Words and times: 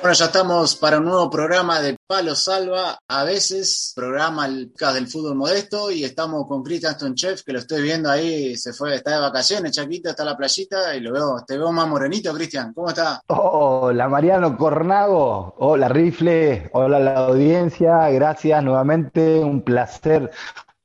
Bueno, 0.00 0.14
ya 0.14 0.24
estamos 0.24 0.76
para 0.76 0.96
un 0.96 1.04
nuevo 1.04 1.28
programa 1.28 1.78
de 1.82 1.94
Palo 2.06 2.34
Salva, 2.34 2.98
a 3.06 3.24
veces 3.24 3.92
programa 3.94 4.46
el 4.46 4.72
del 4.94 5.06
fútbol 5.06 5.34
modesto 5.34 5.90
y 5.90 6.04
estamos 6.04 6.46
con 6.48 6.62
Cristian 6.62 6.94
Stonchef, 6.94 7.42
que 7.42 7.52
lo 7.52 7.58
estoy 7.58 7.82
viendo 7.82 8.10
ahí, 8.10 8.56
se 8.56 8.72
fue, 8.72 8.94
está 8.94 9.16
de 9.16 9.20
vacaciones, 9.20 9.72
Chaquito, 9.72 10.08
está 10.08 10.22
en 10.22 10.30
la 10.30 10.38
playita 10.38 10.96
y 10.96 11.00
lo 11.00 11.12
veo, 11.12 11.44
te 11.46 11.58
veo 11.58 11.70
más 11.70 11.86
morenito, 11.86 12.32
Cristian, 12.32 12.72
¿cómo 12.72 12.88
está? 12.88 13.20
Hola 13.26 14.08
Mariano 14.08 14.56
Cornago, 14.56 15.54
hola 15.58 15.88
Rifle, 15.90 16.70
hola 16.72 16.98
la 16.98 17.16
audiencia, 17.26 18.08
gracias 18.08 18.64
nuevamente, 18.64 19.40
un 19.40 19.60
placer 19.60 20.30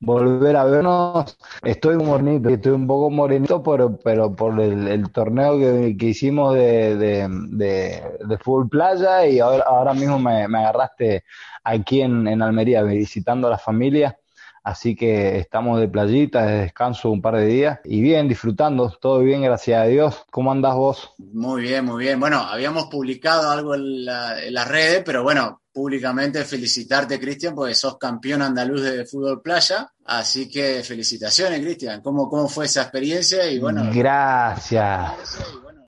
volver 0.00 0.56
a 0.56 0.64
vernos. 0.64 1.38
Estoy 1.62 1.96
morenito, 1.96 2.48
estoy 2.48 2.72
un 2.72 2.86
poco 2.86 3.10
morenito, 3.10 3.62
pero, 3.62 3.98
pero 3.98 4.34
por 4.34 4.60
el, 4.60 5.10
torneo 5.10 5.58
que, 5.58 6.06
hicimos 6.06 6.54
de, 6.54 6.96
de, 6.96 8.38
fútbol 8.38 8.68
playa 8.68 9.26
y 9.26 9.40
ahora, 9.40 9.64
ahora 9.66 9.94
mismo 9.94 10.18
me, 10.18 10.44
agarraste 10.44 11.24
aquí 11.64 12.02
en, 12.02 12.26
en, 12.28 12.42
Almería 12.42 12.82
visitando 12.82 13.48
a 13.48 13.50
la 13.50 13.58
familia. 13.58 14.18
Así 14.62 14.96
que 14.96 15.38
estamos 15.38 15.78
de 15.78 15.86
playita, 15.86 16.44
de 16.44 16.58
descanso 16.62 17.12
un 17.12 17.22
par 17.22 17.36
de 17.36 17.46
días 17.46 17.78
y 17.84 18.00
bien, 18.00 18.26
disfrutando, 18.26 18.90
todo 19.00 19.20
bien, 19.20 19.40
gracias 19.42 19.80
a 19.80 19.84
Dios. 19.86 20.24
¿Cómo 20.32 20.50
andás 20.50 20.74
vos? 20.74 21.14
Muy 21.18 21.62
bien, 21.62 21.84
muy 21.84 22.02
bien. 22.02 22.18
Bueno, 22.18 22.38
habíamos 22.40 22.86
publicado 22.86 23.48
algo 23.48 23.76
en, 23.76 23.82
en 23.84 24.54
las 24.54 24.66
redes, 24.66 25.04
pero 25.06 25.22
bueno, 25.22 25.60
públicamente 25.76 26.42
felicitarte, 26.42 27.20
Cristian, 27.20 27.54
porque 27.54 27.74
sos 27.74 27.98
campeón 27.98 28.40
andaluz 28.40 28.80
de 28.80 29.04
fútbol 29.04 29.42
playa. 29.42 29.86
Así 30.06 30.48
que 30.48 30.82
felicitaciones, 30.82 31.60
Cristian. 31.60 32.00
¿Cómo, 32.00 32.30
¿Cómo 32.30 32.48
fue 32.48 32.64
esa 32.64 32.80
experiencia? 32.80 33.46
Y 33.50 33.58
bueno. 33.58 33.82
Gracias. 33.92 35.12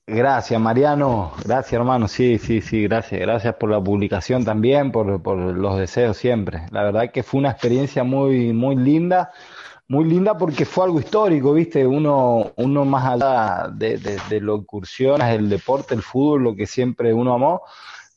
Gracias, 0.07 0.61
Mariano. 0.61 1.33
Gracias, 1.43 1.73
hermano. 1.73 2.07
Sí, 2.07 2.39
sí, 2.39 2.61
sí, 2.61 2.83
gracias. 2.83 3.19
Gracias 3.19 3.55
por 3.55 3.71
la 3.71 3.83
publicación 3.83 4.45
también, 4.45 4.93
por, 4.93 5.23
por 5.23 5.39
los 5.39 5.79
deseos 5.79 6.19
siempre. 6.19 6.67
La 6.71 6.83
verdad 6.83 7.11
que 7.11 7.23
fue 7.23 7.41
una 7.41 7.51
experiencia 7.51 8.05
muy, 8.05 8.53
muy 8.53 8.77
linda 8.77 9.31
muy 9.91 10.05
linda 10.05 10.37
porque 10.37 10.67
fue 10.67 10.85
algo 10.85 11.01
histórico, 11.01 11.55
¿viste? 11.55 11.87
Uno, 11.87 12.53
uno 12.57 12.85
más 12.85 13.07
allá 13.07 13.71
de, 13.73 13.97
de, 13.97 14.41
lo 14.41 14.57
incursiones, 14.57 15.35
el 15.35 15.49
deporte, 15.49 15.95
el 15.95 16.03
fútbol, 16.03 16.43
lo 16.43 16.55
que 16.55 16.67
siempre 16.67 17.15
uno 17.15 17.33
amó, 17.33 17.63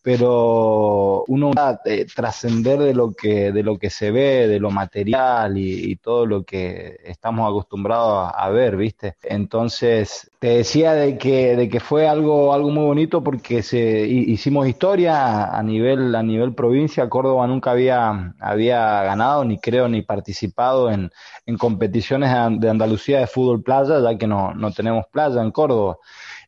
pero 0.02 1.24
uno 1.28 1.52
va 1.52 1.70
a 1.70 1.82
eh, 1.86 2.06
trascender 2.14 2.80
de 2.80 2.94
lo 2.94 3.14
que 3.14 3.52
de 3.52 3.64
lo 3.64 3.78
que 3.78 3.90
se 3.90 4.12
ve, 4.12 4.48
de 4.48 4.60
lo 4.60 4.72
material 4.72 5.58
y, 5.58 5.96
todo 6.02 6.26
lo 6.26 6.44
que 6.44 6.98
estamos 7.04 7.48
acostumbrados 7.48 8.32
a, 8.36 8.50
ver, 8.50 8.76
¿viste? 8.78 9.16
Entonces, 9.22 10.32
te 10.40 10.48
decía 10.58 10.94
de 10.94 11.18
que 11.18 11.56
de 11.56 11.70
que 11.70 11.80
fue 11.80 12.08
algo 12.08 12.54
algo 12.54 12.72
muy 12.72 12.86
bonito 12.86 13.24
porque 13.24 13.62
se 13.62 14.08
hicimos 14.08 14.68
historia 14.68 15.46
a 15.56 15.62
nivel 15.64 16.16
a 16.16 16.24
nivel 16.24 16.56
provincia, 16.56 17.10
Córdoba 17.10 17.46
nunca 17.48 17.72
había 17.72 18.34
había 18.40 19.04
ganado 19.04 19.46
ni 19.46 19.60
creo 19.60 19.88
ni 19.88 20.02
participado 20.02 20.90
en, 20.92 21.12
en 21.46 21.58
competiciones 21.58 22.32
de 22.60 22.70
Andalucía 22.70 23.20
de 23.20 23.28
fútbol 23.28 23.62
playa, 23.62 24.00
ya 24.02 24.18
que 24.18 24.28
no 24.28 24.54
no 24.56 24.72
tenemos 24.72 25.06
playa 25.12 25.42
en 25.42 25.52
Córdoba 25.52 25.98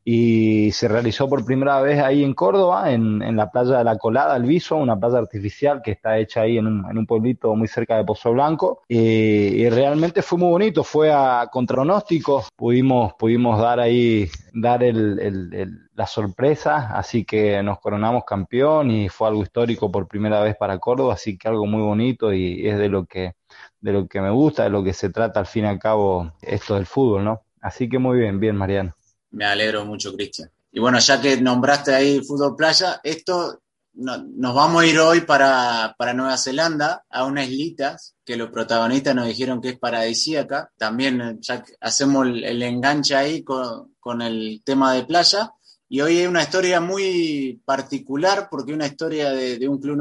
y 0.06 0.72
se 0.72 0.88
realizó 0.88 1.30
por 1.30 1.46
primera 1.46 1.82
vez 1.82 2.00
ahí 2.00 2.24
en 2.24 2.34
Córdoba, 2.34 2.92
en, 2.92 3.22
en 3.22 3.38
la 3.38 3.50
playa 3.50 3.78
de 3.78 3.84
la 3.86 3.98
Colada, 3.98 4.36
el 4.36 4.44
Viso, 4.44 4.76
una 4.76 5.00
playa 5.00 5.20
artificial 5.20 5.82
que 5.82 5.92
está 5.92 6.18
hecha 6.18 6.42
ahí 6.42 6.58
en 6.58 6.68
un, 6.68 6.90
en 6.90 6.98
un 6.98 7.06
pueblito 7.06 7.56
muy 7.56 7.68
cerca 7.68 7.96
de 7.96 8.04
Pozo 8.04 8.34
Blanco 8.34 8.82
y, 8.88 9.70
realmente 9.70 10.22
fue 10.22 10.38
muy 10.38 10.50
bonito, 10.50 10.84
fue 10.84 11.12
a 11.12 11.48
contranóstico, 11.52 12.44
pudimos, 12.56 13.14
pudimos 13.14 13.60
dar 13.60 13.80
ahí, 13.80 14.30
dar 14.54 14.84
el, 14.84 15.20
el, 15.20 15.90
la 15.96 16.06
sorpresa, 16.06 16.92
así 16.96 17.24
que 17.24 17.64
nos 17.64 17.80
coronamos 17.80 18.24
campeón 18.26 18.92
y 18.92 19.10
fue 19.10 19.30
algo 19.30 19.42
histórico 19.42 19.92
por 19.92 20.08
primera 20.08 20.42
vez 20.42 20.56
para 20.58 20.80
Córdoba, 20.80 21.14
así 21.14 21.38
que 21.38 21.48
algo 21.48 21.66
muy 21.66 21.82
bonito 21.82 22.34
y 22.34 22.68
es 22.68 22.78
de 22.78 22.90
lo 22.90 23.06
que 23.06 23.36
de 23.80 23.92
lo 23.92 24.08
que 24.08 24.22
me 24.22 24.32
gusta, 24.32 24.64
de 24.64 24.70
lo 24.70 24.84
que 24.84 24.94
se 24.94 25.10
trata 25.10 25.40
al 25.40 25.46
fin 25.46 25.66
y 25.66 25.68
al 25.68 25.80
cabo 25.80 26.32
esto 26.42 26.76
del 26.76 26.86
fútbol, 26.86 27.24
¿no? 27.24 27.42
Así 27.62 27.90
que 27.90 28.00
muy 28.00 28.18
bien, 28.18 28.40
bien, 28.40 28.56
Mariano. 28.56 28.96
Me 29.34 29.46
alegro 29.46 29.84
mucho, 29.84 30.14
Cristian. 30.14 30.50
Y 30.72 30.80
bueno, 30.80 31.00
ya 31.00 31.22
que 31.22 31.40
nombraste 31.42 31.94
ahí 31.94 32.22
fútbol 32.22 32.56
playa, 32.56 33.00
esto 33.04 33.62
nos 33.96 34.56
vamos 34.56 34.82
a 34.82 34.86
ir 34.88 35.00
hoy 35.00 35.22
para, 35.22 35.96
Nueva 36.16 36.38
Zelanda, 36.38 37.04
a 37.10 37.26
unas 37.26 37.48
islitas 37.48 38.16
que 38.26 38.38
los 38.38 38.50
protagonistas 38.50 39.16
nos 39.16 39.28
dijeron 39.28 39.62
que 39.62 39.70
es 39.70 39.80
paradisíaca. 39.80 40.72
También 40.78 41.40
hacemos 41.80 42.28
el, 42.28 42.62
enganche 42.64 43.16
ahí 43.16 43.44
con, 43.44 44.22
el 44.22 44.62
tema 44.64 44.94
de 44.94 45.04
playa. 45.04 45.52
Y 45.90 46.02
hoy 46.02 46.20
hay 46.20 46.26
una 46.26 46.42
historia 46.42 46.80
muy 46.80 47.62
particular, 47.66 48.48
porque 48.50 48.72
es 48.72 48.76
una 48.76 48.88
historia 48.88 49.32
de 49.32 49.68
un 49.68 49.80
club 49.80 49.98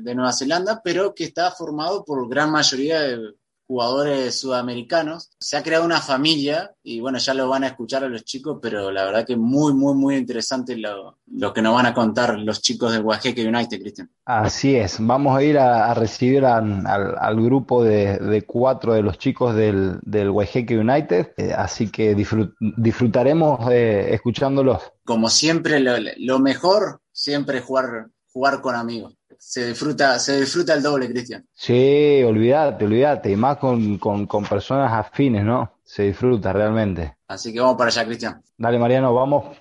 de 0.00 0.14
Nueva 0.14 0.32
Zelanda, 0.32 0.80
pero 0.82 1.14
que 1.14 1.24
está 1.24 1.50
formado 1.50 2.04
por 2.04 2.28
gran 2.28 2.50
mayoría 2.50 3.00
de 3.00 3.34
jugadores 3.66 4.38
sudamericanos. 4.38 5.30
Se 5.38 5.56
ha 5.56 5.62
creado 5.62 5.84
una 5.84 6.00
familia 6.00 6.72
y 6.82 7.00
bueno, 7.00 7.18
ya 7.18 7.34
lo 7.34 7.48
van 7.48 7.64
a 7.64 7.68
escuchar 7.68 8.04
a 8.04 8.08
los 8.08 8.24
chicos, 8.24 8.58
pero 8.62 8.90
la 8.90 9.04
verdad 9.04 9.26
que 9.26 9.36
muy, 9.36 9.74
muy, 9.74 9.94
muy 9.94 10.16
interesante 10.16 10.76
lo, 10.76 11.18
que 11.52 11.62
nos 11.62 11.74
van 11.74 11.86
a 11.86 11.94
contar 11.94 12.38
los 12.38 12.62
chicos 12.62 12.92
del 12.92 13.02
Guajeque 13.02 13.46
United, 13.46 13.80
Cristian. 13.80 14.10
Así 14.24 14.76
es, 14.76 14.96
vamos 15.00 15.36
a 15.36 15.42
ir 15.42 15.58
a, 15.58 15.92
recibir 15.94 16.44
al, 16.44 17.36
grupo 17.36 17.82
de, 17.82 18.44
cuatro 18.46 18.94
de 18.94 19.02
los 19.02 19.18
chicos 19.18 19.54
del, 19.54 19.98
del 20.02 20.30
United, 20.30 21.32
eh, 21.36 21.52
así 21.56 21.90
que 21.90 22.14
disfrutaremos 22.14 23.70
eh, 23.70 24.14
escuchándolos. 24.14 24.82
Como 25.04 25.28
siempre, 25.28 25.80
lo, 25.80 25.92
lo 26.18 26.38
mejor, 26.38 27.00
siempre 27.12 27.60
jugar, 27.60 28.08
jugar 28.32 28.60
con 28.60 28.74
amigos 28.74 29.16
se 29.38 29.66
disfruta, 29.66 30.18
se 30.18 30.40
disfruta 30.40 30.74
el 30.74 30.82
doble, 30.82 31.08
Cristian. 31.08 31.46
Sí, 31.54 32.22
olvídate, 32.24 32.84
olvídate, 32.84 33.30
y 33.30 33.36
más 33.36 33.58
con, 33.58 33.98
personas 34.48 34.92
afines, 34.92 35.44
¿no? 35.44 35.72
Se 35.84 36.04
disfruta 36.04 36.52
realmente. 36.52 37.16
Así 37.28 37.52
que 37.52 37.60
vamos 37.60 37.76
para 37.76 37.88
allá, 37.88 38.04
Cristian. 38.04 38.42
Dale, 38.56 38.78
Mariano, 38.78 39.14
vamos. 39.14 39.56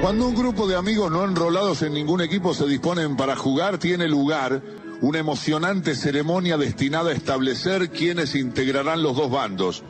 Cuando 0.00 0.28
un 0.28 0.36
grupo 0.36 0.68
de 0.68 0.76
amigos 0.76 1.10
no 1.10 1.24
enrolados 1.24 1.82
en 1.82 1.92
ningún 1.94 2.20
equipo 2.20 2.54
se 2.54 2.66
disponen 2.66 3.16
para 3.16 3.34
jugar, 3.34 3.78
tiene 3.78 4.06
lugar 4.06 4.62
una 5.00 5.18
emocionante 5.18 5.94
ceremonia 5.94 6.56
destinada 6.56 7.10
a 7.10 7.14
establecer 7.14 7.90
quiénes 7.90 8.34
integrarán 8.34 9.02
los 9.02 9.16
dos 9.16 9.30
bandos. 9.30 9.82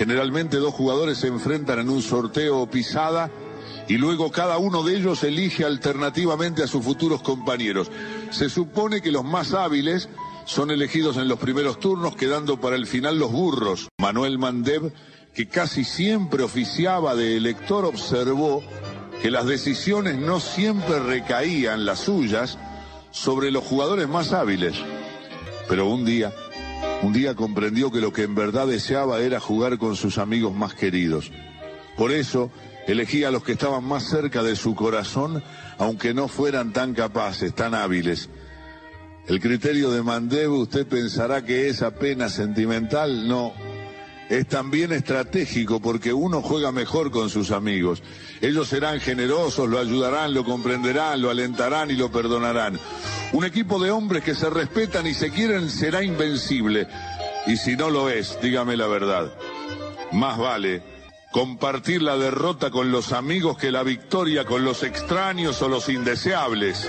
Generalmente 0.00 0.56
dos 0.56 0.72
jugadores 0.72 1.18
se 1.18 1.26
enfrentan 1.26 1.78
en 1.78 1.90
un 1.90 2.00
sorteo 2.00 2.60
o 2.60 2.70
pisada 2.70 3.30
y 3.86 3.98
luego 3.98 4.32
cada 4.32 4.56
uno 4.56 4.82
de 4.82 4.96
ellos 4.96 5.22
elige 5.24 5.66
alternativamente 5.66 6.62
a 6.62 6.66
sus 6.66 6.82
futuros 6.82 7.20
compañeros. 7.20 7.90
Se 8.30 8.48
supone 8.48 9.02
que 9.02 9.12
los 9.12 9.24
más 9.24 9.52
hábiles 9.52 10.08
son 10.46 10.70
elegidos 10.70 11.18
en 11.18 11.28
los 11.28 11.38
primeros 11.38 11.80
turnos, 11.80 12.16
quedando 12.16 12.58
para 12.58 12.76
el 12.76 12.86
final 12.86 13.18
los 13.18 13.30
burros. 13.30 13.88
Manuel 13.98 14.38
Mandev, 14.38 14.90
que 15.34 15.48
casi 15.48 15.84
siempre 15.84 16.44
oficiaba 16.44 17.14
de 17.14 17.36
elector, 17.36 17.84
observó 17.84 18.62
que 19.20 19.30
las 19.30 19.44
decisiones 19.44 20.16
no 20.16 20.40
siempre 20.40 20.98
recaían, 20.98 21.84
las 21.84 21.98
suyas, 21.98 22.56
sobre 23.10 23.50
los 23.50 23.64
jugadores 23.64 24.08
más 24.08 24.32
hábiles. 24.32 24.76
Pero 25.68 25.90
un 25.90 26.06
día, 26.06 26.32
un 27.02 27.12
día 27.12 27.34
comprendió 27.34 27.90
que 27.90 28.00
lo 28.00 28.12
que 28.12 28.22
en 28.22 28.34
verdad 28.34 28.66
deseaba 28.66 29.20
era 29.20 29.40
jugar 29.40 29.78
con 29.78 29.96
sus 29.96 30.18
amigos 30.18 30.54
más 30.54 30.74
queridos. 30.74 31.32
Por 31.96 32.12
eso 32.12 32.50
elegía 32.86 33.28
a 33.28 33.30
los 33.30 33.42
que 33.42 33.52
estaban 33.52 33.84
más 33.84 34.04
cerca 34.04 34.42
de 34.42 34.56
su 34.56 34.74
corazón, 34.74 35.42
aunque 35.78 36.14
no 36.14 36.28
fueran 36.28 36.72
tan 36.72 36.94
capaces, 36.94 37.54
tan 37.54 37.74
hábiles. 37.74 38.28
El 39.26 39.40
criterio 39.40 39.90
de 39.90 40.02
Mandev 40.02 40.52
usted 40.52 40.86
pensará 40.86 41.44
que 41.44 41.68
es 41.68 41.82
apenas 41.82 42.32
sentimental, 42.32 43.28
no, 43.28 43.52
es 44.30 44.46
también 44.46 44.92
estratégico 44.92 45.80
porque 45.80 46.12
uno 46.12 46.40
juega 46.40 46.70
mejor 46.70 47.10
con 47.10 47.28
sus 47.28 47.50
amigos. 47.50 48.00
Ellos 48.40 48.68
serán 48.68 49.00
generosos, 49.00 49.68
lo 49.68 49.78
ayudarán, 49.78 50.32
lo 50.32 50.44
comprenderán, 50.44 51.20
lo 51.20 51.30
alentarán 51.30 51.90
y 51.90 51.94
lo 51.94 52.12
perdonarán. 52.12 52.78
Un 53.32 53.44
equipo 53.44 53.80
de 53.80 53.90
hombres 53.90 54.22
que 54.22 54.36
se 54.36 54.48
respetan 54.48 55.08
y 55.08 55.14
se 55.14 55.30
quieren 55.30 55.68
será 55.68 56.04
invencible. 56.04 56.86
Y 57.48 57.56
si 57.56 57.74
no 57.74 57.90
lo 57.90 58.08
es, 58.08 58.38
dígame 58.40 58.76
la 58.76 58.86
verdad. 58.86 59.34
Más 60.12 60.38
vale 60.38 60.82
compartir 61.32 62.00
la 62.00 62.16
derrota 62.16 62.70
con 62.70 62.92
los 62.92 63.12
amigos 63.12 63.58
que 63.58 63.72
la 63.72 63.82
victoria 63.82 64.44
con 64.44 64.64
los 64.64 64.84
extraños 64.84 65.60
o 65.60 65.68
los 65.68 65.88
indeseables. 65.88 66.88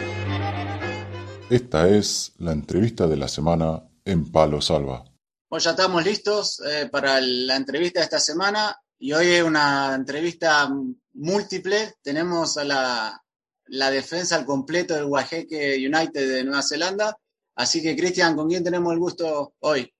Esta 1.49 1.89
es 1.89 2.33
la 2.37 2.51
entrevista 2.51 3.07
de 3.07 3.17
la 3.17 3.27
semana 3.27 3.83
en 4.05 4.31
Palo 4.31 4.61
Salva. 4.61 5.10
Pues 5.51 5.65
ya 5.65 5.71
estamos 5.71 6.05
listos 6.05 6.61
eh, 6.65 6.87
para 6.89 7.19
la 7.19 7.57
entrevista 7.57 7.99
de 7.99 8.05
esta 8.05 8.21
semana 8.21 8.73
y 8.97 9.11
hoy 9.11 9.27
es 9.31 9.43
una 9.43 9.93
entrevista 9.93 10.69
múltiple. 11.11 11.95
Tenemos 12.01 12.57
a 12.57 12.63
la, 12.63 13.91
defensa 13.91 14.37
al 14.37 14.45
completo 14.45 14.93
del 14.93 15.07
Guajeque 15.07 15.75
United 15.75 16.35
de 16.35 16.45
Nueva 16.45 16.63
Zelanda. 16.63 17.17
Así 17.53 17.81
que, 17.81 17.97
Cristian, 17.97 18.33
¿con 18.33 18.47
quién 18.47 18.63
tenemos 18.63 18.93
el 18.93 18.99
gusto 18.99 19.55
hoy? 19.59 19.93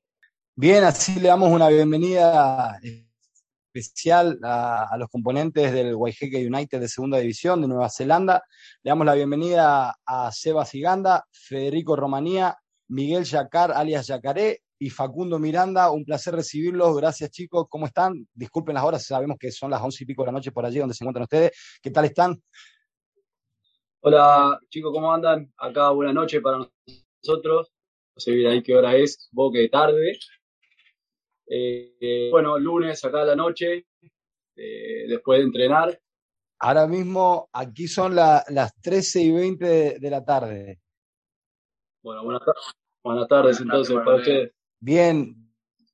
Bien, 0.55 0.85
así 0.85 1.19
le 1.19 1.27
damos 1.27 1.51
una 1.51 1.67
bienvenida 1.67 2.79
especial 3.73 4.39
a, 4.43 4.95
los 4.97 5.09
componentes 5.09 5.73
del 5.73 5.97
Guayjeque 5.97 6.47
United 6.47 6.79
de 6.79 6.87
Segunda 6.87 7.17
División 7.17 7.61
de 7.61 7.67
Nueva 7.67 7.89
Zelanda. 7.89 8.41
Le 8.83 8.91
damos 8.91 9.05
la 9.05 9.15
bienvenida 9.15 9.97
a 10.05 10.31
Seba 10.31 10.63
Siganda, 10.63 11.27
Federico 11.29 11.97
Romanía, 11.97 12.57
Miguel 12.87 13.25
Yacar, 13.25 13.73
alias 13.73 14.07
Yacaré, 14.07 14.61
y 14.81 14.89
Facundo 14.89 15.37
Miranda. 15.37 15.91
Un 15.91 16.03
placer 16.03 16.33
recibirlos. 16.33 16.97
Gracias, 16.97 17.29
chicos. 17.29 17.67
¿Cómo 17.69 17.85
están? 17.85 18.27
Disculpen 18.33 18.73
las 18.73 18.83
horas, 18.83 19.05
sabemos 19.05 19.37
que 19.39 19.51
son 19.51 19.69
las 19.69 19.79
once 19.79 20.03
y 20.03 20.07
pico 20.07 20.23
de 20.23 20.25
la 20.25 20.31
noche 20.31 20.51
por 20.51 20.65
allí 20.65 20.79
donde 20.79 20.95
se 20.95 21.03
encuentran 21.03 21.23
ustedes. 21.23 21.51
¿Qué 21.79 21.91
tal 21.91 22.05
están? 22.05 22.41
Hola, 23.99 24.59
chicos, 24.69 24.91
¿cómo 24.91 25.13
andan? 25.13 25.53
Acá, 25.55 25.91
buena 25.91 26.11
noche 26.11 26.41
para 26.41 26.57
nosotros. 26.57 27.71
No 28.15 28.19
sé 28.19 28.31
bien 28.31 28.51
ahí 28.51 28.63
qué 28.63 28.75
hora 28.75 28.95
es, 28.95 29.27
supongo 29.29 29.51
que 29.53 29.69
tarde. 29.69 30.17
Eh, 31.45 32.29
bueno, 32.31 32.57
lunes 32.57 33.05
acá 33.05 33.21
a 33.21 33.25
la 33.25 33.35
noche, 33.35 33.85
eh, 34.55 35.05
después 35.07 35.41
de 35.41 35.45
entrenar. 35.45 36.01
Ahora 36.57 36.87
mismo 36.87 37.49
aquí 37.53 37.87
son 37.87 38.15
las 38.15 38.73
13 38.81 39.21
y 39.21 39.31
20 39.31 39.99
de, 39.99 40.09
la 40.09 40.25
tarde. 40.25 40.79
Bueno, 42.01 42.23
buenas, 42.23 42.41
buenas 43.03 43.27
tardes 43.27 43.61
entonces 43.61 43.95
para 44.03 44.15
ustedes. 44.15 44.51
Bien, 44.83 45.35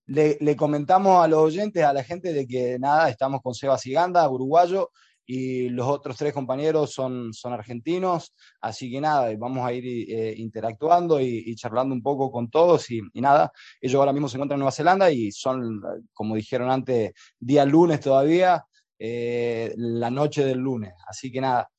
le, 0.05 0.55
comentamos 0.55 1.21
a 1.21 1.27
los 1.27 1.39
oyentes, 1.39 1.83
a 1.83 1.91
la 1.91 2.05
gente, 2.05 2.31
de 2.31 2.47
que 2.47 2.79
nada, 2.79 3.09
estamos 3.09 3.41
con 3.41 3.53
Seba 3.53 3.77
Siganda, 3.77 4.29
uruguayo, 4.29 4.91
y 5.25 5.67
los 5.67 5.85
otros 5.87 6.15
tres 6.15 6.31
compañeros 6.33 6.93
son, 6.93 7.33
son 7.33 7.51
argentinos, 7.51 8.33
así 8.61 8.89
que 8.89 9.01
nada, 9.01 9.29
vamos 9.37 9.67
a 9.67 9.73
ir 9.73 9.83
eh, 10.09 10.35
interactuando 10.37 11.19
y, 11.19 11.53
charlando 11.55 11.93
un 11.93 12.01
poco 12.01 12.31
con 12.31 12.49
todos. 12.49 12.89
Y, 12.89 13.01
nada, 13.15 13.51
ellos 13.81 13.99
ahora 13.99 14.13
mismo 14.13 14.29
se 14.29 14.37
encuentran 14.37 14.55
en 14.55 14.59
Nueva 14.59 14.71
Zelanda 14.71 15.11
y 15.11 15.33
son, 15.33 15.81
como 16.13 16.35
dijeron 16.35 16.71
antes, 16.71 17.11
día 17.37 17.65
lunes 17.65 17.99
todavía, 17.99 18.63
eh, 18.97 19.73
la 19.75 20.09
noche 20.09 20.45
del 20.45 20.59
lunes, 20.59 20.93
así 21.07 21.29
que 21.29 21.41
nada, 21.41 21.69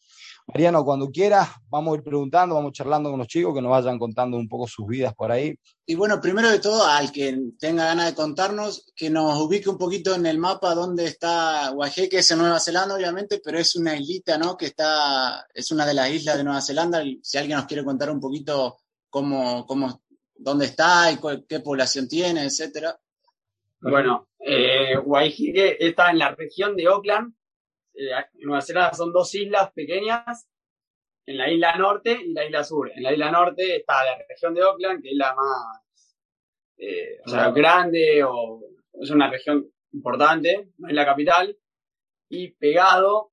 Mariano, 0.48 0.82
cuando 0.82 1.10
quieras, 1.10 1.46
vamos 1.68 1.92
a 1.92 1.98
ir 1.98 2.02
preguntando, 2.02 2.54
vamos 2.54 2.72
charlando 2.72 3.10
con 3.10 3.18
los 3.18 3.28
chicos 3.28 3.54
que 3.54 3.60
nos 3.60 3.70
vayan 3.70 3.98
contando 3.98 4.38
un 4.38 4.48
poco 4.48 4.66
sus 4.66 4.86
vidas 4.86 5.14
por 5.14 5.30
ahí. 5.30 5.54
Y 5.84 5.94
bueno, 5.94 6.22
primero 6.22 6.48
de 6.48 6.58
todo, 6.58 6.86
al 6.86 7.12
que 7.12 7.38
tenga 7.58 7.84
ganas 7.84 8.06
de 8.06 8.14
contarnos, 8.14 8.90
que 8.96 9.10
nos 9.10 9.38
ubique 9.38 9.68
un 9.68 9.76
poquito 9.76 10.14
en 10.14 10.24
el 10.24 10.38
mapa 10.38 10.74
dónde 10.74 11.04
está 11.04 11.68
Guaje, 11.68 12.08
que 12.08 12.18
es 12.18 12.30
en 12.30 12.38
Nueva 12.38 12.60
Zelanda, 12.60 12.94
obviamente, 12.94 13.42
pero 13.44 13.58
es 13.58 13.76
una 13.76 13.94
islita, 13.94 14.38
¿no? 14.38 14.56
Que 14.56 14.66
está, 14.66 15.46
es 15.52 15.70
una 15.70 15.84
de 15.84 15.92
las 15.92 16.10
islas 16.10 16.38
de 16.38 16.44
Nueva 16.44 16.62
Zelanda. 16.62 17.02
Si 17.22 17.36
alguien 17.36 17.58
nos 17.58 17.66
quiere 17.66 17.84
contar 17.84 18.10
un 18.10 18.20
poquito 18.20 18.78
cómo, 19.10 19.66
cómo, 19.66 20.00
dónde 20.34 20.64
está 20.64 21.12
y 21.12 21.18
qué 21.46 21.60
población 21.60 22.08
tiene, 22.08 22.44
etcétera. 22.44 22.98
Bueno, 23.80 24.28
eh, 24.38 24.94
está 25.78 26.10
en 26.10 26.18
la 26.18 26.34
región 26.34 26.74
de 26.74 26.86
Auckland, 26.86 27.34
en 27.34 27.37
eh, 27.98 28.10
Nueva 28.44 28.62
Zelanda 28.62 28.94
son 28.94 29.12
dos 29.12 29.34
islas 29.34 29.72
pequeñas, 29.72 30.48
en 31.26 31.36
la 31.36 31.50
isla 31.50 31.76
norte 31.76 32.18
y 32.24 32.32
la 32.32 32.46
isla 32.46 32.64
sur. 32.64 32.90
En 32.94 33.02
la 33.02 33.12
isla 33.12 33.30
norte 33.30 33.76
está 33.76 34.04
la 34.04 34.18
región 34.26 34.54
de 34.54 34.62
Auckland, 34.62 35.02
que 35.02 35.10
es 35.10 35.16
la 35.16 35.34
más 35.34 36.16
eh, 36.78 37.18
grande 37.52 38.22
o 38.24 38.62
es 39.00 39.10
una 39.10 39.28
región 39.28 39.68
importante, 39.92 40.70
no 40.78 40.88
es 40.88 40.94
la 40.94 41.04
capital, 41.04 41.58
y 42.30 42.52
pegado, 42.52 43.32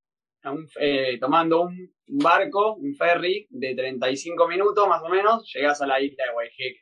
eh, 0.80 1.18
tomando 1.20 1.62
un 1.62 2.18
barco, 2.22 2.74
un 2.74 2.94
ferry 2.94 3.46
de 3.50 3.74
35 3.74 4.48
minutos 4.48 4.88
más 4.88 5.02
o 5.02 5.08
menos, 5.08 5.50
llegas 5.54 5.80
a 5.80 5.86
la 5.86 6.00
isla 6.00 6.24
de 6.24 6.34
Waiheque. 6.34 6.80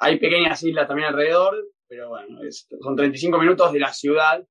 Hay 0.00 0.18
pequeñas 0.18 0.62
islas 0.62 0.86
también 0.86 1.08
alrededor, 1.08 1.56
pero 1.88 2.10
bueno, 2.10 2.40
son 2.80 2.96
35 2.96 3.38
minutos 3.38 3.72
de 3.72 3.80
la 3.80 3.92
ciudad 3.92 4.46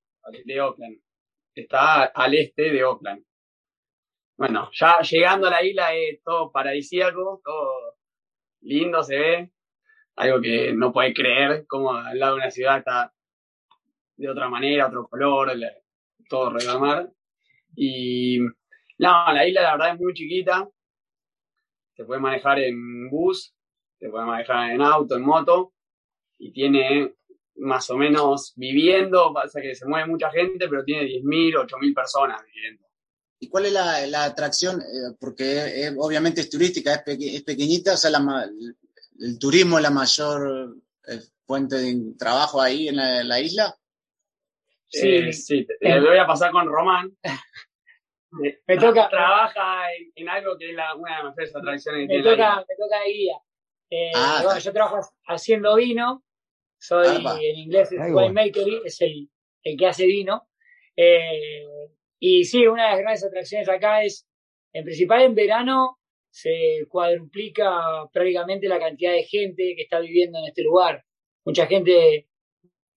de 0.46 0.60
Auckland 0.60 0.98
está 1.62 2.06
al 2.06 2.34
este 2.34 2.72
de 2.72 2.84
Oakland. 2.84 3.24
Bueno, 4.38 4.70
ya 4.74 5.00
llegando 5.02 5.48
a 5.48 5.52
la 5.52 5.64
isla 5.64 5.94
es 5.94 6.22
todo 6.24 6.52
paradisíaco, 6.52 7.42
todo 7.44 7.98
lindo 8.62 9.04
se 9.04 9.18
ve, 9.18 9.52
algo 10.16 10.42
que 10.42 10.74
no 10.74 10.92
puede 10.92 11.14
creer, 11.14 11.66
como 11.68 11.94
al 11.94 12.18
lado 12.18 12.36
de 12.36 12.42
una 12.42 12.52
ciudad 12.52 12.80
está 12.80 13.14
de 14.18 14.30
otra 14.30 14.50
manera, 14.50 14.88
otro 14.88 15.08
color, 15.08 15.52
todo 16.30 16.52
rodeado 16.52 16.80
mar. 16.80 17.12
Y 17.76 18.40
no, 18.98 19.34
la 19.34 19.48
isla 19.48 19.62
la 19.62 19.72
verdad 19.74 19.94
es 19.94 20.00
muy 20.00 20.14
chiquita, 20.14 20.68
se 21.96 22.06
puede 22.06 22.20
manejar 22.20 22.60
en 22.60 23.10
bus, 23.10 23.56
se 24.00 24.10
puede 24.10 24.26
manejar 24.26 24.72
en 24.72 24.82
auto, 24.82 25.16
en 25.16 25.22
moto, 25.22 25.74
y 26.38 26.52
tiene 26.52 27.14
más 27.56 27.90
o 27.90 27.98
menos 27.98 28.54
viviendo, 28.56 29.34
pasa 29.34 29.62
que 29.62 29.76
se 29.76 29.86
mueve 29.86 30.08
mucha 30.08 30.32
gente, 30.32 30.68
pero 30.68 30.84
tiene 30.84 31.04
10.000, 31.04 31.68
8.000 31.68 31.94
personas 31.94 32.42
viviendo. 32.46 32.84
¿Y 33.40 33.50
cuál 33.50 33.66
es 33.66 33.74
la, 33.74 34.24
atracción? 34.24 34.82
Eh, 34.82 35.16
porque 35.20 35.92
obviamente 35.98 36.42
es 36.42 36.50
turística, 36.50 37.04
es, 37.06 37.44
pequeñita, 37.44 37.94
o 37.94 37.98
sea, 37.98 38.10
el, 39.20 39.38
turismo 39.38 39.78
es 39.78 39.84
la 39.84 39.90
mayor 39.90 40.78
eh, 41.08 41.20
fuente 41.46 41.76
de 41.76 42.14
trabajo 42.18 42.62
ahí 42.62 42.88
en 42.88 42.96
la, 42.96 43.40
isla. 43.42 43.76
Sí, 44.88 45.34
sí, 45.34 45.68
te, 45.68 46.00
voy 46.00 46.18
a 46.18 46.26
pasar 46.26 46.52
con 46.52 46.68
Román. 46.68 47.12
me 48.68 48.78
toca. 48.78 49.10
Trabaja 49.10 49.88
en, 50.16 50.30
algo 50.30 50.58
que 50.58 50.70
es 50.70 50.76
la, 50.76 50.96
una 50.96 51.12
de 51.12 51.24
las 51.24 51.26
mejores 51.26 51.56
atracciones 51.56 52.08
me 52.08 52.24
toca, 52.24 52.56
Me 52.58 52.76
toca 52.76 53.00
de 53.06 53.12
guía. 53.12 53.38
Eh, 53.90 54.12
ah, 54.16 54.58
yo 54.58 54.72
trabajo 54.72 55.02
haciendo 55.28 55.76
vino 55.76 56.24
soy 56.84 57.08
en 57.16 57.56
inglés 57.56 57.92
es 57.94 58.00
winemaker, 58.12 58.68
es 58.84 59.00
el, 59.02 59.30
el, 59.64 59.78
que 59.78 59.88
hace 59.88 60.06
vino. 60.06 60.50
Eh, 60.98 61.64
y 62.20 62.44
sí, 62.44 62.68
una 62.68 62.84
de 62.84 62.90
las 62.90 63.00
grandes 63.00 63.24
atracciones 63.24 63.70
acá 63.70 64.04
es, 64.04 64.28
en 64.74 64.84
principal 64.84 65.22
en 65.22 65.34
verano, 65.34 65.98
se 66.30 66.86
cuadruplica 66.90 68.10
prácticamente 68.12 68.68
la 68.68 68.80
cantidad 68.80 69.14
de 69.14 69.24
gente 69.24 69.76
que 69.78 69.84
está 69.84 70.00
viviendo 70.00 70.40
en 70.40 70.46
este 70.46 70.64
lugar. 70.64 71.06
Mucha 71.46 71.68
gente 71.68 72.28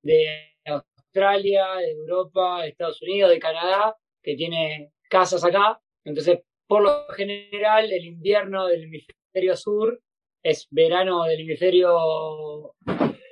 de 0.02 0.56
Australia, 0.64 1.66
de 1.76 1.92
Europa, 1.92 2.62
de 2.62 2.70
Estados 2.70 3.00
Unidos, 3.02 3.30
de 3.30 3.38
Canadá, 3.38 3.96
que 4.20 4.34
tiene 4.34 4.90
casas 5.08 5.44
acá. 5.44 5.80
Entonces, 6.04 6.40
por 6.66 6.82
lo 6.82 7.06
general, 7.14 7.92
el 7.92 8.04
invierno 8.04 8.66
del 8.66 8.84
hemisferio 8.84 9.56
sur 9.56 10.00
es 10.42 10.66
verano 10.70 11.25
del 11.25 11.40
hemisferio 11.40 12.75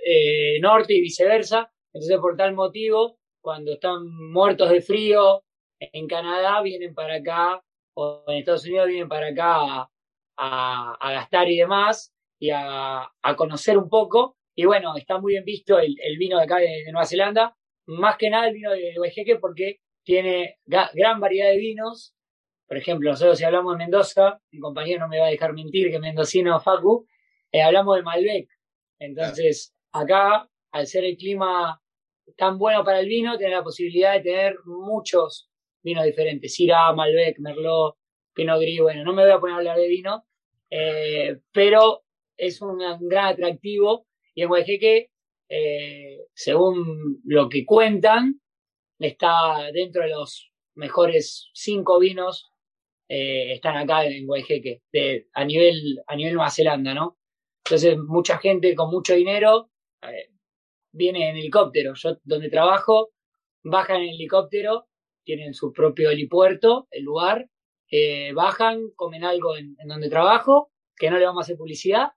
eh, 0.04 0.60
norte 0.60 0.94
y 0.94 1.00
viceversa. 1.00 1.70
Entonces, 1.92 2.18
por 2.18 2.36
tal 2.36 2.54
motivo, 2.54 3.18
cuando 3.40 3.72
están 3.72 4.06
muertos 4.32 4.68
de 4.70 4.82
frío 4.82 5.44
en 5.78 6.06
Canadá, 6.06 6.60
vienen 6.62 6.94
para 6.94 7.16
acá, 7.16 7.62
o 7.94 8.24
en 8.28 8.38
Estados 8.38 8.66
Unidos 8.66 8.88
vienen 8.88 9.08
para 9.08 9.28
acá 9.28 9.88
a, 10.36 11.12
gastar 11.12 11.48
y 11.48 11.58
demás, 11.58 12.12
y 12.38 12.50
a, 12.50 13.08
conocer 13.36 13.78
un 13.78 13.88
poco. 13.88 14.36
Y 14.54 14.66
bueno, 14.66 14.96
está 14.96 15.18
muy 15.18 15.32
bien 15.32 15.44
visto 15.44 15.78
el, 15.78 15.96
vino 16.18 16.38
de 16.38 16.44
acá 16.44 16.56
de, 16.56 16.84
Nueva 16.92 17.06
Zelanda, 17.06 17.56
más 17.86 18.16
que 18.16 18.30
nada 18.30 18.48
el 18.48 18.54
vino 18.54 18.72
de 18.72 18.98
Oejeque, 18.98 19.36
porque 19.36 19.80
tiene 20.04 20.58
gran 20.66 21.20
variedad 21.20 21.50
de 21.50 21.58
vinos. 21.58 22.14
Por 22.66 22.76
ejemplo, 22.76 23.10
nosotros 23.10 23.38
si 23.38 23.44
hablamos 23.44 23.74
de 23.74 23.84
Mendoza, 23.84 24.40
mi 24.50 24.60
compañero 24.60 25.00
no 25.00 25.08
me 25.08 25.18
va 25.18 25.26
a 25.26 25.30
dejar 25.30 25.52
mentir 25.52 25.90
que 25.90 25.98
mendocino 25.98 26.58
Facu, 26.60 27.06
eh, 27.52 27.62
hablamos 27.62 27.96
de 27.96 28.02
Malbec. 28.02 28.48
Entonces, 28.98 29.73
Acá, 29.94 30.50
al 30.72 30.86
ser 30.88 31.04
el 31.04 31.16
clima 31.16 31.80
tan 32.36 32.58
bueno 32.58 32.82
para 32.82 32.98
el 32.98 33.08
vino, 33.08 33.38
tiene 33.38 33.54
la 33.54 33.62
posibilidad 33.62 34.14
de 34.14 34.22
tener 34.22 34.56
muchos 34.64 35.48
vinos 35.84 36.04
diferentes. 36.04 36.52
Syrah, 36.52 36.92
Malbec, 36.92 37.38
Merlot, 37.38 37.96
Pinot 38.34 38.60
Gris. 38.60 38.80
Bueno, 38.80 39.04
no 39.04 39.12
me 39.12 39.22
voy 39.22 39.30
a 39.30 39.38
poner 39.38 39.54
a 39.54 39.58
hablar 39.58 39.78
de 39.78 39.88
vino, 39.88 40.24
eh, 40.68 41.38
pero 41.52 42.02
es 42.36 42.60
un 42.60 42.78
gran 43.08 43.26
atractivo. 43.26 44.08
Y 44.34 44.42
en 44.42 44.48
Guayjeque, 44.48 45.10
eh, 45.48 46.18
según 46.34 47.20
lo 47.24 47.48
que 47.48 47.64
cuentan, 47.64 48.40
está 48.98 49.70
dentro 49.72 50.02
de 50.02 50.08
los 50.08 50.50
mejores 50.74 51.50
cinco 51.54 52.00
vinos 52.00 52.50
eh, 53.08 53.52
están 53.52 53.76
acá 53.76 54.06
en 54.06 54.26
Guayjeque, 54.26 54.82
a 55.34 55.44
nivel 55.44 56.00
a 56.06 56.16
nivel 56.16 56.34
Nueva 56.34 56.50
Zelanda, 56.50 56.94
¿no? 56.94 57.16
Entonces 57.64 57.96
mucha 57.98 58.38
gente 58.38 58.74
con 58.74 58.90
mucho 58.90 59.14
dinero 59.14 59.70
viene 60.92 61.30
en 61.30 61.36
helicóptero. 61.36 61.92
Yo 61.94 62.16
donde 62.24 62.48
trabajo, 62.48 63.10
bajan 63.62 64.02
en 64.02 64.10
helicóptero, 64.10 64.86
tienen 65.24 65.54
su 65.54 65.72
propio 65.72 66.10
helipuerto, 66.10 66.86
el 66.90 67.04
lugar, 67.04 67.48
eh, 67.90 68.32
bajan, 68.32 68.90
comen 68.94 69.24
algo 69.24 69.56
en, 69.56 69.76
donde 69.86 70.08
trabajo 70.08 70.70
que 70.96 71.10
no 71.10 71.18
le 71.18 71.26
vamos 71.26 71.42
a 71.42 71.44
hacer 71.44 71.56
publicidad. 71.56 72.08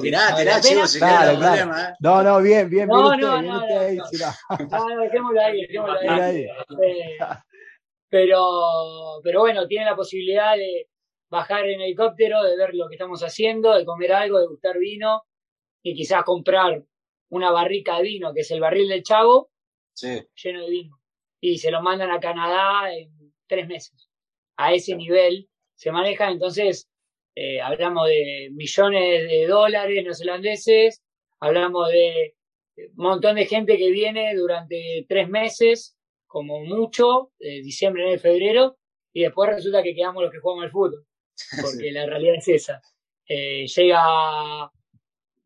Tirá, 0.00 0.30
no 0.30 0.36
tirá, 0.36 0.60
chicos, 0.60 0.90
si 0.90 0.98
claro, 0.98 1.38
claro. 1.38 1.72
¿eh? 1.72 1.94
No, 2.00 2.22
no, 2.22 2.42
bien, 2.42 2.68
bien, 2.68 2.88
no, 2.88 3.10
bien. 3.10 3.20
No, 3.20 3.42
no, 3.42 3.60
no, 3.60 3.80
ahí, 3.80 3.96
no, 3.96 4.88
no, 4.88 5.02
dejémoslo 5.02 5.40
ahí, 5.40 5.62
dejémoslo 5.62 6.10
ahí. 6.10 6.42
Eh, 6.42 7.18
pero, 8.10 9.20
pero 9.24 9.40
bueno, 9.40 9.66
tiene 9.66 9.86
la 9.86 9.96
posibilidad 9.96 10.54
de 10.56 10.88
bajar 11.30 11.66
en 11.66 11.80
helicóptero, 11.80 12.42
de 12.42 12.58
ver 12.58 12.74
lo 12.74 12.86
que 12.88 12.96
estamos 12.96 13.22
haciendo, 13.22 13.74
de 13.74 13.86
comer 13.86 14.12
algo, 14.12 14.38
de 14.38 14.46
gustar 14.46 14.78
vino 14.78 15.22
y 15.82 15.94
quizás 15.94 16.22
comprar 16.22 16.84
una 17.32 17.50
barrica 17.50 17.96
de 17.96 18.02
vino, 18.02 18.34
que 18.34 18.40
es 18.40 18.50
el 18.50 18.60
barril 18.60 18.88
del 18.88 19.02
chavo, 19.02 19.50
lleno 20.00 20.64
de 20.64 20.70
vino. 20.70 21.00
Y 21.40 21.58
se 21.58 21.70
lo 21.70 21.82
mandan 21.82 22.10
a 22.10 22.20
Canadá 22.20 22.92
en 22.94 23.10
tres 23.46 23.66
meses. 23.66 24.10
A 24.58 24.74
ese 24.74 24.94
nivel 24.94 25.48
se 25.74 25.90
maneja, 25.90 26.30
entonces 26.30 26.90
eh, 27.34 27.60
hablamos 27.62 28.06
de 28.08 28.50
millones 28.52 29.30
de 29.30 29.46
dólares 29.46 30.04
neozelandeses, 30.04 31.02
hablamos 31.40 31.88
de 31.88 32.34
un 32.76 33.02
montón 33.02 33.36
de 33.36 33.46
gente 33.46 33.78
que 33.78 33.90
viene 33.90 34.34
durante 34.36 35.06
tres 35.08 35.26
meses, 35.28 35.96
como 36.26 36.60
mucho, 36.60 37.32
de 37.38 37.62
diciembre, 37.62 38.02
enero, 38.02 38.20
febrero, 38.20 38.76
y 39.14 39.22
después 39.22 39.48
resulta 39.54 39.82
que 39.82 39.94
quedamos 39.94 40.22
los 40.22 40.32
que 40.32 40.38
jugamos 40.38 40.64
al 40.64 40.70
fútbol, 40.70 41.06
porque 41.62 41.92
la 41.92 42.04
realidad 42.04 42.34
es 42.36 42.48
esa. 42.48 42.82
Eh, 43.26 43.66
llega 43.66 44.70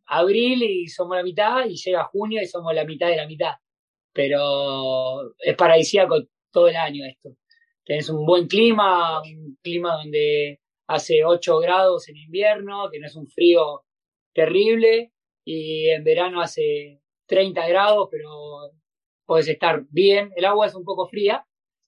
abril 0.07 0.63
y 0.63 0.89
somos 0.89 1.17
la 1.17 1.23
mitad, 1.23 1.67
y 1.67 1.77
llega 1.77 2.05
junio 2.05 2.43
y 2.43 2.47
somos 2.47 2.75
la 2.75 2.85
mitad 2.85 3.09
de 3.09 3.17
la 3.17 3.27
mitad. 3.27 3.55
Pero 4.13 5.35
es 5.39 5.57
paradisíaco 5.57 6.17
todo 6.51 6.69
el 6.69 6.77
año 6.77 7.05
esto. 7.05 7.37
Tenés 7.85 8.09
un 8.09 8.25
buen 8.27 8.49
clima, 8.49 9.21
un 9.23 9.59
clima 9.63 9.97
donde 9.97 10.61
hace 10.89 11.25
8 11.25 11.59
grados 11.59 12.09
en 12.09 12.17
invierno, 12.17 12.89
que 12.91 12.99
no 12.99 13.07
es 13.07 13.17
un 13.17 13.29
frío 13.29 13.85
terrible, 14.35 15.13
y 15.45 15.91
en 15.91 16.05
verano 16.05 16.41
hace 16.41 17.01
30 17.27 17.69
grados, 17.69 18.09
pero 18.11 18.73
puedes 19.27 19.49
estar 19.49 19.85
bien. 19.91 20.33
El 20.37 20.45
agua 20.45 20.67
es 20.67 20.75
un 20.75 20.85
poco 20.85 21.07
fría, 21.07 21.47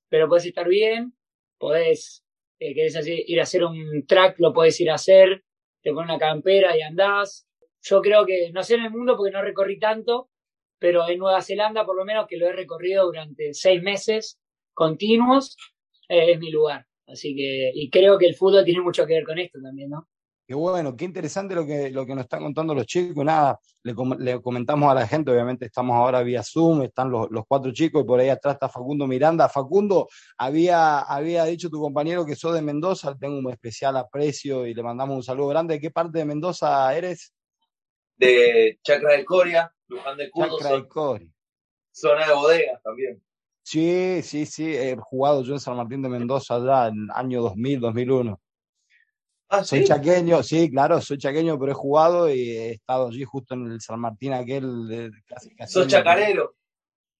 pero 0.08 0.28
puedes 0.28 0.46
estar 0.46 0.68
bien, 0.68 1.14
podés, 1.58 2.24
eh, 2.60 2.74
querés 2.74 2.96
ir 3.06 3.40
a 3.40 3.44
hacer 3.44 3.64
un 3.64 4.06
track, 4.06 4.38
lo 4.38 4.52
puedes 4.52 4.80
ir 4.80 4.90
a 4.90 4.94
hacer, 4.94 5.44
te 5.82 5.92
pones 5.92 6.10
una 6.10 6.18
campera 6.18 6.76
y 6.76 6.82
andás. 6.82 7.47
Yo 7.88 8.02
creo 8.02 8.26
que, 8.26 8.50
no 8.52 8.62
sé 8.62 8.74
en 8.74 8.84
el 8.84 8.90
mundo 8.90 9.16
porque 9.16 9.32
no 9.32 9.40
recorrí 9.40 9.78
tanto, 9.78 10.28
pero 10.78 11.08
en 11.08 11.18
Nueva 11.18 11.40
Zelanda 11.40 11.86
por 11.86 11.96
lo 11.96 12.04
menos 12.04 12.26
que 12.28 12.36
lo 12.36 12.46
he 12.46 12.52
recorrido 12.52 13.06
durante 13.06 13.54
seis 13.54 13.82
meses 13.82 14.38
continuos, 14.74 15.56
eh, 16.08 16.32
es 16.32 16.38
mi 16.38 16.50
lugar. 16.50 16.86
Así 17.06 17.34
que, 17.34 17.72
y 17.74 17.88
creo 17.88 18.18
que 18.18 18.26
el 18.26 18.34
fútbol 18.34 18.64
tiene 18.64 18.82
mucho 18.82 19.06
que 19.06 19.14
ver 19.14 19.24
con 19.24 19.38
esto 19.38 19.58
también, 19.62 19.88
¿no? 19.88 20.06
Qué 20.46 20.54
bueno, 20.54 20.96
qué 20.96 21.06
interesante 21.06 21.54
lo 21.54 21.66
que, 21.66 21.90
lo 21.90 22.06
que 22.06 22.14
nos 22.14 22.24
están 22.24 22.42
contando 22.42 22.74
los 22.74 22.86
chicos. 22.86 23.24
Nada, 23.24 23.58
le, 23.82 23.94
le, 24.18 24.40
comentamos 24.40 24.90
a 24.90 24.94
la 24.94 25.06
gente, 25.06 25.30
obviamente 25.30 25.66
estamos 25.66 25.94
ahora 25.94 26.22
vía 26.22 26.42
Zoom, 26.42 26.82
están 26.82 27.10
los, 27.10 27.30
los, 27.30 27.44
cuatro 27.46 27.70
chicos 27.72 28.02
y 28.02 28.06
por 28.06 28.20
ahí 28.20 28.28
atrás 28.28 28.54
está 28.54 28.68
Facundo 28.68 29.06
Miranda. 29.06 29.48
Facundo, 29.48 30.08
había, 30.38 31.00
había 31.00 31.44
dicho 31.44 31.70
tu 31.70 31.80
compañero 31.80 32.24
que 32.24 32.36
sos 32.36 32.54
de 32.54 32.62
Mendoza, 32.62 33.14
tengo 33.14 33.38
un 33.38 33.50
especial 33.50 33.96
aprecio 33.96 34.66
y 34.66 34.74
le 34.74 34.82
mandamos 34.82 35.16
un 35.16 35.22
saludo 35.22 35.48
grande. 35.48 35.74
¿De 35.74 35.80
qué 35.80 35.90
parte 35.90 36.18
de 36.18 36.24
Mendoza 36.24 36.94
eres? 36.96 37.34
De 38.18 38.78
Chacra 38.82 39.12
del 39.12 39.24
Coria, 39.24 39.72
Luján 39.86 40.18
de 40.18 40.30
Cudo. 40.30 40.58
Chacra 40.58 40.72
del 40.72 40.88
Coria. 40.88 41.32
Zona 41.90 42.26
de 42.26 42.34
bodegas 42.34 42.82
también. 42.82 43.22
Sí, 43.62 44.20
sí, 44.22 44.46
sí, 44.46 44.74
he 44.74 44.96
jugado 44.96 45.42
yo 45.42 45.52
en 45.52 45.60
San 45.60 45.76
Martín 45.76 46.02
de 46.02 46.08
Mendoza 46.08 46.56
allá 46.56 46.88
en 46.88 47.04
el 47.04 47.10
año 47.14 47.42
2000, 47.42 47.80
2001. 47.80 48.40
Ah, 49.50 49.64
soy 49.64 49.84
chaqueño, 49.84 50.42
sí, 50.42 50.70
claro, 50.70 51.00
soy 51.00 51.16
chaqueño, 51.16 51.58
pero 51.58 51.72
he 51.72 51.74
jugado 51.74 52.28
y 52.28 52.50
he 52.50 52.70
estado 52.72 53.08
allí 53.08 53.24
justo 53.24 53.54
en 53.54 53.72
el 53.72 53.80
San 53.80 53.98
Martín 53.98 54.34
aquel. 54.34 55.10
casi, 55.26 55.54
casi 55.54 55.72
¿Sos 55.72 55.86
chacarero? 55.86 56.54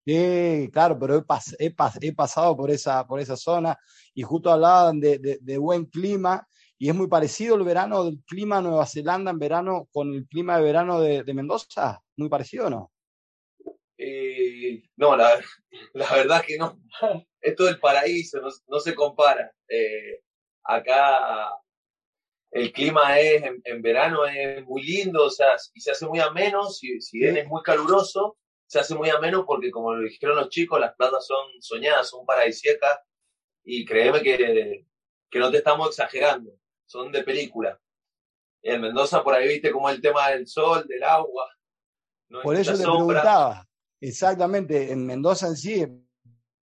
Sí, 0.09 0.71
claro, 0.73 0.99
pero 0.99 1.19
he, 1.59 1.67
he, 2.01 2.15
pasado 2.15 2.57
por 2.57 2.71
esa, 2.71 3.07
por 3.07 3.21
esa 3.21 3.37
zona 3.37 3.79
y 4.15 4.23
justo 4.23 4.51
hablaban 4.51 5.01
de, 5.01 5.39
de, 5.39 5.59
buen 5.59 5.85
clima 5.85 6.49
y 6.79 6.89
es 6.89 6.95
muy 6.95 7.09
parecido 7.09 7.57
el 7.57 7.65
verano 7.65 8.05
del 8.05 8.23
clima 8.25 8.57
de 8.57 8.63
Nueva 8.69 8.87
Zelanda 8.87 9.31
en 9.31 9.39
verano 9.39 9.89
con 9.93 10.15
el 10.15 10.27
clima 10.29 10.57
de 10.57 10.65
verano 10.65 11.01
de, 11.01 11.25
de 11.25 11.35
Mendoza, 11.35 12.01
muy 12.17 12.29
parecido, 12.29 12.71
¿no? 12.71 12.93
Eh, 13.97 14.85
no, 14.97 15.17
la, 15.17 15.41
la, 15.93 16.13
verdad 16.15 16.45
que 16.47 16.57
no. 16.57 16.81
Es 17.41 17.57
todo 17.57 17.69
el 17.69 17.81
paraíso, 17.81 18.41
no, 18.41 18.49
no 18.69 18.81
se 18.81 18.95
compara. 18.95 19.53
Eh, 19.69 20.23
acá 20.65 21.51
el 22.51 22.73
clima 22.73 23.19
es 23.19 23.43
en, 23.65 23.83
verano 23.83 24.27
es 24.27 24.65
muy 24.65 24.83
lindo, 24.83 25.25
o 25.25 25.31
sea, 25.31 25.57
y 25.75 25.81
se 25.81 25.91
hace 25.91 26.07
muy 26.07 26.21
ameno, 26.21 26.69
si, 26.71 27.01
si 27.01 27.19
bien 27.19 27.37
es 27.37 27.47
muy 27.47 27.63
caluroso, 27.63 28.39
se 28.67 28.79
hace 28.79 28.95
muy 28.95 29.11
ameno 29.11 29.45
porque 29.45 29.71
como 29.71 29.95
lo 29.95 30.09
dijeron 30.09 30.37
los 30.37 30.49
chicos, 30.49 30.81
las 30.81 30.95
plantas 30.95 31.27
son 31.27 31.47
soñadas, 31.61 32.09
son 32.09 32.25
paradisíacas 32.25 33.01
y 33.65 33.85
créeme 33.85 34.23
que, 34.23 34.87
que 35.31 35.39
no 35.39 35.51
te 35.51 35.59
estamos 35.59 35.89
exagerando, 35.89 36.53
son 36.89 37.13
de 37.13 37.23
película. 37.23 37.79
En 38.63 38.81
Mendoza 38.81 39.23
por 39.23 39.35
ahí 39.35 39.47
viste 39.47 39.71
como 39.71 39.89
el 39.89 40.01
tema 40.01 40.31
del 40.31 40.47
sol, 40.47 40.85
del 40.89 41.05
agua. 41.05 41.49
por 42.43 42.57
eso 42.57 42.73
te 42.73 42.83
preguntaba, 42.83 43.69
Exactamente, 44.01 44.93
en 44.93 45.07
Mendoza 45.07 45.49
en 45.49 45.57
sí, 45.57 45.81
en 45.83 46.09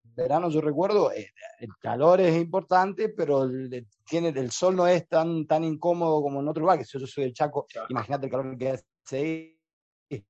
verano 0.02 0.48
yo 0.50 0.60
recuerdo, 0.60 1.10
eh, 1.10 1.32
el 1.58 1.70
calor 1.80 2.20
es 2.20 2.36
importante, 2.36 3.08
pero 3.08 3.42
el, 3.42 3.88
tiene, 4.08 4.28
el 4.28 4.52
sol 4.52 4.76
no 4.76 4.86
es 4.86 5.08
tan, 5.08 5.46
tan 5.46 5.64
incómodo 5.64 6.22
como 6.22 6.40
en 6.40 6.48
otro 6.48 6.60
lugar, 6.60 6.78
que 6.78 6.84
si 6.84 6.98
yo 6.98 7.06
soy 7.06 7.24
del 7.24 7.34
Chaco, 7.34 7.66
imagínate 7.88 8.26
el 8.26 8.30
calor 8.30 8.56
que 8.56 8.70
hace 8.70 9.16
ahí. 9.16 10.24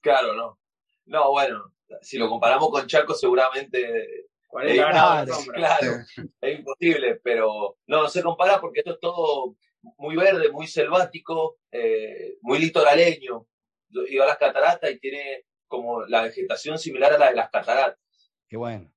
Claro, 0.00 0.34
no. 0.34 0.58
No, 1.04 1.30
bueno, 1.32 1.74
si 2.00 2.16
lo 2.16 2.30
comparamos 2.30 2.70
con 2.70 2.86
Chaco, 2.86 3.14
seguramente 3.14 4.30
40 4.52 4.86
grados, 4.86 5.46
claro, 5.46 6.04
es 6.42 6.58
imposible, 6.58 7.18
pero 7.24 7.78
no, 7.86 8.02
no 8.02 8.08
se 8.10 8.22
compara 8.22 8.60
porque 8.60 8.80
esto 8.80 8.92
es 8.92 9.00
todo 9.00 9.56
muy 9.80 10.14
verde, 10.14 10.50
muy 10.50 10.66
selvático, 10.66 11.56
eh, 11.70 12.36
muy 12.42 12.58
litoraleño. 12.58 13.46
Yo 13.88 14.02
iba 14.06 14.24
a 14.24 14.28
las 14.28 14.36
cataratas 14.36 14.90
y 14.90 14.98
tiene 14.98 15.46
como 15.66 16.04
la 16.04 16.20
vegetación 16.20 16.78
similar 16.78 17.14
a 17.14 17.18
la 17.18 17.30
de 17.30 17.36
las 17.36 17.48
cataratas. 17.48 17.98
Qué 18.46 18.58
bueno, 18.58 18.92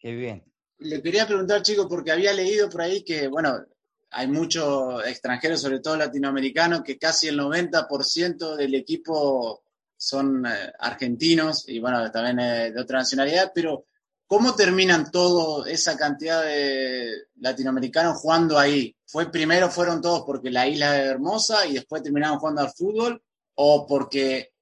qué 0.00 0.16
bien. 0.16 0.52
Le 0.78 1.00
quería 1.00 1.28
preguntar, 1.28 1.62
chicos, 1.62 1.86
porque 1.88 2.10
había 2.10 2.32
leído 2.32 2.68
por 2.68 2.82
ahí 2.82 3.04
que, 3.04 3.28
bueno, 3.28 3.64
hay 4.10 4.26
muchos 4.26 5.06
extranjeros, 5.06 5.62
sobre 5.62 5.78
todo 5.78 5.96
latinoamericanos, 5.96 6.82
que 6.82 6.98
casi 6.98 7.28
el 7.28 7.38
90% 7.38 8.56
del 8.56 8.74
equipo 8.74 9.62
son 9.96 10.44
eh, 10.44 10.72
argentinos 10.80 11.68
y, 11.68 11.78
bueno, 11.78 12.10
también 12.10 12.74
de 12.74 12.80
otra 12.80 12.98
nacionalidad, 12.98 13.52
pero 13.54 13.86
¿cómo 14.26 14.54
terminan 14.54 15.10
toda 15.10 15.70
esa 15.70 15.96
cantidad 15.96 16.42
de 16.42 17.26
latinoamericanos 17.36 18.18
jugando 18.18 18.58
ahí? 18.58 18.96
¿Fue 19.06 19.30
primero 19.30 19.70
fueron 19.70 20.00
todos 20.00 20.22
porque 20.24 20.50
la 20.50 20.66
isla 20.66 20.98
es 20.98 21.06
hermosa 21.06 21.66
y 21.66 21.74
después 21.74 22.02
terminaron 22.02 22.38
jugando 22.38 22.62
al 22.62 22.72
fútbol? 22.72 23.22
¿O 23.54 23.86
porque 23.86 24.52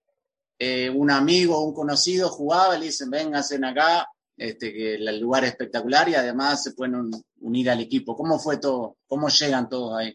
eh, 0.58 0.90
un 0.90 1.10
amigo 1.10 1.56
o 1.56 1.64
un 1.64 1.74
conocido 1.74 2.28
jugaba, 2.28 2.76
le 2.76 2.86
dicen, 2.86 3.34
hacen 3.34 3.64
acá, 3.64 4.06
este, 4.36 4.72
que 4.72 4.94
el 4.94 5.20
lugar 5.20 5.44
es 5.44 5.50
espectacular 5.50 6.08
y 6.08 6.14
además 6.14 6.62
se 6.62 6.72
pueden 6.72 7.10
unir 7.40 7.70
al 7.70 7.80
equipo. 7.80 8.16
¿Cómo 8.16 8.38
fue 8.38 8.58
todo? 8.58 8.96
¿Cómo 9.06 9.28
llegan 9.28 9.68
todos 9.68 9.98
ahí? 9.98 10.14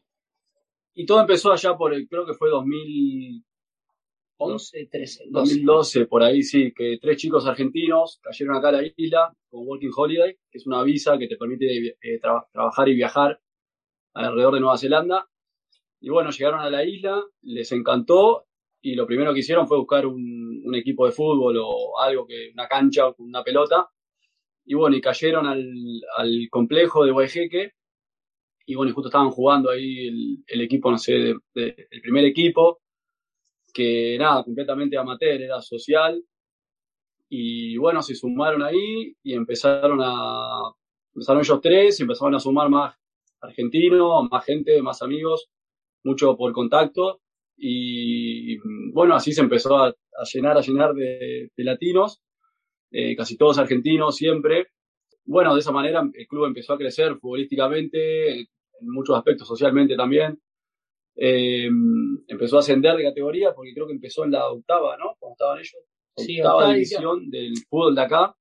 Y 0.94 1.06
todo 1.06 1.22
empezó 1.22 1.52
allá 1.52 1.75
por, 1.75 1.94
el, 1.94 2.08
creo 2.08 2.25
que 2.25 2.36
fue 2.36 2.50
2011, 4.38 4.88
13, 4.92 5.24
2012, 5.30 6.06
por 6.08 6.24
ahí 6.24 6.44
sí, 6.44 6.74
que 6.75 6.98
tres 7.01 7.18
chicos 7.18 7.46
argentinos 7.46 8.20
cayeron 8.22 8.56
acá 8.56 8.70
a 8.70 8.74
la 8.74 8.84
isla 8.96 9.34
con 9.50 9.65
Working 9.65 9.92
Holiday, 9.96 10.38
que 10.51 10.58
es 10.58 10.68
una 10.68 10.84
visa 10.84 11.18
que 11.18 11.27
te 11.27 11.38
permite 11.38 11.96
eh, 12.01 12.20
trabajar 12.51 12.89
y 12.89 12.96
viajar 12.96 13.39
alrededor 14.13 14.56
de 14.56 14.60
Nueva 14.60 14.77
Zelanda. 14.77 15.27
Y 16.01 16.10
bueno, 16.10 16.32
llegaron 16.32 16.60
a 16.60 16.70
la 16.70 16.84
isla, 16.84 17.24
les 17.42 17.72
encantó 17.72 18.46
y 18.82 18.96
lo 18.96 19.08
primero 19.08 19.34
que 19.34 19.39
hicieron 19.39 19.68
fue 19.68 19.77
buscar 19.77 20.06
un, 20.06 20.75
equipo 20.75 21.06
de 21.06 21.12
fútbol 21.12 21.58
o 21.58 22.00
algo, 22.00 22.27
que 22.27 22.51
una 22.54 22.68
cancha 22.68 23.13
con 23.13 23.27
una 23.27 23.44
pelota. 23.44 23.89
Y 24.65 24.74
bueno, 24.74 24.96
y 24.96 25.01
cayeron 25.01 25.48
al, 25.48 26.48
complejo 26.50 27.06
de 27.06 27.12
Guayjeque. 27.12 27.72
Y 28.65 28.75
bueno, 28.75 28.92
y 28.92 28.94
justo 28.94 29.08
estaban 29.10 29.30
jugando 29.30 29.70
ahí 29.70 30.44
el, 30.46 30.62
equipo, 30.62 30.92
no 30.92 30.98
sé, 30.98 31.15
el 31.15 32.01
primer 32.01 32.25
equipo, 32.25 32.82
que 33.75 34.17
nada, 34.17 34.44
completamente 34.44 34.98
amateur, 34.98 35.41
era 35.41 35.62
social. 35.62 36.24
Y 37.29 37.77
bueno, 37.77 38.01
se 38.01 38.15
sumaron 38.15 38.63
ahí 38.63 39.13
y 39.22 39.34
empezaron 39.34 40.00
a. 40.01 40.72
Empezaron 41.13 41.41
ellos 41.41 41.60
tres 41.62 42.00
y 42.00 42.03
empezaron 42.03 42.36
a 42.36 42.39
sumar 42.39 42.70
más 42.70 42.96
argentinos, 43.41 44.27
más 44.32 44.46
gente, 44.46 44.82
más 44.82 45.01
amigos, 45.01 45.50
mucho 46.03 46.36
por 46.38 46.53
contacto. 46.53 47.22
Y 47.58 48.58
bueno, 48.94 49.15
así 49.15 49.34
se 49.34 49.41
empezó 49.41 49.77
a, 49.77 49.94
llenar, 50.34 50.58
a 50.58 50.62
llenar 50.62 50.94
de, 50.94 51.50
latinos, 51.58 52.22
eh, 52.91 53.15
casi 53.15 53.38
todos 53.38 53.58
argentinos 53.58 54.15
siempre. 54.15 54.67
Bueno, 55.25 55.53
de 55.53 55.62
esa 55.62 55.72
manera 55.72 56.01
el 56.13 56.27
club 56.27 56.46
empezó 56.46 56.74
a 56.74 56.77
crecer 56.77 57.17
futbolísticamente, 57.17 58.39
en 58.41 58.48
muchos 58.82 59.17
aspectos 59.17 59.48
socialmente 59.48 59.96
también. 59.96 60.39
Eh, 61.16 61.70
empezó 62.28 62.58
a 62.58 62.60
ascender 62.60 62.96
de 62.96 63.04
categoría 63.04 63.54
porque 63.54 63.74
creo 63.74 63.88
que 63.88 63.94
empezó 63.94 64.26
en 64.26 64.32
la 64.32 64.48
octava, 64.50 64.98
¿no? 64.98 65.16
Cuando 65.20 65.34
estaban 65.34 65.60
ellos. 65.60 65.84
Octava 66.16 66.74
división 66.74 67.30
del 67.30 67.54
fútbol 67.70 67.96
de 67.96 68.02
acá. 68.02 68.36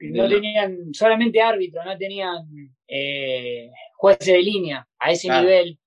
No 0.00 0.28
tenían 0.28 0.94
solamente 0.94 1.40
árbitros, 1.40 1.84
no 1.84 1.98
tenían 1.98 2.46
eh, 2.86 3.70
jueces 3.96 4.34
de 4.34 4.42
línea 4.42 4.86
a 4.98 5.10
ese 5.10 5.28
nivel. 5.28 5.78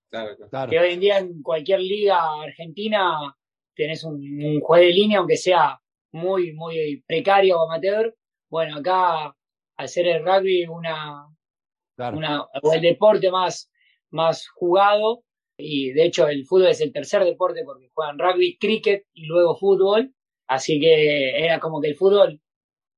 Que 0.69 0.79
hoy 0.79 0.93
en 0.93 0.99
día 0.99 1.17
en 1.19 1.41
cualquier 1.41 1.79
liga 1.79 2.19
argentina 2.41 3.33
tenés 3.73 4.03
un, 4.03 4.59
juez 4.59 4.81
de 4.81 4.91
línea, 4.91 5.19
aunque 5.19 5.37
sea 5.37 5.79
muy, 6.11 6.51
muy 6.53 7.03
precario 7.07 7.57
o 7.57 7.65
amateur. 7.69 8.13
Bueno, 8.49 8.77
acá, 8.77 9.33
al 9.77 9.87
ser 9.87 10.07
el 10.07 10.25
rugby 10.25 10.67
una, 10.67 11.25
una 11.97 12.43
o 12.61 12.73
el 12.73 12.81
deporte 12.81 13.31
más, 13.31 13.71
más 14.09 14.49
jugado, 14.49 15.23
y 15.61 15.91
de 15.91 16.05
hecho 16.05 16.27
el 16.27 16.45
fútbol 16.45 16.69
es 16.69 16.81
el 16.81 16.91
tercer 16.91 17.23
deporte 17.23 17.61
porque 17.65 17.89
juegan 17.93 18.19
rugby, 18.19 18.57
cricket 18.57 19.05
y 19.13 19.25
luego 19.25 19.55
fútbol, 19.55 20.13
así 20.47 20.79
que 20.79 21.43
era 21.45 21.59
como 21.59 21.79
que 21.81 21.89
el 21.89 21.95
fútbol 21.95 22.41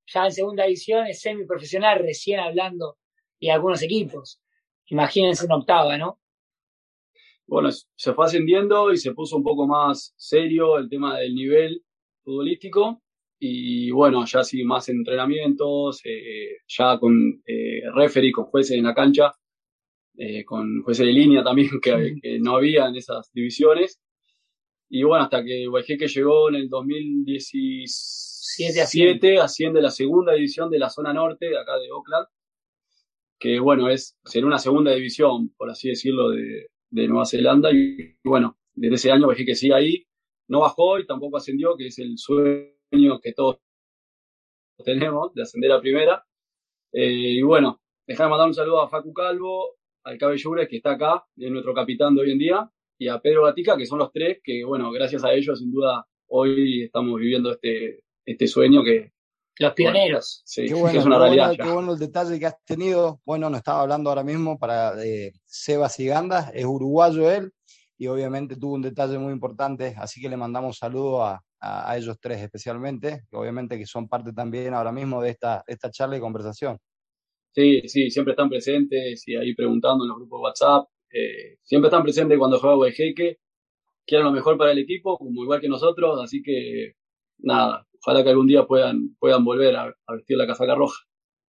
ya 0.07 0.25
en 0.25 0.31
segunda 0.31 0.65
división 0.65 1.07
es 1.07 1.21
semiprofesional, 1.21 1.99
recién 1.99 2.39
hablando, 2.39 2.97
y 3.39 3.49
algunos 3.49 3.81
equipos. 3.81 4.41
Imagínense 4.87 5.45
una 5.45 5.57
octava, 5.57 5.97
¿no? 5.97 6.19
Bueno, 7.45 7.69
se 7.71 8.13
fue 8.13 8.25
ascendiendo 8.25 8.91
y 8.91 8.97
se 8.97 9.13
puso 9.13 9.37
un 9.37 9.43
poco 9.43 9.67
más 9.67 10.13
serio 10.15 10.77
el 10.77 10.89
tema 10.89 11.19
del 11.19 11.35
nivel 11.35 11.83
futbolístico 12.23 13.01
y 13.39 13.91
bueno, 13.91 14.25
ya 14.25 14.43
sí 14.43 14.63
más 14.63 14.87
entrenamientos, 14.87 16.01
eh, 16.05 16.59
ya 16.67 16.97
con 16.97 17.41
eh, 17.45 17.81
con 18.33 18.45
jueces 18.45 18.77
en 18.77 18.85
la 18.85 18.93
cancha, 18.93 19.33
eh, 20.15 20.45
con 20.45 20.83
jueces 20.83 21.05
de 21.05 21.11
línea 21.11 21.43
también 21.43 21.69
que, 21.81 22.39
no 22.39 22.55
había 22.55 22.87
en 22.87 22.95
esas 22.95 23.29
divisiones. 23.33 23.99
Y 24.89 25.03
bueno, 25.03 25.23
hasta 25.23 25.43
que 25.43 25.67
que 25.97 26.07
llegó 26.07 26.49
en 26.49 26.55
el 26.55 26.69
2017 26.69 29.39
asciende 29.39 29.81
la 29.81 29.89
segunda 29.89 30.33
división 30.33 30.69
de 30.69 30.79
la 30.79 30.89
zona 30.89 31.13
norte, 31.13 31.49
de 31.49 31.57
acá 31.57 31.77
de 31.79 31.91
Oakland, 31.91 32.27
que 33.39 33.59
bueno, 33.59 33.89
es 33.89 34.17
ser 34.23 34.45
una 34.45 34.59
segunda 34.59 34.93
división, 34.93 35.49
por 35.57 35.69
así 35.69 35.89
decirlo, 35.89 36.29
de, 36.29 36.67
de 36.91 37.07
Nueva 37.07 37.25
Zelanda. 37.25 37.71
Y, 37.71 38.15
bueno, 38.23 38.57
desde 38.73 38.95
ese 38.95 39.11
año 39.11 39.27
que 39.29 39.55
sigue 39.55 39.73
ahí, 39.73 40.05
no 40.47 40.59
bajó 40.59 40.99
y 40.99 41.07
tampoco 41.07 41.37
ascendió, 41.37 41.75
que 41.75 41.87
es 41.87 41.97
el 41.99 42.17
sueño 42.17 43.19
que 43.21 43.33
todos 43.33 43.59
tenemos 44.85 45.33
de 45.33 45.41
ascender 45.41 45.71
a 45.71 45.81
primera. 45.81 46.25
Eh, 46.91 47.37
y 47.37 47.41
bueno, 47.41 47.81
déjame 48.05 48.31
mandar 48.31 48.47
un 48.47 48.53
saludo 48.53 48.81
a 48.81 48.89
Facu 48.89 49.13
Calvo, 49.13 49.77
al 50.03 50.17
Cabellures, 50.17 50.67
que 50.67 50.77
está 50.77 50.91
acá, 50.91 51.23
es 51.37 51.51
nuestro 51.51 51.73
capitán 51.73 52.15
de 52.15 52.21
hoy 52.21 52.31
en 52.31 52.37
día, 52.39 52.69
y 52.97 53.07
a 53.07 53.19
Pedro 53.19 53.43
Gatica, 53.43 53.77
que 53.77 53.85
son 53.85 53.99
los 53.99 54.11
tres 54.11 54.39
que, 54.43 54.63
bueno, 54.63 54.91
gracias 54.91 55.23
a 55.23 55.33
ellos, 55.33 55.59
sin 55.59 55.71
duda, 55.71 56.05
hoy 56.27 56.83
estamos 56.83 57.19
viviendo 57.19 57.51
este, 57.51 58.03
este 58.25 58.47
sueño 58.47 58.83
que... 58.83 59.11
Los 59.59 59.73
pioneros. 59.73 60.41
sí, 60.45 60.65
qué 60.65 60.73
bueno, 60.73 60.99
es 60.99 61.05
una 61.05 61.19
realidad. 61.19 61.55
qué 61.55 61.69
bueno 61.69 61.93
el 61.93 61.99
detalle 61.99 62.39
que 62.39 62.47
has 62.47 62.55
tenido. 62.65 63.21
Bueno, 63.23 63.51
nos 63.51 63.59
estaba 63.59 63.81
hablando 63.81 64.09
ahora 64.09 64.23
mismo 64.23 64.57
para 64.57 64.93
eh, 65.05 65.31
Sebas 65.45 65.95
Ganda, 65.99 66.49
es 66.55 66.65
uruguayo 66.65 67.29
él, 67.29 67.51
y 67.95 68.07
obviamente 68.07 68.55
tuvo 68.55 68.73
un 68.73 68.81
detalle 68.81 69.19
muy 69.19 69.31
importante, 69.31 69.93
así 69.99 70.19
que 70.19 70.27
le 70.27 70.37
mandamos 70.37 70.79
saludos 70.79 71.21
a, 71.21 71.41
a, 71.63 71.95
ellos 71.97 72.17
tres 72.19 72.41
especialmente, 72.41 73.25
que 73.29 73.37
obviamente 73.37 73.77
que 73.77 73.85
son 73.85 74.07
parte 74.07 74.33
también 74.33 74.73
ahora 74.73 74.91
mismo 74.91 75.21
de 75.21 75.29
esta, 75.29 75.63
esta 75.67 75.91
charla 75.91 76.17
y 76.17 76.19
conversación. 76.19 76.77
Sí, 77.53 77.81
sí, 77.87 78.09
siempre 78.09 78.33
están 78.33 78.49
presentes 78.49 79.27
y 79.27 79.35
ahí 79.35 79.53
preguntando 79.53 80.03
en 80.03 80.09
los 80.09 80.17
grupos 80.17 80.39
de 80.39 80.43
WhatsApp. 80.43 80.87
Eh, 81.11 81.57
siempre 81.63 81.87
están 81.87 82.01
presentes 82.01 82.37
cuando 82.39 82.59
juega 82.59 82.91
Jeque, 82.91 83.37
quieren 84.05 84.25
lo 84.25 84.31
mejor 84.31 84.57
para 84.57 84.71
el 84.71 84.79
equipo, 84.79 85.17
como 85.17 85.43
igual 85.43 85.61
que 85.61 85.69
nosotros, 85.69 86.19
así 86.23 86.41
que 86.41 86.95
nada, 87.37 87.87
ojalá 88.01 88.23
que 88.23 88.31
algún 88.31 88.47
día 88.47 88.65
puedan, 88.65 89.15
puedan 89.19 89.45
volver 89.45 89.75
a, 89.75 89.93
vestir 90.15 90.37
la 90.37 90.47
casaca 90.47 90.73
roja. 90.73 90.99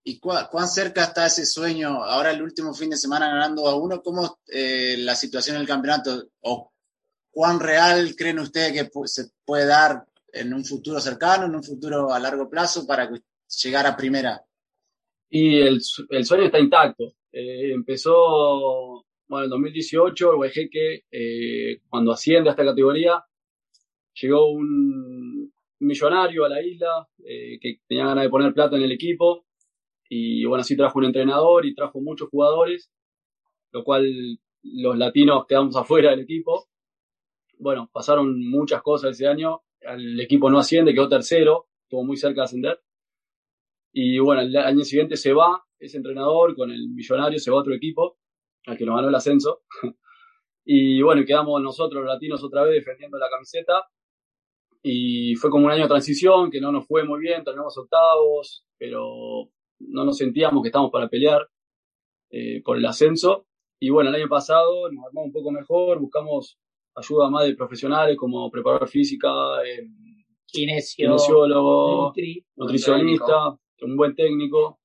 ¿Y 0.04 0.20
cuán, 0.20 0.68
cerca 0.68 1.06
está 1.06 1.26
ese 1.26 1.46
sueño? 1.46 2.04
Ahora 2.04 2.32
el 2.32 2.42
último 2.42 2.74
fin 2.74 2.90
de 2.90 2.98
semana 2.98 3.30
ganando 3.30 3.66
a 3.68 3.76
uno, 3.76 4.02
¿cómo 4.02 4.40
eh, 4.48 4.98
la 5.00 5.16
situación 5.16 5.58
del 5.58 5.68
campeonato? 5.68 6.26
¿O 6.42 6.74
cuán 7.32 7.62
real 7.62 8.14
creen 8.18 8.40
ustedes 8.40 8.74
que 8.74 8.90
se 9.06 9.30
puede 9.46 9.66
dar 9.66 10.06
en 10.34 10.54
un 10.54 10.66
futuro 10.66 11.00
cercano, 11.00 11.46
en 11.46 11.56
un 11.56 11.64
futuro 11.64 12.12
a 12.12 12.20
largo 12.20 12.50
plazo 12.50 12.86
para 12.86 13.10
llegar 13.64 13.88
a 13.88 13.96
primera? 13.96 14.44
Y 15.36 15.60
el, 15.62 15.82
el 16.10 16.26
sueño 16.26 16.44
está 16.44 16.60
intacto. 16.60 17.16
Eh, 17.32 17.74
empezó, 17.74 19.04
bueno, 19.28 19.46
en 19.46 19.50
2018, 19.50 20.30
el 20.30 20.36
Guajeque, 20.36 21.06
eh, 21.10 21.80
cuando 21.90 22.12
asciende 22.12 22.50
a 22.50 22.52
esta 22.52 22.64
categoría, 22.64 23.20
llegó 24.14 24.52
un 24.52 25.52
millonario 25.80 26.46
a 26.46 26.50
la 26.50 26.62
isla 26.62 27.08
eh, 27.26 27.58
que 27.60 27.80
tenía 27.88 28.06
ganas 28.06 28.26
de 28.26 28.30
poner 28.30 28.54
plata 28.54 28.76
en 28.76 28.84
el 28.84 28.92
equipo. 28.92 29.48
Y 30.08 30.46
bueno, 30.46 30.62
así 30.62 30.78
trajo 30.78 31.00
un 31.00 31.06
entrenador 31.06 31.66
y 31.66 31.74
trajo 31.74 32.00
muchos 32.00 32.30
jugadores, 32.30 32.92
lo 33.72 33.84
cual 33.84 34.38
los 34.62 34.98
latinos 35.00 35.48
quedamos 35.48 35.76
afuera 35.78 36.12
del 36.12 36.20
equipo. 36.20 36.68
Bueno, 37.58 37.90
pasaron 37.92 38.40
muchas 38.40 38.84
cosas 38.84 39.14
ese 39.14 39.26
año. 39.26 39.62
El 39.82 40.22
equipo 40.22 40.52
no 40.52 40.60
asciende, 40.60 40.94
quedó 40.94 41.10
tercero, 41.10 41.70
estuvo 41.82 42.04
muy 42.04 42.18
cerca 42.18 42.42
de 42.42 42.46
ascender. 42.46 42.80
Y 43.96 44.18
bueno, 44.18 44.42
el 44.42 44.58
año 44.58 44.84
siguiente 44.84 45.16
se 45.16 45.34
va 45.34 45.64
ese 45.80 45.98
entrenador 45.98 46.56
con 46.56 46.72
el 46.72 46.90
millonario, 46.90 47.38
se 47.38 47.52
va 47.52 47.58
a 47.58 47.60
otro 47.62 47.76
equipo, 47.76 48.18
al 48.66 48.76
que 48.76 48.86
nos 48.86 48.96
ganó 48.96 49.10
el 49.10 49.16
ascenso. 49.16 49.62
y 50.66 51.02
bueno, 51.04 51.24
quedamos 51.26 51.62
nosotros 51.62 52.04
los 52.04 52.12
latinos 52.12 52.44
otra 52.44 52.64
vez 52.64 52.74
defendiendo 52.74 53.20
la 53.20 53.30
camiseta. 53.30 53.86
Y 54.82 55.36
fue 55.36 55.50
como 55.52 55.68
un 55.68 55.72
año 55.72 55.84
de 55.84 55.90
transición 55.90 56.50
que 56.50 56.60
no 56.60 56.72
nos 56.72 56.88
fue 56.88 57.04
muy 57.06 57.22
bien, 57.22 57.44
terminamos 57.44 57.78
octavos, 57.78 58.66
pero 58.78 59.50
no 59.80 60.04
nos 60.04 60.18
sentíamos 60.18 60.64
que 60.64 60.70
estábamos 60.70 60.92
para 60.92 61.08
pelear 61.08 61.48
eh, 62.32 62.62
por 62.64 62.78
el 62.78 62.86
ascenso. 62.86 63.46
Y 63.80 63.92
bueno, 63.92 64.10
el 64.10 64.16
año 64.16 64.28
pasado 64.28 64.90
nos 64.92 65.06
armamos 65.06 65.28
un 65.28 65.34
poco 65.34 65.52
mejor, 65.52 66.00
buscamos 66.00 66.58
ayuda 66.96 67.30
más 67.30 67.46
de 67.46 67.56
profesionales 67.56 68.18
como 68.18 68.50
preparador 68.50 68.90
física, 68.90 69.30
eh, 69.66 69.88
kinesiólogo, 70.48 72.14
nutricionista 72.56 73.58
un 73.86 73.98
buen 73.98 74.16
técnico, 74.16 74.80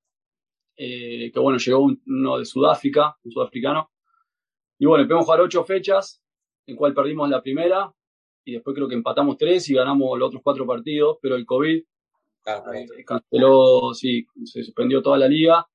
eh, 0.76 1.30
que 1.32 1.40
bueno, 1.40 1.58
llegó 1.58 1.87
uno 2.06 2.38
de 2.38 2.44
Sudáfrica, 2.44 3.16
un 3.24 3.32
sudafricano. 3.32 3.90
Y 4.78 4.87
bueno, 4.87 5.02
empezamos 5.02 5.24
a 5.24 5.26
jugar 5.26 5.40
ocho 5.40 5.64
fechas, 5.64 6.22
en 6.66 6.76
cual 6.76 6.94
perdimos 6.94 7.28
la 7.28 7.42
primera, 7.42 7.92
y 8.44 8.52
después 8.52 8.74
creo 8.74 8.88
que 8.88 8.94
empatamos 8.94 9.37
tres 9.37 9.68
y 9.68 9.74
ganamos 9.74 10.18
los 10.18 10.28
otros 10.28 10.42
cuatro 10.42 10.66
partidos, 10.66 11.18
pero 11.20 11.37
el 11.37 11.44
COVID 11.44 11.76
eh, 11.76 13.04
canceló, 13.04 13.92
sí, 13.92 14.26
se 14.44 14.62
suspendió 14.62 15.02
toda 15.02 15.18
la 15.18 15.28
liga 15.28 15.66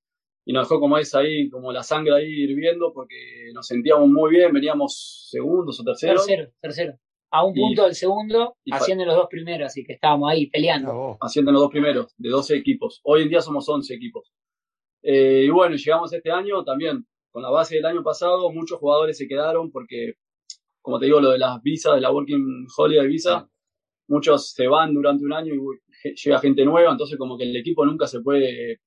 y 0.46 0.54
nos 0.54 0.68
dejó 0.68 0.80
como 0.80 0.98
es 0.98 1.14
ahí, 1.14 1.50
como 1.50 1.72
la 1.72 1.84
sangre 1.84 2.16
ahí 2.16 2.44
hirviendo, 2.44 2.92
porque 2.92 3.52
nos 3.54 3.68
sentíamos 3.68 4.10
muy 4.10 4.32
bien, 4.32 4.52
veníamos 4.52 5.28
segundos 5.30 5.80
o 5.80 5.84
terceros. 5.84 6.26
Tercero, 6.26 6.52
tercero 6.60 7.00
a 7.34 7.44
un 7.44 7.56
punto 7.56 7.86
del 7.86 7.96
segundo, 7.96 8.58
haciendo 8.72 9.06
los 9.06 9.16
dos 9.16 9.28
primeros, 9.28 9.66
así 9.66 9.84
que 9.84 9.94
estábamos 9.94 10.30
ahí 10.30 10.52
peleando. 10.52 11.18
Haciendo 11.20 11.52
los 11.52 11.62
dos 11.62 11.72
primeros, 11.72 12.14
de 12.16 12.30
12 12.30 12.56
equipos. 12.56 13.02
Hoy 13.04 13.24
en 13.24 13.30
día 13.30 13.42
somos 13.42 13.68
11 13.68 13.92
equipos. 13.92 14.32
Eh, 15.02 15.46
y 15.48 15.50
bueno, 15.50 15.76
llegamos 15.76 16.14
este 16.14 16.30
año 16.30 16.64
también, 16.64 17.08
con 17.32 17.42
la 17.42 17.50
base 17.50 17.78
del 17.78 17.88
año 17.88 18.04
pasado, 18.04 18.52
muchos 18.52 18.78
jugadores 18.78 19.18
se 19.18 19.28
quedaron 19.28 19.72
porque, 19.72 20.14
como 20.80 21.00
te 21.00 21.08
digo, 21.08 21.20
lo 21.20 21.32
de 21.32 21.40
las 21.40 21.60
visas, 21.64 21.96
de 21.96 22.02
la 22.02 22.12
Working 22.12 22.68
Holiday 22.78 23.08
Visa, 23.08 23.50
muchos 24.08 24.52
se 24.52 24.68
van 24.68 24.94
durante 24.94 25.26
un 25.26 25.34
año 25.34 25.56
y 25.56 26.14
llega 26.24 26.38
gente 26.40 26.64
nueva, 26.66 26.92
entonces 26.92 27.18
como 27.18 27.36
que 27.36 27.46
el 27.46 27.56
equipo 27.56 27.84
nunca 27.84 28.06
se 28.06 28.22
puede 28.22 28.80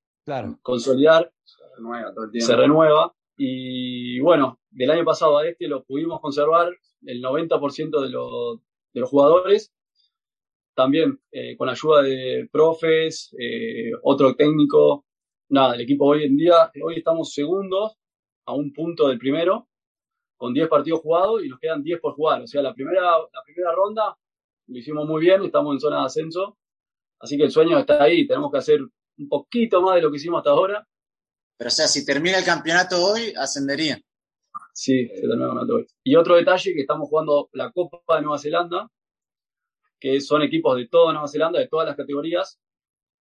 consolidar. 0.62 1.32
Se 1.42 1.64
renueva 1.76 2.14
todo 2.14 2.26
el 2.26 2.30
tiempo. 2.30 2.46
Se 2.46 2.54
renueva. 2.54 3.15
Y 3.36 4.18
bueno, 4.20 4.58
del 4.70 4.90
año 4.90 5.04
pasado 5.04 5.38
a 5.38 5.46
este 5.46 5.68
lo 5.68 5.84
pudimos 5.84 6.20
conservar 6.20 6.74
el 7.02 7.22
90% 7.22 8.00
de, 8.00 8.08
de 8.08 9.00
los 9.00 9.10
jugadores. 9.10 9.72
También 10.74 11.20
eh, 11.30 11.56
con 11.56 11.68
ayuda 11.68 12.02
de 12.02 12.48
profes, 12.50 13.34
eh, 13.38 13.92
otro 14.02 14.34
técnico. 14.34 15.04
Nada, 15.48 15.74
el 15.74 15.82
equipo 15.82 16.06
hoy 16.06 16.24
en 16.24 16.36
día, 16.36 16.70
hoy 16.82 16.96
estamos 16.96 17.32
segundos 17.32 17.96
a 18.46 18.54
un 18.54 18.72
punto 18.72 19.08
del 19.08 19.18
primero, 19.18 19.68
con 20.36 20.52
10 20.52 20.68
partidos 20.68 21.00
jugados 21.00 21.44
y 21.44 21.48
nos 21.48 21.60
quedan 21.60 21.82
10 21.82 22.00
por 22.00 22.14
jugar. 22.14 22.42
O 22.42 22.46
sea, 22.46 22.62
la 22.62 22.74
primera, 22.74 23.02
la 23.02 23.42
primera 23.44 23.72
ronda 23.72 24.16
lo 24.66 24.78
hicimos 24.78 25.06
muy 25.06 25.20
bien, 25.20 25.44
estamos 25.44 25.74
en 25.74 25.80
zona 25.80 26.00
de 26.00 26.06
ascenso. 26.06 26.58
Así 27.20 27.36
que 27.36 27.44
el 27.44 27.50
sueño 27.50 27.78
está 27.78 28.02
ahí, 28.02 28.26
tenemos 28.26 28.50
que 28.50 28.58
hacer 28.58 28.80
un 28.80 29.28
poquito 29.28 29.80
más 29.80 29.94
de 29.96 30.02
lo 30.02 30.10
que 30.10 30.16
hicimos 30.16 30.38
hasta 30.38 30.50
ahora 30.50 30.86
pero 31.56 31.68
o 31.68 31.70
sea, 31.70 31.88
si 31.88 32.04
termina 32.04 32.38
el 32.38 32.44
campeonato 32.44 33.04
hoy, 33.04 33.32
ascendería. 33.36 33.98
Sí, 34.72 35.08
se 35.08 35.20
termina 35.20 35.44
el 35.44 35.48
campeonato 35.48 35.74
hoy. 35.76 35.86
Y 36.04 36.16
otro 36.16 36.36
detalle, 36.36 36.74
que 36.74 36.80
estamos 36.80 37.08
jugando 37.08 37.48
la 37.52 37.70
Copa 37.72 38.16
de 38.16 38.22
Nueva 38.22 38.38
Zelanda, 38.38 38.90
que 39.98 40.20
son 40.20 40.42
equipos 40.42 40.76
de 40.76 40.88
toda 40.88 41.12
Nueva 41.12 41.28
Zelanda, 41.28 41.58
de 41.58 41.68
todas 41.68 41.86
las 41.86 41.96
categorías, 41.96 42.58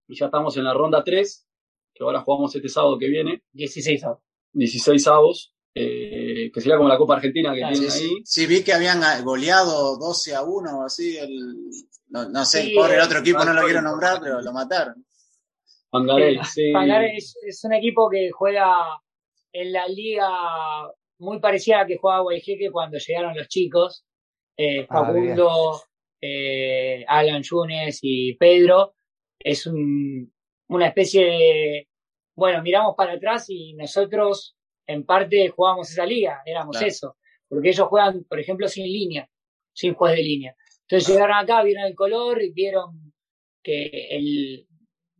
y 0.06 0.16
ya 0.16 0.26
estamos 0.26 0.56
en 0.56 0.64
la 0.64 0.74
ronda 0.74 1.02
3, 1.04 1.46
que 1.94 2.04
ahora 2.04 2.20
jugamos 2.22 2.54
este 2.54 2.68
sábado 2.68 2.98
que 2.98 3.08
viene. 3.08 3.42
16 3.52 4.00
sábados. 4.00 4.22
16 4.52 5.02
sábados. 5.02 5.54
Eh, 5.72 6.46
eh, 6.46 6.50
que 6.52 6.60
sería 6.60 6.76
como 6.76 6.88
la 6.88 6.98
Copa 6.98 7.14
Argentina 7.14 7.52
que 7.52 7.60
tienen 7.60 7.90
sí, 7.90 8.04
ahí. 8.04 8.22
Sí, 8.24 8.46
vi 8.46 8.64
que 8.64 8.72
habían 8.72 9.00
goleado 9.24 9.96
12 9.98 10.34
a 10.34 10.42
1 10.42 10.84
así. 10.84 11.16
El, 11.16 11.70
no, 12.08 12.44
sé, 12.44 12.62
el 12.62 12.74
pobre 12.74 12.94
el 12.94 13.02
otro 13.02 13.20
equipo 13.20 13.44
no 13.44 13.52
lo 13.52 13.62
quiero 13.62 13.82
nombrar, 13.82 14.20
pero 14.20 14.40
lo 14.40 14.52
mataron. 14.52 15.04
Pangaré, 15.90 16.38
sí. 16.44 16.72
Pangaré 16.72 17.16
es, 17.16 17.36
es, 17.42 17.64
un 17.64 17.74
equipo 17.74 18.08
que 18.08 18.30
juega 18.30 19.00
en 19.52 19.72
la 19.72 19.86
liga 19.88 20.28
muy 21.18 21.40
parecida 21.40 21.76
a 21.76 21.82
la 21.82 21.86
que 21.86 21.98
jugaba 21.98 22.22
Guayjeque 22.22 22.70
cuando 22.70 22.98
llegaron 22.98 23.36
los 23.36 23.48
chicos. 23.48 24.04
Eh, 24.56 24.86
ah, 24.88 25.06
Facundo, 25.06 25.82
eh, 26.20 27.04
Alan 27.06 27.42
Yunes 27.42 27.98
y 28.02 28.34
Pedro. 28.34 28.94
Es 29.38 29.66
un, 29.66 30.32
una 30.68 30.86
especie 30.86 31.24
de. 31.24 31.88
Bueno, 32.36 32.62
miramos 32.62 32.94
para 32.96 33.14
atrás 33.14 33.46
y 33.48 33.74
nosotros 33.74 34.56
en 34.86 35.04
parte 35.04 35.48
jugábamos 35.48 35.90
esa 35.90 36.06
liga, 36.06 36.42
éramos 36.44 36.80
eso, 36.82 37.16
porque 37.48 37.68
ellos 37.68 37.86
juegan, 37.88 38.24
por 38.24 38.40
ejemplo, 38.40 38.66
sin 38.66 38.86
línea, 38.86 39.28
sin 39.72 39.94
juez 39.94 40.16
de 40.16 40.22
línea. 40.22 40.56
Entonces 40.82 41.08
llegaron 41.08 41.36
acá, 41.36 41.62
vieron 41.62 41.84
el 41.84 41.94
color 41.94 42.42
y 42.42 42.50
vieron 42.50 43.12
que 43.62 44.08
el 44.10 44.66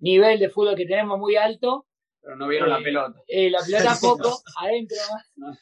nivel 0.01 0.39
de 0.39 0.51
fútbol 0.51 0.75
que 0.75 0.87
tenemos 0.87 1.19
muy 1.19 1.37
alto. 1.37 1.87
Pero 2.23 2.37
no 2.37 2.49
vieron 2.49 2.69
la 2.69 2.81
eh, 2.81 2.83
pelota. 2.83 3.23
Eh, 3.27 3.51
la 3.51 3.61
pelota 3.65 3.97
poco, 4.01 4.43
adentro 4.59 4.99
más. 5.11 5.59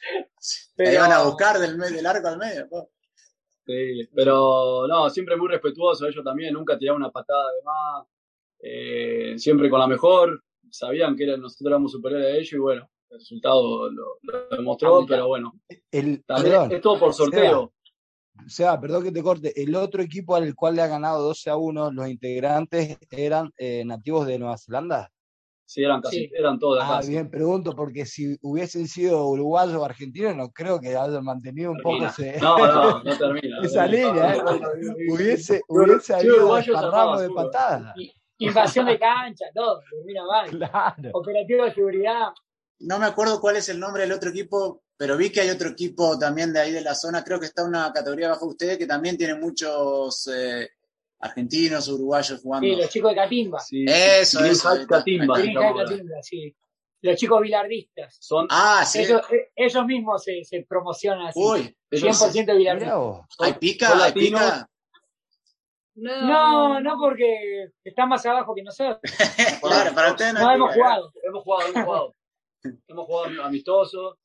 Pero... 0.75 0.91
iban 0.91 1.11
a 1.11 1.23
buscar 1.23 1.59
del, 1.59 1.77
del 1.77 2.05
arco 2.05 2.27
al 2.27 2.37
medio. 2.37 2.67
Sí, 3.65 4.09
pero 4.15 4.87
no, 4.87 5.09
siempre 5.11 5.37
muy 5.37 5.47
respetuoso 5.47 6.07
ellos 6.07 6.23
también, 6.23 6.53
nunca 6.53 6.75
tiraron 6.75 7.03
una 7.03 7.11
patada 7.11 7.51
de 7.51 7.63
más, 7.63 8.07
eh, 8.61 9.33
siempre 9.37 9.69
con 9.69 9.79
la 9.79 9.85
mejor, 9.85 10.43
sabían 10.71 11.15
que 11.15 11.25
nosotros 11.37 11.67
éramos 11.67 11.91
superiores 11.91 12.25
a 12.25 12.37
ellos 12.37 12.53
y 12.53 12.57
bueno, 12.57 12.89
el 13.11 13.19
resultado 13.19 13.91
lo, 13.91 14.17
demostró, 14.49 15.05
pero 15.07 15.27
bueno. 15.27 15.53
El, 15.91 16.23
perdón, 16.23 16.71
es 16.71 16.81
todo 16.81 16.99
por 16.99 17.13
sorteo. 17.13 17.73
O 18.45 18.49
sea, 18.49 18.79
perdón 18.79 19.03
que 19.03 19.11
te 19.11 19.23
corte, 19.23 19.61
el 19.61 19.75
otro 19.75 20.01
equipo 20.01 20.35
al 20.35 20.55
cual 20.55 20.75
le 20.75 20.81
ha 20.81 20.87
ganado 20.87 21.21
12 21.23 21.49
a 21.49 21.57
1, 21.57 21.91
los 21.91 22.07
integrantes 22.07 22.97
eran 23.11 23.51
eh, 23.57 23.83
nativos 23.85 24.27
de 24.27 24.39
Nueva 24.39 24.57
Zelanda. 24.57 25.11
Sí, 25.65 25.83
eran 25.83 26.01
casi, 26.01 26.31
eran 26.35 26.57
todos 26.57 26.79
Ah, 26.81 26.99
bien, 27.07 27.29
pregunto, 27.29 27.75
porque 27.75 28.05
si 28.05 28.35
hubiesen 28.41 28.87
sido 28.87 29.27
uruguayos 29.27 29.75
o 29.75 29.85
argentinos, 29.85 30.35
no 30.35 30.49
creo 30.49 30.79
que 30.79 30.95
hayan 30.97 31.23
mantenido 31.23 31.71
un 31.71 31.77
poco 31.77 32.07
ese, 32.07 32.39
no, 32.41 32.57
no, 32.57 33.03
no 33.03 33.17
termina, 33.17 33.61
esa 33.61 33.85
línea. 33.85 34.35
¿eh? 34.35 34.41
hubiese, 35.11 35.61
hubiese 35.67 36.15
habido 36.15 36.59
ramos 36.91 37.21
de 37.21 37.29
patada. 37.29 37.93
Invasión 38.39 38.87
de 38.87 38.97
cancha, 38.97 39.45
todo, 39.53 39.81
termina 39.91 40.25
mal. 40.25 40.49
Claro. 40.49 41.09
Operativo 41.13 41.65
de 41.65 41.73
seguridad 41.73 42.29
no 42.79 42.99
me 42.99 43.05
acuerdo 43.05 43.39
cuál 43.41 43.57
es 43.57 43.69
el 43.69 43.79
nombre 43.79 44.03
del 44.03 44.13
otro 44.13 44.29
equipo, 44.29 44.81
pero 44.99 45.15
vi 45.15 45.29
que 45.29 45.39
hay 45.39 45.49
otro 45.49 45.69
equipo 45.69 46.19
también 46.19 46.51
de 46.51 46.59
ahí 46.59 46.73
de 46.73 46.81
la 46.81 46.93
zona, 46.93 47.23
creo 47.23 47.39
que 47.39 47.45
está 47.45 47.63
una 47.63 47.89
categoría 47.93 48.27
bajo 48.27 48.47
ustedes, 48.47 48.77
que 48.77 48.85
también 48.85 49.17
tiene 49.17 49.35
muchos 49.35 50.27
eh, 50.27 50.71
argentinos, 51.21 51.87
uruguayos 51.87 52.41
jugando. 52.41 52.67
Sí, 52.67 52.75
los 52.75 52.89
chicos 52.89 53.11
de 53.11 53.15
Catimba. 53.15 53.59
Sí. 53.61 53.85
Eso, 53.87 54.43
eso. 54.43 54.69
Catimba. 54.85 55.35
Catimba, 55.37 56.21
sí. 56.21 56.53
Los 57.01 57.15
chicos 57.15 57.39
bilardistas. 57.39 58.17
Son, 58.19 58.45
ah, 58.49 58.83
sí. 58.85 58.99
Ellos, 58.99 59.21
eh, 59.31 59.51
ellos 59.55 59.85
mismos 59.85 60.21
se, 60.21 60.43
se, 60.43 60.65
promocionan 60.67 61.27
así. 61.27 61.39
Uy, 61.39 61.77
100% 61.89 62.57
bilardistas. 62.57 63.39
¿Hay 63.39 63.53
pica? 63.53 64.03
¿Hay 64.03 64.11
pica? 64.11 64.69
No, 65.95 66.81
no, 66.81 66.97
porque 66.99 67.69
está 67.85 68.05
más 68.05 68.25
abajo 68.25 68.53
que 68.53 68.63
nosotros. 68.63 68.99
claro, 69.61 69.95
para 69.95 70.11
ustedes 70.11 70.33
no, 70.33 70.41
no 70.41 70.51
hemos 70.55 70.73
jugado. 70.73 71.13
Hemos 71.23 71.43
jugado, 71.43 71.69
hemos 71.69 71.85
jugado. 71.85 72.15
hemos 72.89 73.05
jugado 73.05 73.43
amistosos, 73.45 74.17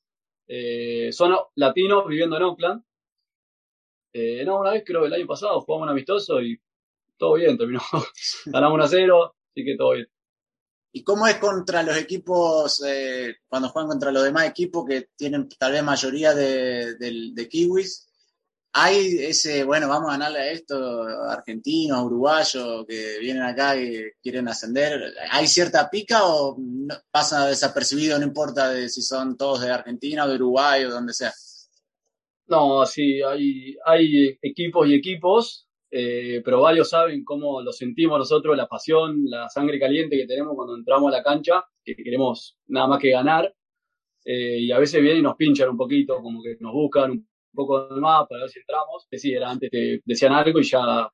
eh, 0.47 1.11
son 1.11 1.35
latinos 1.55 2.07
viviendo 2.07 2.37
en 2.37 2.43
Oakland. 2.43 2.83
Eh, 4.13 4.43
no, 4.45 4.59
una 4.59 4.71
vez 4.71 4.83
creo 4.85 5.01
que 5.01 5.07
el 5.07 5.13
año 5.13 5.27
pasado 5.27 5.59
jugamos 5.61 5.85
un 5.85 5.91
amistoso 5.91 6.41
y 6.41 6.59
todo 7.17 7.33
bien, 7.33 7.57
terminó. 7.57 7.81
Ganamos 8.45 8.75
1 8.75 8.83
a 8.83 8.87
0, 8.87 9.35
así 9.51 9.65
que 9.65 9.75
todo 9.75 9.91
bien. 9.91 10.07
¿Y 10.93 11.03
cómo 11.03 11.27
es 11.27 11.35
contra 11.37 11.83
los 11.83 11.97
equipos, 11.97 12.81
eh, 12.87 13.35
cuando 13.47 13.67
juegan 13.69 13.89
contra 13.89 14.11
los 14.13 14.23
demás 14.23 14.47
equipos 14.47 14.85
que 14.87 15.09
tienen 15.17 15.49
tal 15.49 15.73
vez 15.73 15.83
mayoría 15.83 16.33
de, 16.33 16.95
de 16.95 17.49
kiwis? 17.49 18.04
Hay 18.77 19.19
ese, 19.19 19.63
bueno, 19.63 19.87
vamos 19.87 20.09
a 20.09 20.17
ganarle 20.17 20.39
a 20.39 20.51
esto, 20.51 21.03
argentinos, 21.29 22.03
uruguayos 22.03 22.85
que 22.85 23.19
vienen 23.21 23.43
acá 23.43 23.81
y 23.81 24.03
quieren 24.21 24.49
ascender. 24.49 25.13
¿Hay 25.31 25.47
cierta 25.47 25.89
pica 25.89 26.25
o 26.25 26.57
pasa 27.09 27.47
desapercibido, 27.47 28.19
no 28.19 28.25
importa 28.25 28.75
si 28.89 29.01
son 29.01 29.37
todos 29.37 29.61
de 29.61 29.71
Argentina 29.71 30.25
o 30.25 30.27
de 30.27 30.35
Uruguay 30.35 30.83
o 30.83 30.89
donde 30.89 31.13
sea? 31.13 31.31
No, 32.47 32.85
sí, 32.85 33.21
hay, 33.21 33.77
hay 33.85 34.37
equipos 34.41 34.89
y 34.89 34.95
equipos, 34.95 35.69
eh, 35.89 36.41
pero 36.43 36.59
varios 36.59 36.89
saben 36.89 37.23
cómo 37.23 37.61
lo 37.61 37.71
sentimos 37.71 38.19
nosotros, 38.19 38.57
la 38.57 38.67
pasión, 38.67 39.23
la 39.23 39.47
sangre 39.47 39.79
caliente 39.79 40.17
que 40.17 40.27
tenemos 40.27 40.53
cuando 40.53 40.75
entramos 40.75 41.13
a 41.13 41.17
la 41.17 41.23
cancha, 41.23 41.63
que 41.81 41.95
queremos 41.95 42.57
nada 42.67 42.87
más 42.87 42.99
que 42.99 43.11
ganar. 43.11 43.55
Eh, 44.25 44.57
y 44.59 44.71
a 44.73 44.79
veces 44.79 45.01
vienen 45.01 45.19
y 45.19 45.23
nos 45.23 45.37
pinchan 45.37 45.69
un 45.69 45.77
poquito, 45.77 46.21
como 46.21 46.43
que 46.43 46.57
nos 46.59 46.73
buscan 46.73 47.11
un 47.11 47.27
un 47.55 47.65
poco 47.65 47.87
más 48.01 48.27
para 48.27 48.41
ver 48.41 48.49
si 48.49 48.59
entramos. 48.59 49.07
Que 49.09 49.17
sí, 49.17 49.33
era 49.33 49.49
antes 49.49 49.69
te 49.69 50.01
decían 50.03 50.33
algo 50.33 50.59
y 50.59 50.63
ya 50.63 51.09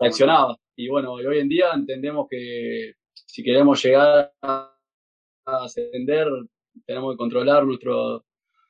reaccionaba. 0.00 0.56
Y 0.76 0.88
bueno, 0.88 1.12
hoy 1.12 1.38
en 1.38 1.48
día 1.48 1.72
entendemos 1.72 2.26
que 2.28 2.94
si 3.14 3.42
queremos 3.42 3.82
llegar 3.82 4.32
a 4.42 4.74
ascender, 5.44 6.26
tenemos 6.84 7.14
que 7.14 7.18
controlar 7.18 7.64
nuestro 7.64 8.24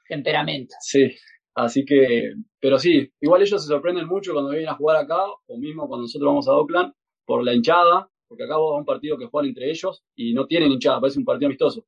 temperamento. 0.09 0.75
Sí, 0.81 1.15
así 1.55 1.85
que, 1.85 2.35
pero 2.61 2.79
sí, 2.79 3.11
igual 3.21 3.43
ellos 3.43 3.63
se 3.63 3.69
sorprenden 3.69 4.07
mucho 4.07 4.33
cuando 4.33 4.51
vienen 4.51 4.69
a 4.69 4.77
jugar 4.77 4.99
acá, 4.99 5.25
o 5.47 5.59
mismo 5.59 5.89
cuando 5.89 6.03
nosotros 6.03 6.29
vamos 6.29 6.49
a 6.49 6.53
Oakland, 6.53 6.93
por 7.25 7.43
la 7.43 7.55
hinchada, 7.55 8.09
porque 8.29 8.45
acá 8.45 8.57
vamos 8.57 8.75
a 8.75 8.79
un 8.79 8.85
partido 8.85 9.17
que 9.17 9.27
juegan 9.27 9.49
entre 9.49 9.71
ellos 9.71 10.05
y 10.15 10.35
no 10.35 10.47
tienen 10.47 10.71
hinchada, 10.71 11.01
parece 11.01 11.19
un 11.19 11.25
partido 11.25 11.49
amistoso. 11.49 11.87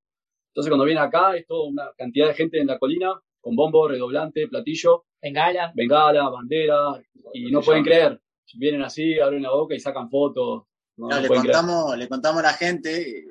Entonces 0.48 0.70
cuando 0.70 0.86
vienen 0.86 1.04
acá 1.04 1.36
es 1.36 1.46
toda 1.46 1.68
una 1.68 1.90
cantidad 1.98 2.28
de 2.28 2.34
gente 2.34 2.58
en 2.58 2.68
la 2.68 2.78
colina 2.78 3.12
con 3.46 3.54
bombo, 3.54 3.86
redoblante, 3.86 4.48
platillo, 4.48 5.04
bengala, 5.22 5.70
bengala 5.72 6.28
bandera, 6.30 7.00
y 7.32 7.52
no 7.52 7.60
pueden 7.60 7.84
creer. 7.84 8.20
Vienen 8.54 8.82
así, 8.82 9.20
abren 9.20 9.44
la 9.44 9.52
boca 9.52 9.72
y 9.72 9.78
sacan 9.78 10.10
fotos. 10.10 10.64
le, 10.96 11.28
contamos, 11.28 11.96
le 11.96 12.08
contamos 12.08 12.40
a 12.40 12.48
la 12.48 12.54
gente, 12.54 13.24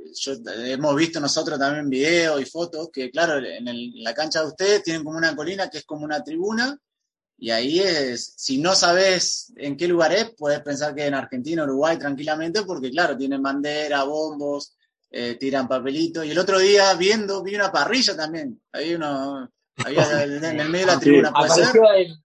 hemos 0.67 0.95
visto 0.95 1.19
nosotros 1.19 1.59
también 1.59 1.89
videos 1.89 2.41
y 2.41 2.45
fotos, 2.45 2.87
que 2.93 3.11
claro, 3.11 3.45
en, 3.45 3.65
la 4.03 4.13
cancha 4.13 4.39
de 4.39 4.47
ustedes 4.47 4.83
tienen 4.83 5.03
como 5.03 5.17
una 5.17 5.35
colina 5.35 5.69
que 5.69 5.79
es 5.79 5.85
como 5.85 6.05
una 6.05 6.23
tribuna, 6.23 6.79
y 7.37 7.49
ahí 7.49 7.81
es, 7.81 8.35
si 8.37 8.57
no 8.59 8.73
sabes 8.73 9.51
en 9.57 9.75
qué 9.75 9.85
lugar 9.89 10.13
es, 10.13 10.33
puedes 10.37 10.61
pensar 10.61 10.95
que 10.95 11.07
en 11.07 11.13
Argentina, 11.13 11.65
Uruguay 11.65 11.99
tranquilamente, 11.99 12.63
porque 12.63 12.89
claro, 12.89 13.17
tienen 13.17 13.43
bandera, 13.43 14.03
bombos, 14.03 14.77
eh, 15.11 15.35
tiran 15.37 15.67
papelitos. 15.67 16.25
Y 16.25 16.31
el 16.31 16.39
otro 16.39 16.57
día 16.57 16.93
viendo, 16.93 17.43
vi 17.43 17.55
una 17.55 17.69
parrilla 17.69 18.15
también. 18.15 18.61
Hay 18.71 18.93
uno, 18.93 19.49
Ahí 19.83 19.95
en 19.97 20.59
el 20.59 20.69
medio 20.69 20.85
de 20.85 20.93
la 20.93 20.99
tribuna, 20.99 21.29
apareció 21.29 21.91
El, 21.91 22.15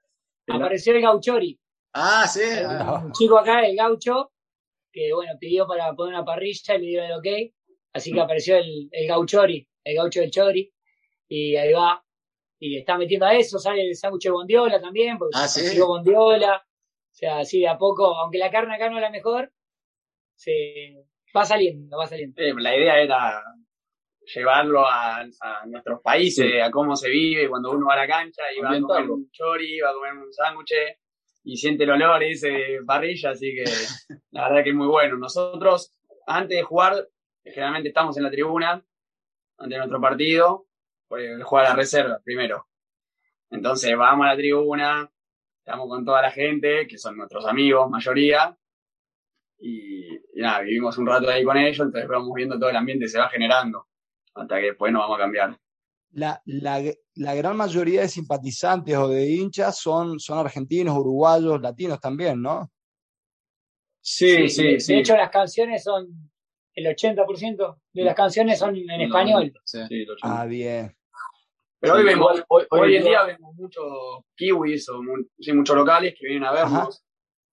apareció 0.47 0.95
el 0.95 1.03
Gauchori. 1.03 1.61
Ah, 1.93 2.27
sí. 2.29 2.43
Un 3.05 3.13
chico 3.13 3.39
acá, 3.39 3.67
el 3.67 3.77
Gaucho, 3.77 4.33
que 4.93 5.13
bueno, 5.13 5.33
pidió 5.39 5.67
para 5.67 5.93
poner 5.95 6.15
una 6.15 6.25
parrilla 6.25 6.77
y 6.77 6.81
le 6.81 6.87
dieron 6.87 7.07
el 7.07 7.19
ok. 7.19 7.53
Así 7.93 8.13
que 8.13 8.21
apareció 8.21 8.57
el, 8.57 8.89
el 8.93 9.09
Gauchori, 9.09 9.69
el 9.85 9.97
Gaucho 9.97 10.21
del 10.21 10.31
Chori. 10.31 10.73
Y 11.29 11.57
ahí 11.57 11.73
va. 11.73 12.05
Y 12.59 12.77
está 12.79 12.99
metiendo 12.99 13.27
a 13.27 13.35
eso, 13.35 13.59
sale 13.59 13.89
el 13.89 13.97
sándwich 13.97 14.25
de 14.25 14.31
bondiola 14.31 14.81
también, 14.81 15.17
porque 15.17 15.33
ah, 15.37 15.49
se 15.49 15.71
¿sí? 15.71 15.81
bondiola. 15.81 16.57
O 16.57 17.15
sea, 17.15 17.39
así 17.39 17.61
de 17.61 17.69
a 17.69 17.79
poco, 17.79 18.15
aunque 18.17 18.39
la 18.39 18.51
carne 18.51 18.75
acá 18.75 18.91
no 18.91 18.97
es 18.97 19.03
la 19.03 19.11
mejor, 19.11 19.53
se 20.37 20.95
va 21.35 21.45
saliendo, 21.45 21.97
va 21.97 22.07
saliendo. 22.07 22.41
la 22.59 22.77
idea 22.77 23.01
era 23.01 23.43
llevarlo 24.27 24.87
a, 24.87 25.25
nuestros 25.67 26.01
países, 26.03 26.63
a 26.63 26.71
cómo 26.71 26.97
se 26.97 27.09
vive 27.09 27.49
cuando 27.49 27.71
uno 27.73 27.87
va 27.87 27.95
a 27.95 27.99
la 27.99 28.07
cancha 28.07 28.43
y 28.55 28.61
va 28.61 28.71
a 28.71 28.81
comer 28.81 29.11
un 29.11 29.31
chori, 29.31 29.81
va 29.81 29.91
a 29.91 29.95
comer 29.95 30.15
un 30.15 30.33
sándwich 30.33 30.75
y 31.45 31.57
siente 31.57 31.85
el 31.85 31.91
olor 31.91 32.23
y 32.23 32.31
dice 32.31 32.81
parrilla, 32.87 33.31
así 33.31 33.55
que 33.55 33.65
la 34.31 34.49
verdad 34.49 34.65
que 34.65 34.71
es 34.71 34.77
muy 34.77 34.87
bueno. 34.87 35.17
Nosotros, 35.17 35.95
antes 36.27 36.59
de 36.59 36.63
jugar, 36.63 37.09
generalmente 37.45 37.89
estamos 37.89 38.17
en 38.17 38.25
la 38.25 38.31
tribuna, 38.31 38.73
antes 38.73 39.71
de 39.71 39.79
nuestro 39.79 40.01
partido, 40.01 40.67
porque 41.09 41.39
juega 41.43 41.71
la 41.71 41.77
reserva 41.77 42.21
primero. 42.23 42.67
Entonces 43.51 43.97
vamos 43.97 44.27
a 44.27 44.31
la 44.31 44.37
tribuna, 44.37 45.11
estamos 45.59 45.89
con 45.89 46.05
toda 46.05 46.23
la 46.23 46.31
gente, 46.31 46.87
que 46.87 46.99
son 46.99 47.17
nuestros 47.17 47.47
amigos, 47.47 47.91
mayoría, 47.91 48.57
y, 49.59 50.15
y 50.15 50.41
nada, 50.41 50.61
vivimos 50.61 50.97
un 50.99 51.07
rato 51.07 51.29
ahí 51.29 51.43
con 51.43 51.57
ellos, 51.57 51.81
entonces 51.81 52.09
vamos 52.09 52.31
viendo 52.35 52.59
todo 52.59 52.71
el 52.71 52.77
ambiente 52.77 53.09
se 53.09 53.19
va 53.19 53.29
generando 53.29 53.90
hasta 54.35 54.61
que 54.61 54.67
después 54.67 54.93
nos 54.93 55.03
vamos 55.03 55.17
a 55.19 55.21
cambiar. 55.21 55.59
La, 56.13 56.43
la, 56.45 56.83
la, 57.15 57.35
gran 57.35 57.57
mayoría 57.57 58.01
de 58.01 58.09
simpatizantes 58.09 58.97
o 58.97 59.09
de 59.09 59.31
hinchas 59.31 59.79
son, 59.79 60.19
son 60.19 60.39
argentinos, 60.39 60.99
uruguayos, 60.99 61.61
latinos 61.61 62.01
también, 62.01 62.43
¿no? 62.43 62.69
Sí, 64.01 64.49
sí, 64.49 64.81
sí. 64.81 64.95
De 64.95 65.01
hecho, 65.01 65.17
las 65.17 65.31
canciones 65.31 65.85
son, 65.85 66.09
el 66.75 66.87
80% 66.87 67.77
de 67.93 68.03
las 68.03 68.15
canciones 68.15 68.59
son 68.59 68.77
en 68.77 69.01
español. 69.01 69.53
ah, 70.23 70.47
bien. 70.47 70.97
Pero 71.79 71.95
hoy, 71.95 72.05
vemos, 72.05 72.43
hoy, 72.49 72.97
en 72.97 73.05
día 73.05 73.25
vemos 73.25 73.55
muchos 73.55 73.85
kiwis 74.35 74.89
o 74.91 75.03
muchos 75.03 75.77
locales 75.77 76.15
que 76.19 76.27
vienen 76.27 76.45
a 76.45 76.53
vernos, 76.53 77.03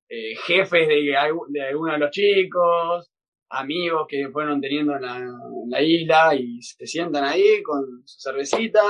eh, 0.09 0.35
jefes 0.45 0.87
de, 0.87 0.95
de 0.95 1.61
algunos 1.63 1.93
de 1.93 1.99
los 1.99 2.11
chicos, 2.11 3.09
amigos 3.49 4.07
que 4.07 4.29
fueron 4.29 4.61
teniendo 4.61 4.95
en 4.95 5.69
la, 5.69 5.81
isla 5.81 6.35
y 6.35 6.61
se 6.61 6.85
sientan 6.85 7.23
ahí 7.23 7.61
con 7.63 8.03
su 8.05 8.19
cervecita 8.19 8.81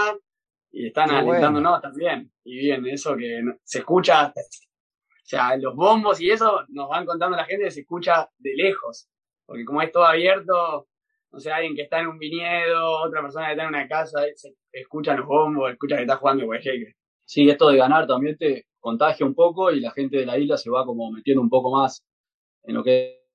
y 0.71 0.87
están 0.87 1.11
alentándonos 1.11 1.81
también. 1.81 2.31
Y 2.43 2.57
bien, 2.57 2.85
eso 2.87 3.15
que 3.15 3.41
se 3.63 3.79
escucha, 3.79 4.33
o 4.35 5.23
sea, 5.23 5.55
los 5.57 5.75
bombos 5.75 6.21
y 6.21 6.29
eso 6.29 6.63
nos 6.69 6.89
van 6.89 7.05
contando 7.05 7.37
la 7.37 7.45
gente 7.45 7.65
que 7.65 7.71
se 7.71 7.81
escucha 7.81 8.29
de 8.37 8.53
lejos, 8.55 9.09
porque 9.45 9.65
como 9.65 9.81
es 9.81 9.91
todo 9.91 10.05
abierto, 10.05 10.87
no 11.31 11.39
sé, 11.39 11.51
alguien 11.51 11.75
que 11.75 11.83
está 11.83 11.99
en 11.99 12.07
un 12.07 12.17
viñedo, 12.17 13.01
otra 13.01 13.21
persona 13.21 13.47
que 13.47 13.51
está 13.53 13.63
en 13.63 13.69
una 13.69 13.87
casa, 13.87 14.21
se 14.35 14.55
escucha 14.71 15.15
los 15.15 15.25
bombos, 15.25 15.71
escucha 15.71 15.97
que 15.97 16.03
está 16.03 16.17
jugando. 16.17 16.45
Sí, 17.25 17.49
esto 17.49 17.69
de 17.69 17.77
ganar 17.77 18.07
también 18.07 18.37
te 18.37 18.67
contagia 18.79 19.25
un 19.25 19.35
poco 19.35 19.71
y 19.71 19.81
la 19.81 19.91
gente 19.91 20.17
de 20.17 20.25
la 20.25 20.37
isla 20.37 20.57
se 20.57 20.69
va 20.69 20.85
como 20.85 21.11
metiendo 21.11 21.41
un 21.41 21.49
poco 21.49 21.71
más 21.71 22.05
en 22.63 22.75
lo 22.75 22.83
que 22.83 23.26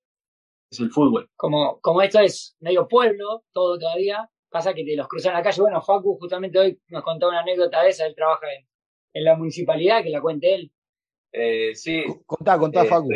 es 0.73 0.79
el 0.79 0.91
fútbol. 0.91 1.29
Como, 1.35 1.79
como 1.81 2.01
esto 2.01 2.19
es 2.19 2.55
medio 2.59 2.87
pueblo, 2.87 3.43
todo 3.53 3.79
todavía, 3.79 4.29
pasa 4.49 4.73
que 4.73 4.83
te 4.83 4.95
los 4.95 5.07
cruzan 5.07 5.31
en 5.31 5.37
la 5.37 5.43
calle. 5.43 5.61
Bueno, 5.61 5.81
Facu 5.81 6.17
justamente 6.19 6.59
hoy 6.59 6.79
nos 6.87 7.03
contó 7.03 7.29
una 7.29 7.41
anécdota 7.41 7.83
de 7.83 7.89
esa, 7.89 8.05
él 8.05 8.15
trabaja 8.15 8.45
en, 8.53 8.67
en 9.13 9.23
la 9.23 9.35
municipalidad, 9.35 10.03
que 10.03 10.09
la 10.09 10.21
cuente 10.21 10.53
él. 10.53 10.71
Eh, 11.31 11.75
sí. 11.75 12.03
Contá, 12.25 12.57
contá, 12.57 12.83
eh, 12.83 12.87
Facu. 12.87 13.09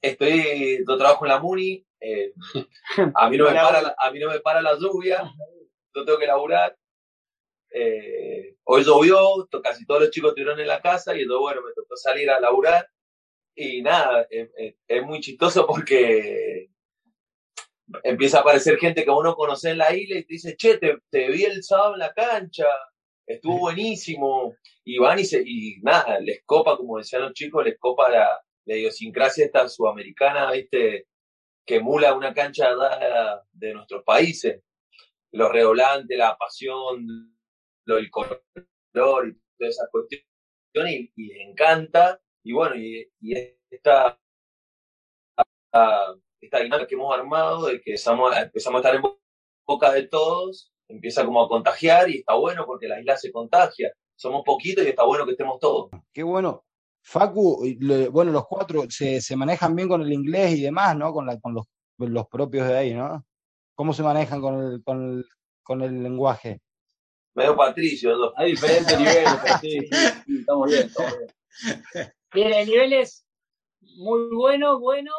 Estoy, 0.00 0.84
yo 0.86 0.96
trabajo 0.96 1.24
en 1.26 1.30
la 1.30 1.40
Muni, 1.40 1.84
eh, 2.00 2.32
a, 3.14 3.28
mí 3.28 3.36
no 3.36 3.44
me 3.44 3.52
para, 3.52 3.94
a 3.98 4.10
mí 4.10 4.18
no 4.18 4.30
me 4.30 4.40
para 4.40 4.62
la 4.62 4.78
lluvia, 4.78 5.30
yo 5.94 6.04
tengo 6.04 6.18
que 6.18 6.26
laburar. 6.26 6.76
Eh, 7.72 8.56
hoy 8.64 8.82
llovió, 8.82 9.48
casi 9.62 9.84
todos 9.84 10.00
los 10.02 10.10
chicos 10.10 10.30
estuvieron 10.30 10.58
en 10.58 10.66
la 10.66 10.80
casa 10.80 11.14
y 11.14 11.22
entonces, 11.22 11.40
bueno, 11.40 11.62
me 11.62 11.72
tocó 11.74 11.96
salir 11.96 12.30
a 12.30 12.40
laburar. 12.40 12.88
Y 13.54 13.82
nada, 13.82 14.26
es 14.30 15.02
muy 15.04 15.20
chistoso 15.20 15.66
porque 15.66 16.69
empieza 18.02 18.38
a 18.38 18.40
aparecer 18.40 18.78
gente 18.78 19.04
que 19.04 19.10
uno 19.10 19.34
conoce 19.34 19.70
en 19.70 19.78
la 19.78 19.94
isla 19.94 20.18
y 20.18 20.24
te 20.24 20.34
dice, 20.34 20.56
che, 20.56 20.78
te, 20.78 20.98
te 21.10 21.28
vi 21.28 21.44
el 21.44 21.62
sábado 21.62 21.94
en 21.94 22.00
la 22.00 22.12
cancha, 22.12 22.66
estuvo 23.26 23.58
buenísimo. 23.58 24.56
Y 24.84 24.98
van 24.98 25.18
y, 25.18 25.24
se, 25.24 25.42
y 25.44 25.80
nada, 25.82 26.20
les 26.20 26.42
copa, 26.44 26.76
como 26.76 26.98
decían 26.98 27.22
los 27.22 27.32
chicos, 27.32 27.64
les 27.64 27.78
copa 27.78 28.10
la, 28.10 28.40
la 28.64 28.76
idiosincrasia 28.76 29.44
esta 29.44 29.68
sudamericana, 29.68 30.50
¿viste? 30.52 31.06
Que 31.66 31.76
emula 31.76 32.14
una 32.14 32.34
cancha 32.34 32.70
de 33.52 33.74
nuestros 33.74 34.02
países. 34.04 34.62
Los 35.32 35.52
redoblantes, 35.52 36.18
la 36.18 36.36
pasión, 36.36 37.36
lo, 37.84 37.98
el 37.98 38.10
color 38.10 38.42
y 39.28 39.34
todas 39.58 39.74
esas 39.74 39.88
cuestiones. 39.90 40.26
Y, 41.16 41.28
les 41.28 41.48
encanta. 41.48 42.20
Y 42.42 42.52
bueno, 42.52 42.76
y, 42.76 43.10
y 43.20 43.34
esta 43.70 44.18
esta 46.40 46.58
dinámica 46.58 46.86
que 46.86 46.94
hemos 46.94 47.16
armado, 47.16 47.66
de 47.66 47.80
que 47.80 47.90
empezamos, 47.90 48.36
empezamos 48.36 48.78
a 48.78 48.88
estar 48.88 48.94
en 48.96 49.02
boca 49.66 49.92
de 49.92 50.04
todos, 50.04 50.72
empieza 50.88 51.24
como 51.24 51.42
a 51.42 51.48
contagiar 51.48 52.10
y 52.10 52.18
está 52.18 52.34
bueno 52.34 52.64
porque 52.66 52.88
la 52.88 53.00
isla 53.00 53.16
se 53.16 53.30
contagia. 53.30 53.92
Somos 54.16 54.42
poquitos 54.44 54.84
y 54.84 54.88
está 54.88 55.04
bueno 55.04 55.24
que 55.24 55.32
estemos 55.32 55.58
todos. 55.58 55.90
Qué 56.12 56.22
bueno. 56.22 56.64
Facu, 57.02 57.64
bueno, 58.10 58.32
los 58.32 58.46
cuatro 58.46 58.84
se, 58.90 59.20
se, 59.22 59.34
manejan 59.34 59.74
bien 59.74 59.88
con 59.88 60.02
el 60.02 60.12
inglés 60.12 60.58
y 60.58 60.62
demás, 60.62 60.94
¿no? 60.96 61.12
Con, 61.12 61.26
la, 61.26 61.40
con 61.40 61.54
los, 61.54 61.64
los, 61.96 62.26
propios 62.28 62.68
de 62.68 62.76
ahí, 62.76 62.94
¿no? 62.94 63.24
¿Cómo 63.74 63.94
se 63.94 64.02
manejan 64.02 64.42
con 64.42 64.58
el, 64.58 64.84
con 64.84 65.02
el, 65.02 65.24
con 65.62 65.80
el 65.80 66.02
lenguaje? 66.02 66.60
Medio 67.34 67.56
patricio, 67.56 68.14
¿no? 68.16 68.32
Hay 68.36 68.50
diferentes 68.50 68.98
niveles, 68.98 69.30
sí, 69.62 69.78
estamos 70.40 70.68
bien, 70.68 70.86
estamos 70.88 71.14
bien. 71.16 72.12
Bien, 72.34 72.52
el 72.52 72.68
nivel 72.68 72.92
es 72.92 73.26
muy 73.96 74.28
bueno, 74.34 74.78
bueno, 74.78 75.12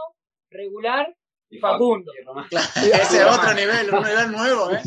regular 0.52 1.16
y 1.50 1.60
Facundo. 1.60 2.12
Ese 2.52 3.22
es 3.22 3.26
otro 3.30 3.54
nivel, 3.54 3.94
un 3.94 4.04
nivel 4.04 4.32
nuevo, 4.32 4.72
¿eh? 4.72 4.82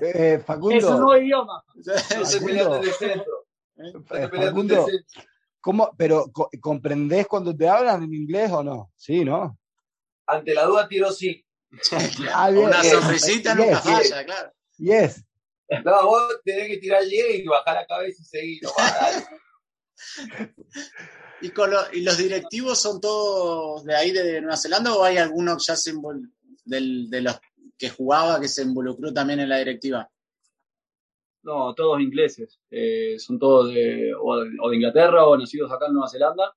eh 0.00 0.42
Facundo. 0.44 0.76
Es 0.76 0.84
un 0.84 1.00
nuevo 1.00 1.16
idioma. 1.16 1.64
Facundo, 4.06 4.86
¿cómo, 5.60 5.90
pero 5.96 6.30
¿comprendés 6.60 7.26
cuando 7.26 7.56
te 7.56 7.68
hablan 7.68 8.04
en 8.04 8.14
inglés 8.14 8.50
o 8.50 8.62
no? 8.62 8.92
Sí, 8.96 9.24
¿no? 9.24 9.58
Ante 10.26 10.54
la 10.54 10.64
duda 10.64 10.88
tiro 10.88 11.10
sí. 11.10 11.44
Ah, 12.32 12.50
Una 12.50 12.82
sonrisita 12.82 13.54
nunca 13.54 13.80
falla, 13.80 14.24
claro. 14.24 14.52
Yes. 14.76 15.24
No, 15.84 16.06
vos 16.06 16.40
tenés 16.44 16.68
que 16.68 16.76
tirar 16.78 17.02
y 17.04 17.46
bajar 17.46 17.76
la 17.76 17.86
cabeza 17.86 18.20
y 18.20 18.24
seguir. 18.24 18.60
¿Y, 21.40 21.48
¿Y, 21.48 22.02
los 22.02 22.18
directivos 22.18 22.80
son 22.80 23.00
todos 23.00 23.84
de 23.84 23.94
ahí 23.94 24.12
de 24.12 24.40
Nueva 24.40 24.56
Zelanda 24.56 24.94
o 24.94 25.02
hay 25.02 25.16
alguno 25.16 25.56
ya 25.58 25.76
se 25.76 25.92
de 26.64 27.20
los 27.20 27.40
que 27.76 27.90
jugaba 27.90 28.40
que 28.40 28.48
se 28.48 28.62
involucró 28.62 29.12
también 29.12 29.40
en 29.40 29.48
la 29.48 29.58
directiva? 29.58 30.08
No, 31.42 31.74
todos 31.74 32.00
ingleses. 32.00 32.60
Eh, 32.70 33.18
son 33.18 33.38
todos 33.38 33.74
de, 33.74 34.12
o, 34.14 34.36
de, 34.44 34.76
Inglaterra 34.76 35.26
o 35.26 35.36
nacidos 35.36 35.72
acá 35.72 35.86
en 35.86 35.94
Nueva 35.94 36.08
Zelanda. 36.08 36.54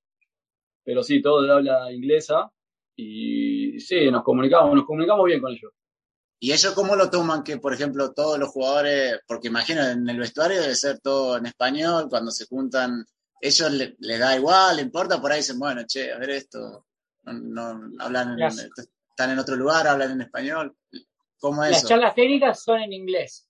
Pero 0.83 1.01
sí, 1.01 1.21
todos 1.21 1.47
de 1.47 1.51
habla 1.51 1.91
inglesa. 1.91 2.51
Y 2.95 3.79
sí, 3.79 4.09
nos 4.11 4.23
comunicamos, 4.23 4.75
nos 4.75 4.85
comunicamos 4.85 5.25
bien 5.25 5.41
con 5.41 5.51
ellos. 5.51 5.73
¿Y 6.39 6.51
ellos 6.51 6.73
cómo 6.73 6.95
lo 6.95 7.09
toman? 7.09 7.43
Que, 7.43 7.57
por 7.57 7.73
ejemplo, 7.73 8.13
todos 8.13 8.37
los 8.37 8.49
jugadores, 8.49 9.19
porque 9.27 9.47
imagino 9.47 9.81
en 9.83 10.07
el 10.07 10.19
vestuario 10.19 10.61
debe 10.61 10.75
ser 10.75 10.99
todo 10.99 11.37
en 11.37 11.47
español, 11.47 12.07
cuando 12.09 12.29
se 12.29 12.45
juntan 12.45 13.03
ellos 13.41 13.71
le, 13.71 14.17
da 14.17 14.35
igual, 14.35 14.77
le 14.77 14.81
importa, 14.83 15.21
por 15.21 15.31
ahí 15.31 15.39
dicen, 15.39 15.59
bueno, 15.59 15.83
che, 15.85 16.11
a 16.11 16.17
ver 16.17 16.31
esto, 16.31 16.85
no, 17.23 17.89
hablan, 17.99 18.39
están 18.41 19.31
en 19.31 19.39
otro 19.39 19.55
lugar, 19.55 19.87
hablan 19.87 20.11
en 20.11 20.21
español. 20.21 20.75
¿Cómo 21.39 21.63
es 21.63 21.71
Las 21.71 21.87
charlas 21.87 22.15
técnicas 22.15 22.63
son 22.63 22.81
en 22.81 22.93
inglés, 22.93 23.47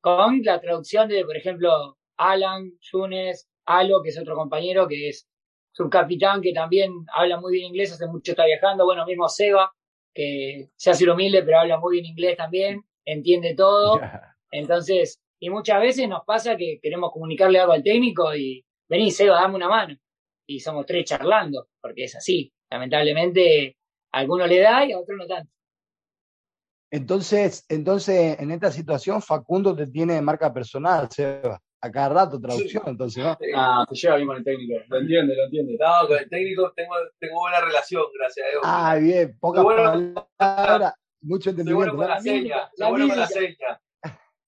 con 0.00 0.42
la 0.42 0.60
traducción 0.60 1.08
de, 1.08 1.24
por 1.24 1.36
ejemplo, 1.36 1.98
Alan, 2.16 2.72
Yunes, 2.80 3.48
Alo, 3.66 4.02
que 4.02 4.10
es 4.10 4.18
otro 4.18 4.34
compañero, 4.34 4.86
que 4.86 5.08
es 5.08 5.26
subcapitán, 5.72 6.40
que 6.40 6.52
también 6.52 6.92
habla 7.12 7.40
muy 7.40 7.52
bien 7.52 7.66
inglés, 7.66 7.92
hace 7.92 8.06
mucho 8.06 8.32
está 8.32 8.44
viajando, 8.44 8.84
bueno, 8.84 9.04
mismo 9.04 9.28
Seba, 9.28 9.72
que 10.14 10.70
se 10.76 10.90
hace 10.90 11.10
humilde, 11.10 11.42
pero 11.42 11.60
habla 11.60 11.78
muy 11.78 11.94
bien 11.94 12.06
inglés 12.06 12.36
también, 12.36 12.84
entiende 13.04 13.54
todo. 13.54 14.00
Entonces, 14.50 15.20
y 15.44 15.50
muchas 15.50 15.78
veces 15.78 16.08
nos 16.08 16.24
pasa 16.24 16.56
que 16.56 16.78
queremos 16.80 17.12
comunicarle 17.12 17.58
algo 17.58 17.74
al 17.74 17.82
técnico 17.82 18.34
y 18.34 18.64
vení, 18.88 19.10
Seba, 19.10 19.42
dame 19.42 19.56
una 19.56 19.68
mano. 19.68 19.94
Y 20.46 20.58
somos 20.58 20.86
tres 20.86 21.04
charlando, 21.04 21.68
porque 21.82 22.04
es 22.04 22.16
así. 22.16 22.50
Lamentablemente, 22.70 23.76
a 24.10 24.20
alguno 24.20 24.46
le 24.46 24.60
da 24.60 24.86
y 24.86 24.92
a 24.92 24.98
otro 24.98 25.14
no 25.18 25.26
tanto. 25.26 25.52
Entonces, 26.90 27.66
entonces, 27.68 28.40
en 28.40 28.52
esta 28.52 28.70
situación, 28.70 29.20
Facundo 29.20 29.76
te 29.76 29.86
tiene 29.86 30.14
de 30.14 30.22
marca 30.22 30.50
personal, 30.50 31.10
Seba. 31.10 31.60
A 31.82 31.90
cada 31.90 32.08
rato 32.08 32.40
traducción, 32.40 32.84
entonces, 32.86 33.22
¿no? 33.22 33.36
Ah, 33.54 33.84
te 33.86 33.94
lleva 33.94 34.16
bien 34.16 34.26
con 34.26 34.38
el 34.38 34.44
técnico. 34.44 34.80
Lo 34.88 34.98
entiende, 34.98 35.36
lo 35.36 35.44
entiende. 35.44 35.76
No, 35.78 36.08
con 36.08 36.16
el 36.16 36.28
técnico 36.30 36.72
tengo, 36.74 36.94
tengo 37.18 37.40
buena 37.40 37.60
relación, 37.60 38.04
gracias 38.18 38.46
a 38.46 38.50
Dios. 38.50 38.62
Ah, 38.64 38.96
bien, 38.96 39.38
poca 39.38 39.62
palabra, 40.38 40.94
mucho 41.20 41.50
entendimiento. 41.50 41.90
Seguro 41.90 42.06
con 42.06 42.08
la 42.08 42.20
seña, 42.22 42.70
seguro 42.74 43.08
con 43.08 43.18
la 43.18 43.26
seña. 43.26 43.80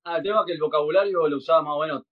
Ah, 0.09 0.19
el 0.19 0.23
tema 0.23 0.39
es 0.41 0.47
que 0.47 0.53
el 0.53 0.61
vocabulario 0.61 1.27
lo 1.27 1.37
usaba 1.37 1.63
más 1.63 1.75
o 1.75 1.81
menos 1.81 2.05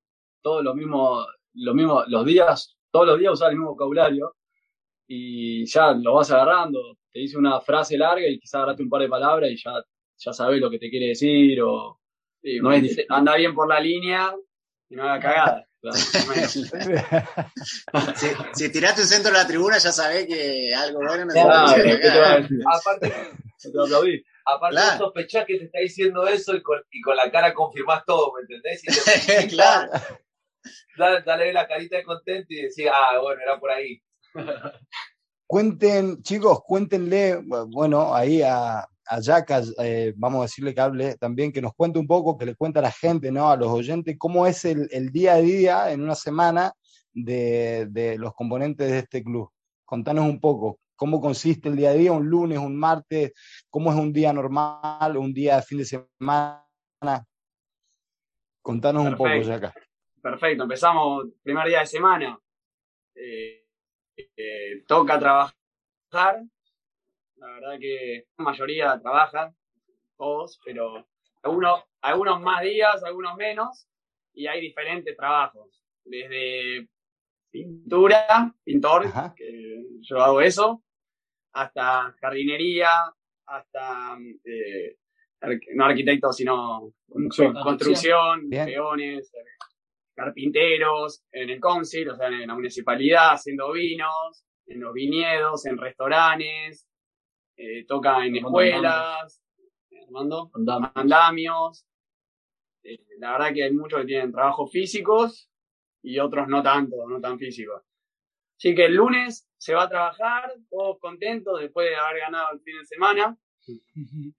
todos 0.42 0.64
los 0.64 0.74
mismos, 0.74 1.28
los 1.54 1.76
mismos, 1.76 2.04
los 2.08 2.26
días, 2.26 2.76
todos 2.90 3.06
los 3.06 3.20
días 3.20 3.34
usaba 3.34 3.52
el 3.52 3.56
mismo 3.56 3.70
vocabulario 3.70 4.34
y 5.06 5.64
ya 5.64 5.92
lo 5.92 6.14
vas 6.14 6.32
agarrando. 6.32 6.96
Te 7.12 7.20
dice 7.20 7.38
una 7.38 7.60
frase 7.60 7.96
larga 7.96 8.26
y 8.26 8.40
quizás 8.40 8.56
agarraste 8.56 8.82
un 8.82 8.90
par 8.90 9.00
de 9.00 9.08
palabras 9.08 9.48
y 9.48 9.56
ya, 9.56 9.74
ya 10.16 10.32
sabes 10.32 10.60
lo 10.60 10.70
que 10.70 10.80
te 10.80 10.90
quiere 10.90 11.06
decir 11.06 11.62
o 11.62 12.00
no 12.42 12.72
es, 12.72 12.98
anda 13.08 13.36
bien 13.36 13.54
por 13.54 13.68
la 13.68 13.78
línea 13.78 14.34
y 14.88 14.96
no 14.96 15.04
haga 15.04 15.20
cagada. 15.20 15.64
si, 18.16 18.26
si, 18.54 18.72
tiraste 18.72 19.02
un 19.02 19.06
centro 19.06 19.30
de 19.30 19.38
la 19.38 19.46
tribuna 19.46 19.78
ya 19.78 19.92
sabés 19.92 20.26
que 20.26 20.74
algo 20.74 20.98
bueno 20.98 21.26
no 21.26 21.30
se 21.30 21.40
Aparte, 21.40 23.12
te 23.62 23.68
aplaudí. 23.68 24.20
Aparte 24.46 24.76
claro. 24.76 24.98
sospechás 24.98 25.46
que 25.46 25.58
te 25.58 25.64
está 25.64 25.78
diciendo 25.78 26.26
eso 26.26 26.54
y 26.54 26.62
con, 26.62 26.82
y 26.90 27.00
con 27.00 27.16
la 27.16 27.30
cara 27.30 27.54
confirmás 27.54 28.04
todo, 28.04 28.32
¿me 28.34 28.42
entendés? 28.42 28.82
Y 28.84 29.48
claro. 29.54 29.92
Dale, 30.96 31.22
dale, 31.22 31.52
la 31.52 31.66
carita 31.66 31.96
de 31.96 32.04
contento 32.04 32.46
y 32.50 32.62
decís, 32.62 32.86
ah, 32.92 33.18
bueno, 33.20 33.40
era 33.42 33.58
por 33.58 33.70
ahí. 33.70 34.00
Cuenten, 35.46 36.22
chicos, 36.22 36.60
cuéntenle, 36.66 37.42
bueno, 37.68 38.14
ahí 38.14 38.42
a, 38.42 38.86
a 39.06 39.20
Jack, 39.20 39.50
eh, 39.78 40.12
vamos 40.16 40.40
a 40.40 40.42
decirle 40.44 40.74
que 40.74 40.80
hable 40.80 41.16
también, 41.16 41.52
que 41.52 41.60
nos 41.60 41.74
cuente 41.74 41.98
un 41.98 42.06
poco, 42.06 42.36
que 42.38 42.46
le 42.46 42.54
cuente 42.54 42.78
a 42.78 42.82
la 42.82 42.90
gente, 42.90 43.30
¿no? 43.30 43.50
A 43.50 43.56
los 43.56 43.68
oyentes, 43.68 44.16
cómo 44.18 44.46
es 44.46 44.64
el, 44.64 44.88
el 44.90 45.10
día 45.10 45.34
a 45.34 45.40
día 45.40 45.92
en 45.92 46.02
una 46.02 46.14
semana 46.14 46.72
de, 47.12 47.86
de 47.90 48.16
los 48.18 48.34
componentes 48.34 48.90
de 48.90 48.98
este 48.98 49.22
club. 49.22 49.50
Contanos 49.84 50.24
un 50.24 50.40
poco, 50.40 50.80
cómo 50.96 51.20
consiste 51.20 51.68
el 51.68 51.76
día 51.76 51.90
a 51.90 51.94
día, 51.94 52.12
un 52.12 52.28
lunes, 52.28 52.58
un 52.58 52.76
martes, 52.76 53.32
cómo 53.68 53.92
es 53.92 53.98
un 53.98 54.12
día 54.12 54.32
normal, 54.32 55.16
un 55.16 55.32
día 55.32 55.56
de 55.56 55.62
fin 55.62 55.78
de 55.78 55.84
semana. 55.84 57.26
Contanos 58.62 59.04
un 59.04 59.16
poco, 59.16 59.52
acá. 59.52 59.74
Perfecto, 60.22 60.62
empezamos 60.62 61.26
primer 61.42 61.68
día 61.68 61.80
de 61.80 61.86
semana. 61.86 62.38
Eh, 63.14 63.66
eh, 64.16 64.82
toca 64.86 65.18
trabajar. 65.18 66.42
La 67.36 67.46
verdad 67.46 67.78
que 67.78 68.26
la 68.38 68.44
mayoría 68.44 68.98
trabaja, 69.00 69.52
todos, 70.16 70.58
pero 70.64 71.06
algunos, 71.42 71.82
algunos 72.00 72.40
más 72.40 72.62
días, 72.62 73.02
algunos 73.04 73.36
menos, 73.36 73.86
y 74.32 74.46
hay 74.46 74.60
diferentes 74.60 75.14
trabajos. 75.16 75.82
Desde 76.04 76.88
pintura, 77.50 78.54
pintor, 78.62 79.12
que 79.36 79.84
yo 80.00 80.22
hago 80.22 80.40
eso, 80.40 80.82
hasta 81.54 82.14
jardinería, 82.20 82.90
hasta 83.46 84.16
eh, 84.44 84.96
no 85.74 85.84
arquitectos, 85.84 86.36
sino 86.36 86.92
construcción, 87.62 88.48
peones, 88.50 89.32
carpinteros, 90.14 91.24
en 91.32 91.50
el 91.50 91.60
council, 91.60 92.10
o 92.10 92.16
sea, 92.16 92.28
en 92.28 92.46
la 92.46 92.54
municipalidad, 92.54 93.32
haciendo 93.32 93.72
vinos, 93.72 94.44
en 94.66 94.80
los 94.80 94.92
viñedos, 94.92 95.66
en 95.66 95.78
restaurantes, 95.78 96.86
eh, 97.56 97.84
toca 97.86 98.24
en 98.24 98.36
escuelas, 98.36 99.40
Armando, 100.06 100.50
andamios. 100.94 101.86
Eh, 102.82 102.98
la 103.18 103.32
verdad 103.32 103.54
que 103.54 103.64
hay 103.64 103.72
muchos 103.72 104.00
que 104.00 104.06
tienen 104.06 104.32
trabajos 104.32 104.70
físicos 104.70 105.50
y 106.02 106.18
otros 106.18 106.48
no 106.48 106.62
tanto, 106.62 106.96
no 107.08 107.20
tan 107.20 107.38
físicos. 107.38 107.82
Así 108.64 108.74
que 108.74 108.86
el 108.86 108.94
lunes 108.94 109.46
se 109.58 109.74
va 109.74 109.82
a 109.82 109.88
trabajar, 109.90 110.54
todos 110.70 110.98
contentos 110.98 111.60
después 111.60 111.86
de 111.86 111.96
haber 111.96 112.20
ganado 112.20 112.54
el 112.54 112.60
fin 112.62 112.78
de 112.78 112.86
semana. 112.86 113.36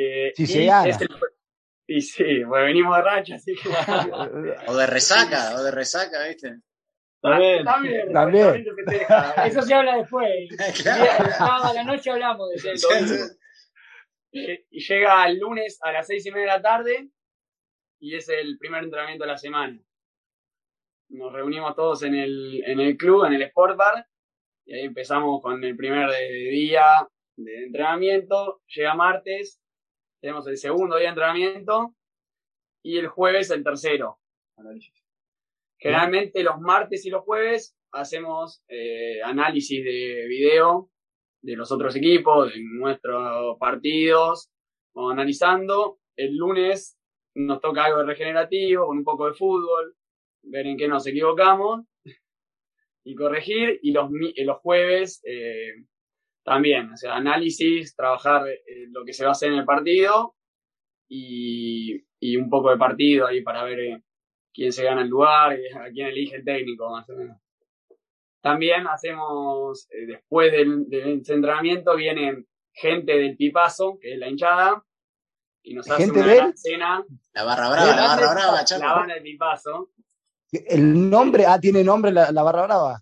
Eh, 0.00 0.32
sí, 0.36 0.46
se 0.46 0.66
gana. 0.66 0.96
y 1.86 2.00
sí, 2.02 2.44
pues 2.46 2.62
venimos 2.62 2.94
de 2.94 3.02
racha, 3.02 3.34
así 3.34 3.56
que... 3.56 3.68
o 4.68 4.76
de 4.76 4.86
resaca, 4.86 5.56
o 5.56 5.62
de 5.62 5.70
resaca, 5.72 6.28
¿viste? 6.28 6.60
También, 7.20 7.64
también, 7.64 8.12
también. 8.12 8.66
Eso 9.46 9.62
se 9.62 9.74
habla 9.74 9.96
después. 9.96 10.30
a 11.40 11.72
la 11.74 11.84
noche 11.84 12.10
hablamos 12.10 12.50
de 12.50 12.72
eso. 12.74 12.88
Y 14.30 14.80
llega 14.86 15.26
el 15.26 15.38
lunes 15.38 15.78
a 15.82 15.90
las 15.90 16.06
seis 16.06 16.24
y 16.26 16.30
media 16.30 16.52
de 16.52 16.58
la 16.58 16.62
tarde 16.62 17.08
y 17.98 18.14
es 18.14 18.28
el 18.28 18.58
primer 18.58 18.84
entrenamiento 18.84 19.24
de 19.24 19.32
la 19.32 19.38
semana. 19.38 19.80
Nos 21.10 21.32
reunimos 21.32 21.74
todos 21.74 22.02
en 22.02 22.14
el, 22.14 22.62
en 22.64 22.80
el 22.80 22.96
club, 22.96 23.24
en 23.24 23.32
el 23.34 23.42
Sport 23.42 23.76
Bar, 23.76 24.06
y 24.66 24.74
ahí 24.74 24.84
empezamos 24.84 25.40
con 25.40 25.62
el 25.64 25.76
primer 25.76 26.10
día 26.50 27.08
de 27.36 27.64
entrenamiento. 27.64 28.60
Llega 28.66 28.94
martes, 28.94 29.60
tenemos 30.20 30.46
el 30.48 30.58
segundo 30.58 30.96
día 30.96 31.04
de 31.04 31.10
entrenamiento 31.10 31.94
y 32.82 32.98
el 32.98 33.08
jueves 33.08 33.50
el 33.50 33.64
tercero. 33.64 34.18
Generalmente 35.78 36.42
los 36.42 36.60
martes 36.60 37.06
y 37.06 37.10
los 37.10 37.22
jueves 37.24 37.76
hacemos 37.92 38.62
eh, 38.68 39.22
análisis 39.22 39.82
de 39.82 40.26
video 40.28 40.90
de 41.40 41.56
los 41.56 41.70
otros 41.72 41.94
equipos, 41.96 42.52
de 42.52 42.60
nuestros 42.60 43.56
partidos, 43.58 44.50
vamos 44.94 45.12
analizando. 45.12 46.00
El 46.16 46.36
lunes 46.36 46.98
nos 47.34 47.60
toca 47.60 47.84
algo 47.84 48.00
de 48.00 48.06
regenerativo, 48.06 48.86
con 48.86 48.98
un 48.98 49.04
poco 49.04 49.26
de 49.26 49.34
fútbol, 49.34 49.94
ver 50.50 50.66
en 50.66 50.76
qué 50.76 50.88
nos 50.88 51.06
equivocamos 51.06 51.84
y 53.04 53.14
corregir. 53.14 53.78
Y 53.82 53.92
los, 53.92 54.10
los 54.10 54.58
jueves 54.58 55.20
eh, 55.24 55.74
también, 56.44 56.92
o 56.92 56.96
sea, 56.96 57.16
análisis, 57.16 57.94
trabajar 57.94 58.48
eh, 58.48 58.86
lo 58.90 59.04
que 59.04 59.12
se 59.12 59.24
va 59.24 59.30
a 59.30 59.32
hacer 59.32 59.52
en 59.52 59.58
el 59.58 59.64
partido 59.64 60.34
y, 61.08 62.04
y 62.20 62.36
un 62.36 62.48
poco 62.48 62.70
de 62.70 62.78
partido 62.78 63.26
ahí 63.26 63.42
para 63.42 63.64
ver 63.64 63.80
eh, 63.80 64.02
quién 64.52 64.72
se 64.72 64.84
gana 64.84 65.02
el 65.02 65.08
lugar, 65.08 65.52
a 65.52 65.90
quién 65.90 66.08
elige 66.08 66.36
el 66.36 66.44
técnico, 66.44 66.90
más 66.90 67.08
o 67.10 67.16
menos. 67.16 67.38
También 68.40 68.86
hacemos, 68.86 69.88
eh, 69.90 70.06
después 70.06 70.52
del, 70.52 70.88
del, 70.88 71.22
entrenamiento, 71.28 71.96
vienen 71.96 72.46
gente 72.72 73.12
del 73.12 73.36
Pipazo, 73.36 73.98
que 74.00 74.14
es 74.14 74.18
la 74.18 74.28
hinchada, 74.28 74.84
y 75.62 75.74
nos 75.74 75.90
hace 75.90 76.10
una 76.10 76.52
cena. 76.56 77.04
La 77.34 77.44
barra 77.44 77.68
brava, 77.68 77.96
la 77.96 78.06
barra 78.06 78.32
brava, 78.32 78.64
La 78.78 78.94
banda 78.94 79.14
del 79.14 79.22
Pipazo. 79.22 79.90
El 80.50 81.10
nombre, 81.10 81.44
ah, 81.46 81.60
tiene 81.60 81.84
nombre 81.84 82.10
la, 82.10 82.30
barra 82.42 82.62
brava. 82.62 83.00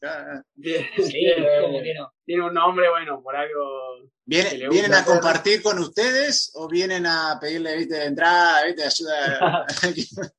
Tiene, 0.60 2.42
un 2.42 2.52
nombre, 2.52 2.90
bueno, 2.90 3.22
por 3.22 3.36
algo. 3.36 4.00
¿Vienen 4.24 4.94
a 4.94 5.04
compartir 5.04 5.62
con 5.62 5.78
ustedes 5.78 6.50
o 6.56 6.66
vienen 6.68 7.06
a 7.06 7.38
pedirle 7.40 7.76
¿viste, 7.76 7.94
de 7.94 8.06
entrada, 8.06 8.64
¿viste, 8.64 8.82
ayuda? 8.82 9.64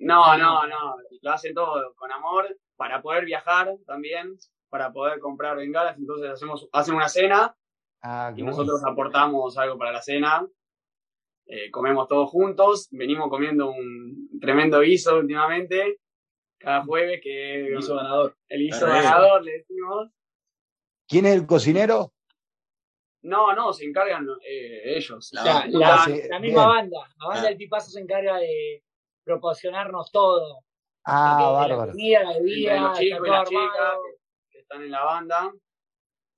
no, 0.00 0.36
no, 0.36 0.66
no. 0.66 0.96
Lo 1.22 1.30
hacen 1.30 1.54
todo 1.54 1.94
con 1.94 2.10
amor 2.10 2.58
para 2.74 3.00
poder 3.00 3.24
viajar 3.24 3.72
también, 3.86 4.36
para 4.68 4.92
poder 4.92 5.20
comprar 5.20 5.56
bengalas. 5.56 5.96
Entonces 5.98 6.30
hacemos, 6.30 6.68
hacen 6.72 6.96
una 6.96 7.08
cena 7.08 7.54
ah, 8.02 8.32
y 8.36 8.42
nosotros 8.42 8.82
aportamos 8.84 9.56
algo 9.56 9.78
para 9.78 9.92
la 9.92 10.02
cena. 10.02 10.44
Eh, 11.46 11.70
comemos 11.70 12.08
todos 12.08 12.28
juntos. 12.28 12.88
Venimos 12.90 13.30
comiendo 13.30 13.70
un 13.70 14.40
tremendo 14.40 14.80
guiso 14.80 15.16
últimamente 15.16 16.00
cada 16.60 16.84
jueves 16.84 17.20
que 17.22 17.66
el 17.66 17.78
hizo 17.78 17.96
ganador. 17.96 18.36
El 18.48 18.62
hizo 18.62 18.86
ganador, 18.86 19.42
le 19.42 19.52
decimos. 19.52 20.10
¿Quién 21.08 21.26
es 21.26 21.34
el 21.34 21.46
cocinero? 21.46 22.12
No, 23.22 23.54
no, 23.54 23.72
se 23.72 23.84
encargan 23.84 24.26
eh, 24.46 24.96
ellos. 24.96 25.30
La, 25.32 25.66
la, 25.68 26.38
misma 26.38 26.66
banda, 26.66 26.98
la 27.18 27.26
banda 27.26 27.48
del 27.48 27.56
Pipazo 27.56 27.90
se 27.90 28.00
encarga 28.00 28.38
de 28.38 28.84
proporcionarnos 29.24 30.10
todo. 30.12 30.64
Ah, 31.04 31.50
bárbaro. 31.52 31.86
La 31.86 31.92
comida, 31.92 32.22
la 32.22 32.32
bebida, 32.38 32.80
los 32.80 32.98
chicos 32.98 33.26
y 33.26 33.30
las 33.30 33.48
chicas 33.48 33.70
que, 34.50 34.58
están 34.58 34.82
en 34.82 34.90
la 34.90 35.04
banda. 35.04 35.52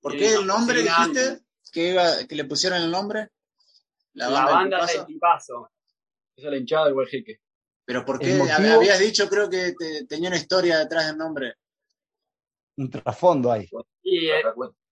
¿Por 0.01 0.17
qué 0.17 0.33
el 0.35 0.47
nombre 0.47 0.81
dijiste? 0.81 1.41
¿Que, 1.71 1.91
iba, 1.91 2.27
que 2.27 2.35
le 2.35 2.45
pusieron 2.45 2.81
el 2.81 2.91
nombre? 2.91 3.29
La 4.13 4.29
banda, 4.29 4.85
del 4.85 5.05
Pipazo. 5.05 5.69
Esa 6.35 6.47
es 6.47 6.51
la 6.51 6.57
hinchada 6.57 6.85
del 6.85 6.95
Hueljeque. 6.95 7.42
¿Pero 7.85 8.05
por 8.05 8.19
qué? 8.19 8.39
Habías 8.41 8.99
dicho, 8.99 9.27
creo 9.29 9.49
que 9.49 9.73
tenía 10.07 10.29
una 10.29 10.37
historia 10.37 10.79
detrás 10.79 11.07
del 11.07 11.17
nombre. 11.17 11.55
Un 12.77 12.89
trasfondo 12.89 13.51
ahí. 13.51 13.69
Y, 14.03 14.27
eh, 14.29 14.41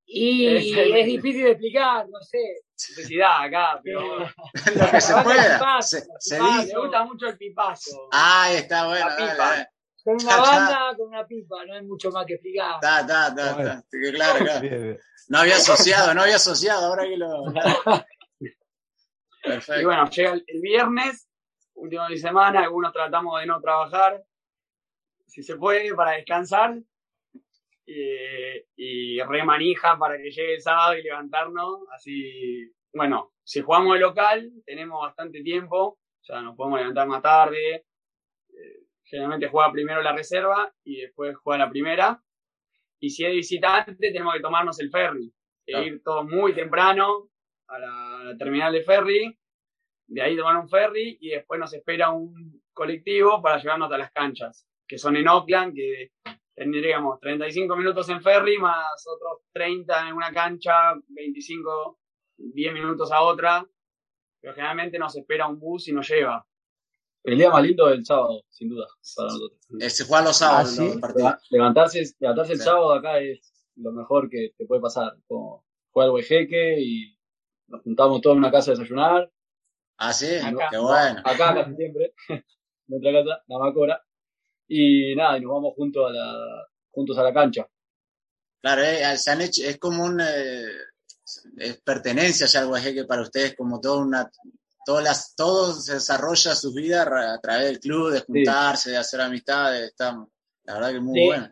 es, 1.00 1.06
difícil 1.06 1.44
de 1.44 1.52
explicar, 1.52 2.08
no 2.10 2.20
sé. 2.22 2.64
Necesidad 2.74 3.44
acá, 3.44 3.80
pero. 3.84 4.20
Lo 4.76 4.92
que 4.92 5.02
se 5.02 5.14
pueda. 5.24 5.82
Se, 5.82 6.04
Me 6.40 6.80
gusta 6.80 7.06
mucho 7.06 7.28
el 7.28 7.38
pipazo. 7.38 8.10
Ah, 8.12 8.52
está 8.54 8.88
bueno. 8.88 9.08
Con 10.04 10.16
una 10.16 10.38
banda, 10.42 10.94
con 10.98 11.08
una 11.10 11.26
pipa, 11.26 11.64
no 11.66 11.76
hay 11.76 11.84
mucho 11.84 12.12
más 12.12 12.26
que 12.26 12.34
explicar. 12.34 12.76
Está, 12.76 13.02
está, 13.02 13.28
está. 13.28 13.84
Claro, 14.12 14.46
claro. 14.46 14.98
No 15.30 15.38
había 15.38 15.56
asociado, 15.56 16.14
no 16.14 16.24
había 16.24 16.36
asociado, 16.36 16.88
ahora 16.88 17.04
que 17.04 17.18
lo. 17.18 17.54
Perfecto. 19.44 19.82
Y 19.82 19.86
bueno, 19.86 20.10
llega 20.10 20.34
el 20.34 20.62
viernes 20.62 21.28
último 21.82 22.08
de 22.08 22.18
semana, 22.18 22.62
algunos 22.62 22.94
tratamos 22.94 23.40
de 23.40 23.48
no 23.48 23.60
trabajar, 23.60 24.24
si 25.26 25.42
se 25.42 25.56
puede, 25.56 25.94
para 25.96 26.12
descansar. 26.12 26.78
y 28.76 29.22
remanija 29.24 29.98
para 29.98 30.18
que 30.18 30.32
llegue 30.32 30.56
el 30.56 30.62
sábado 30.62 30.96
y 30.98 31.04
levantarnos. 31.04 31.82
Así, 31.94 32.72
bueno, 32.94 33.34
si 33.44 33.62
jugamos 33.62 33.94
de 33.96 34.00
local, 34.00 34.52
tenemos 34.66 35.02
bastante 35.02 35.42
tiempo, 35.42 36.00
o 36.00 36.24
sea, 36.24 36.42
nos 36.42 36.56
podemos 36.56 36.80
levantar 36.80 37.08
más 37.08 37.22
tarde. 37.22 37.86
Eh, 38.50 38.84
generalmente 39.04 39.48
juega 39.48 39.72
primero 39.72 40.02
la 40.02 40.14
reserva 40.14 40.74
y 40.84 41.02
después 41.02 41.36
juega 41.38 41.66
la 41.66 41.70
primera. 41.70 42.24
Y 43.00 43.10
si 43.10 43.26
es 43.26 43.34
visitante, 43.34 43.96
tenemos 44.00 44.36
que 44.36 44.42
tomarnos 44.42 44.80
el 44.80 44.92
ferry, 44.92 45.34
e 45.66 45.84
ir 45.84 46.04
todos 46.04 46.26
muy 46.26 46.54
temprano 46.54 47.30
a 47.68 47.80
la 47.80 48.38
terminal 48.38 48.72
de 48.72 48.84
ferry 48.84 49.41
de 50.12 50.22
ahí 50.22 50.36
tomar 50.36 50.58
un 50.58 50.68
ferry 50.68 51.18
y 51.22 51.30
después 51.30 51.58
nos 51.58 51.74
espera 51.74 52.10
un 52.10 52.62
colectivo 52.74 53.42
para 53.42 53.60
llevarnos 53.60 53.90
a 53.94 53.98
las 53.98 54.12
canchas, 54.12 54.68
que 54.86 54.98
son 54.98 55.16
en 55.16 55.28
Oakland, 55.28 55.74
que 55.74 56.12
tendríamos 56.54 57.18
35 57.22 57.76
minutos 57.78 58.10
en 58.10 58.22
ferry 58.22 58.58
más 58.58 59.08
otros 59.08 59.40
30 59.54 60.10
en 60.10 60.14
una 60.14 60.34
cancha, 60.34 60.96
25, 61.08 61.98
10 62.38 62.74
minutos 62.74 63.10
a 63.14 63.22
otra, 63.22 63.66
pero 64.42 64.54
generalmente 64.54 65.00
nos 65.00 65.16
espera 65.16 65.48
un 65.48 65.58
bus 65.58 65.88
y 65.88 65.94
nos 65.94 66.10
lleva. 66.10 66.46
El 67.24 67.38
día 67.38 67.50
más 67.50 67.64
lindo 67.64 67.88
es 67.88 68.00
el 68.00 68.06
sábado, 68.06 68.44
sin 68.50 68.68
duda, 68.68 68.88
para 69.16 69.30
nosotros. 69.30 69.60
Se 69.88 70.04
juega 70.04 70.26
los 70.26 70.38
sábados. 70.38 70.78
Ah, 71.24 71.40
levantarse, 71.52 72.04
levantarse 72.20 72.54
el 72.54 72.60
sábado 72.60 72.92
acá 72.92 73.20
es 73.20 73.54
lo 73.76 73.94
mejor 73.94 74.30
que 74.30 74.54
te 74.58 74.66
puede 74.66 74.82
pasar. 74.82 75.16
Como 75.26 75.64
juega 75.92 76.08
el 76.08 76.16
huejeque 76.16 76.82
y 76.82 77.18
nos 77.68 77.82
juntamos 77.84 78.20
todos 78.20 78.34
en 78.34 78.40
una 78.40 78.52
casa 78.52 78.72
a 78.72 78.74
desayunar 78.74 79.32
Ah, 80.04 80.14
sí, 80.14 80.26
qué 80.72 80.78
bueno. 80.80 81.22
Acá 81.24 81.54
casi 81.54 81.76
siempre, 81.76 82.16
en 82.30 82.44
nuestra 82.88 83.12
casa, 83.12 83.44
la 83.48 83.60
Macora. 83.60 84.04
Y 84.68 85.16
nada, 85.16 85.38
y 85.38 85.42
nos 85.42 85.52
vamos 85.52 85.76
juntos 85.76 86.10
a 86.10 86.12
la, 86.12 86.68
juntos 86.90 87.16
a 87.20 87.24
la 87.24 87.32
cancha. 87.32 87.68
Claro, 88.62 88.82
eh, 88.82 89.16
se 89.18 89.30
han 89.30 89.42
hecho, 89.42 89.62
es 89.64 89.78
como 89.78 90.04
un, 90.04 90.20
eh, 90.20 90.72
es 91.58 91.82
pertenencia 91.82 92.48
ya 92.48 92.62
al 92.62 92.82
que 92.82 93.06
para 93.06 93.22
ustedes, 93.22 93.56
como 93.56 93.80
toda 93.80 94.02
una, 94.04 94.32
todas 94.84 95.04
las, 95.04 95.36
todo 95.36 95.72
se 95.74 95.94
desarrolla 95.94 96.56
su 96.56 96.74
vida 96.74 97.04
a 97.04 97.40
través 97.40 97.66
del 97.66 97.80
club, 97.80 98.12
de 98.12 98.22
juntarse, 98.22 98.90
de 98.90 98.98
hacer 98.98 99.22
amistades, 99.22 99.90
está, 99.90 100.14
la 100.64 100.74
verdad 100.74 100.90
que 100.90 100.98
es 100.98 101.04
muy 101.04 101.26
bueno. 101.28 101.48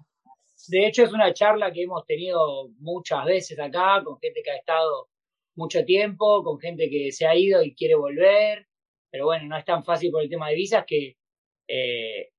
De 0.70 0.88
hecho, 0.88 1.04
es 1.04 1.14
una 1.14 1.32
charla 1.34 1.72
que 1.72 1.84
hemos 1.84 2.04
tenido 2.08 2.70
muchas 2.80 3.26
veces 3.26 3.60
acá, 3.60 4.02
con 4.04 4.20
gente 4.20 4.41
que 4.43 4.50
ha 4.50 4.58
estado 4.58 5.10
mucho 5.56 5.84
tiempo, 5.86 6.43
con 6.43 6.60
gente 6.60 6.89
que 6.89 7.12
se 7.12 7.28
ha 7.28 7.36
ido 7.36 7.64
y 7.64 7.76
quiere 7.76 7.95
volver, 7.95 8.68
pero 9.12 9.26
bueno, 9.26 9.45
no 9.47 9.58
es 9.58 9.66
tan 9.66 9.84
fácil 9.84 10.12
por 10.12 10.24
el 10.24 10.30
tema 10.30 10.50
de 10.50 10.56
visas 10.56 10.86
que 10.88 11.16
eh, 11.68 12.30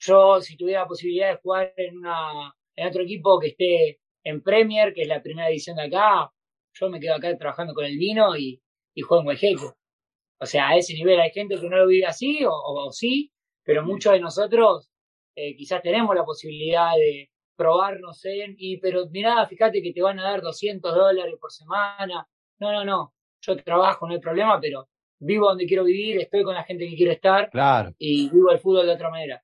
yo, 0.00 0.40
si 0.40 0.56
tuviera 0.56 0.82
la 0.82 0.88
posibilidad 0.88 1.30
de 1.30 1.40
jugar 1.40 1.72
en, 1.76 1.98
una, 1.98 2.54
en 2.76 2.88
otro 2.88 3.02
equipo 3.02 3.38
que 3.38 3.48
esté 3.48 4.00
en 4.24 4.42
Premier, 4.42 4.94
que 4.94 5.02
es 5.02 5.08
la 5.08 5.22
primera 5.22 5.50
edición 5.50 5.76
de 5.76 5.84
acá, 5.84 6.30
yo 6.74 6.88
me 6.88 7.00
quedo 7.00 7.14
acá 7.14 7.36
trabajando 7.36 7.74
con 7.74 7.84
el 7.84 7.98
vino 7.98 8.36
y, 8.36 8.62
y 8.94 9.02
juego 9.02 9.22
en 9.22 9.26
Guajeco. 9.26 9.76
O 10.40 10.46
sea, 10.46 10.70
a 10.70 10.76
ese 10.76 10.94
nivel 10.94 11.20
hay 11.20 11.30
gente 11.30 11.56
que 11.60 11.68
no 11.68 11.76
lo 11.76 11.86
vive 11.86 12.06
así 12.06 12.40
o, 12.46 12.90
sí, 12.92 13.30
pero 13.62 13.84
muchos 13.84 14.12
de 14.12 14.20
nosotros 14.20 14.90
eh, 15.36 15.54
quizás 15.56 15.82
tenemos 15.82 16.14
la 16.16 16.24
posibilidad 16.24 16.92
de 16.96 17.30
probarnos 17.60 18.24
en, 18.24 18.54
y 18.56 18.78
pero 18.78 19.06
mirá, 19.10 19.46
fíjate 19.46 19.82
que 19.82 19.92
te 19.92 20.00
van 20.00 20.18
a 20.18 20.22
dar 20.22 20.40
200 20.40 20.94
dólares 20.94 21.34
por 21.38 21.52
semana. 21.52 22.26
No, 22.58 22.72
no, 22.72 22.84
no, 22.86 23.14
yo 23.42 23.56
trabajo, 23.62 24.06
no 24.06 24.14
hay 24.14 24.20
problema, 24.20 24.58
pero 24.58 24.88
vivo 25.18 25.50
donde 25.50 25.66
quiero 25.66 25.84
vivir, 25.84 26.18
estoy 26.22 26.42
con 26.42 26.54
la 26.54 26.64
gente 26.64 26.88
que 26.88 26.96
quiero 26.96 27.12
estar 27.12 27.50
claro. 27.50 27.92
y 27.98 28.30
vivo 28.30 28.50
el 28.50 28.60
fútbol 28.60 28.86
de 28.86 28.94
otra 28.94 29.10
manera. 29.10 29.42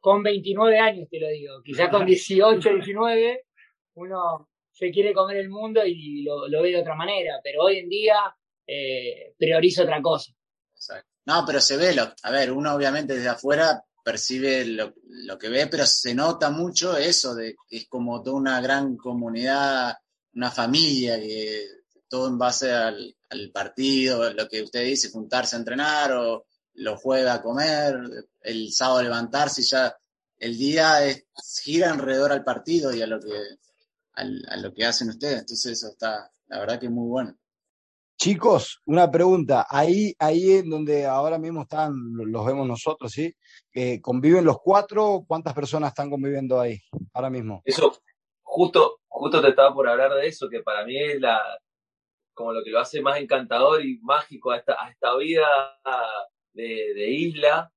Con 0.00 0.22
29 0.22 0.78
años 0.78 1.08
te 1.10 1.18
lo 1.18 1.26
digo, 1.26 1.60
quizás 1.64 1.88
con 1.88 2.06
18, 2.06 2.70
19, 2.74 3.46
uno 3.94 4.48
se 4.70 4.92
quiere 4.92 5.12
comer 5.12 5.38
el 5.38 5.48
mundo 5.48 5.84
y 5.84 6.22
lo, 6.22 6.46
lo 6.46 6.62
ve 6.62 6.70
de 6.70 6.80
otra 6.82 6.94
manera, 6.94 7.40
pero 7.42 7.64
hoy 7.64 7.78
en 7.78 7.88
día 7.88 8.32
eh, 8.64 9.34
priorizo 9.36 9.82
otra 9.82 10.00
cosa. 10.00 10.32
No, 11.26 11.42
pero 11.44 11.60
se 11.60 11.76
ve, 11.76 11.96
lo, 11.96 12.04
a 12.22 12.30
ver, 12.30 12.52
uno 12.52 12.74
obviamente 12.74 13.14
desde 13.14 13.28
afuera 13.28 13.84
percibe 14.10 14.64
lo, 14.64 15.38
que 15.38 15.48
ve, 15.48 15.68
pero 15.68 15.86
se 15.86 16.14
nota 16.14 16.50
mucho 16.50 16.96
eso, 16.96 17.36
que 17.36 17.54
es 17.68 17.86
como 17.88 18.22
toda 18.22 18.36
una 18.36 18.60
gran 18.60 18.96
comunidad, 18.96 19.94
una 20.34 20.50
familia, 20.50 21.16
que 21.20 21.64
todo 22.08 22.26
en 22.26 22.36
base 22.36 22.72
al, 22.72 23.14
partido, 23.54 24.32
lo 24.32 24.48
que 24.48 24.62
usted 24.62 24.84
dice, 24.84 25.10
juntarse 25.10 25.54
a 25.54 25.60
entrenar 25.60 26.12
o 26.12 26.46
lo 26.74 26.96
juega 26.96 27.34
a 27.34 27.42
comer, 27.42 27.96
el 28.40 28.72
sábado 28.72 29.02
levantarse 29.02 29.62
y 29.62 29.64
ya 29.64 29.96
el 30.38 30.58
día 30.58 30.98
gira 31.62 31.92
alrededor 31.92 32.32
al 32.32 32.42
partido 32.42 32.92
y 32.92 33.02
a 33.02 33.06
lo 33.06 33.20
que 33.20 33.30
a 34.14 34.56
lo 34.56 34.74
que 34.74 34.84
hacen 34.84 35.10
ustedes. 35.10 35.40
Entonces 35.40 35.72
eso 35.72 35.88
está, 35.92 36.30
la 36.48 36.58
verdad 36.58 36.80
que 36.80 36.86
es 36.86 36.92
muy 36.92 37.08
bueno. 37.08 37.38
Chicos, 38.20 38.82
una 38.84 39.10
pregunta. 39.10 39.66
Ahí, 39.70 40.14
ahí 40.18 40.52
en 40.58 40.68
donde 40.68 41.06
ahora 41.06 41.38
mismo 41.38 41.62
están, 41.62 41.94
los 42.12 42.44
vemos 42.44 42.68
nosotros, 42.68 43.10
¿sí? 43.10 43.34
Eh, 43.72 44.00
¿Conviven 44.00 44.44
los 44.44 44.60
cuatro? 44.60 45.24
¿Cuántas 45.26 45.54
personas 45.54 45.90
están 45.90 46.10
conviviendo 46.10 46.60
ahí 46.60 46.80
ahora 47.12 47.30
mismo? 47.30 47.62
Eso, 47.64 47.96
justo, 48.42 49.00
justo 49.06 49.40
te 49.40 49.48
estaba 49.48 49.72
por 49.72 49.88
hablar 49.88 50.12
de 50.14 50.26
eso, 50.26 50.48
que 50.48 50.60
para 50.60 50.84
mí 50.84 51.00
es 51.00 51.20
la, 51.20 51.40
como 52.34 52.52
lo 52.52 52.64
que 52.64 52.70
lo 52.70 52.80
hace 52.80 53.00
más 53.00 53.18
encantador 53.18 53.84
y 53.84 53.98
mágico 53.98 54.50
a 54.50 54.56
esta, 54.56 54.84
a 54.84 54.90
esta 54.90 55.16
vida 55.16 55.46
de, 56.52 57.10
isla, 57.10 57.72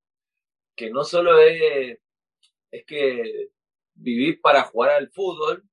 que 0.75 0.89
no 0.89 1.03
solo 1.03 1.37
es, 1.39 1.99
es 2.71 2.85
que 2.85 3.49
vivir 3.93 4.41
para 4.41 4.63
jugar 4.63 4.91
al 4.91 5.11
fútbol, 5.11 5.63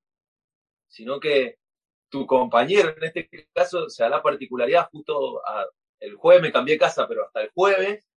sino 0.89 1.19
que 1.19 1.59
tu 2.11 2.27
compañero, 2.27 2.95
en 2.97 3.05
este 3.05 3.31
caso, 3.55 3.89
se 3.89 4.03
da 4.03 4.11
la 4.11 4.23
particularidad, 4.23 4.91
justo 4.91 5.41
el 6.01 6.17
jueves 6.17 6.43
me 6.43 6.53
cambié 6.53 6.77
casa, 6.77 7.07
pero 7.09 7.25
hasta 7.25 7.43
el 7.43 7.51
jueves, 7.55 8.10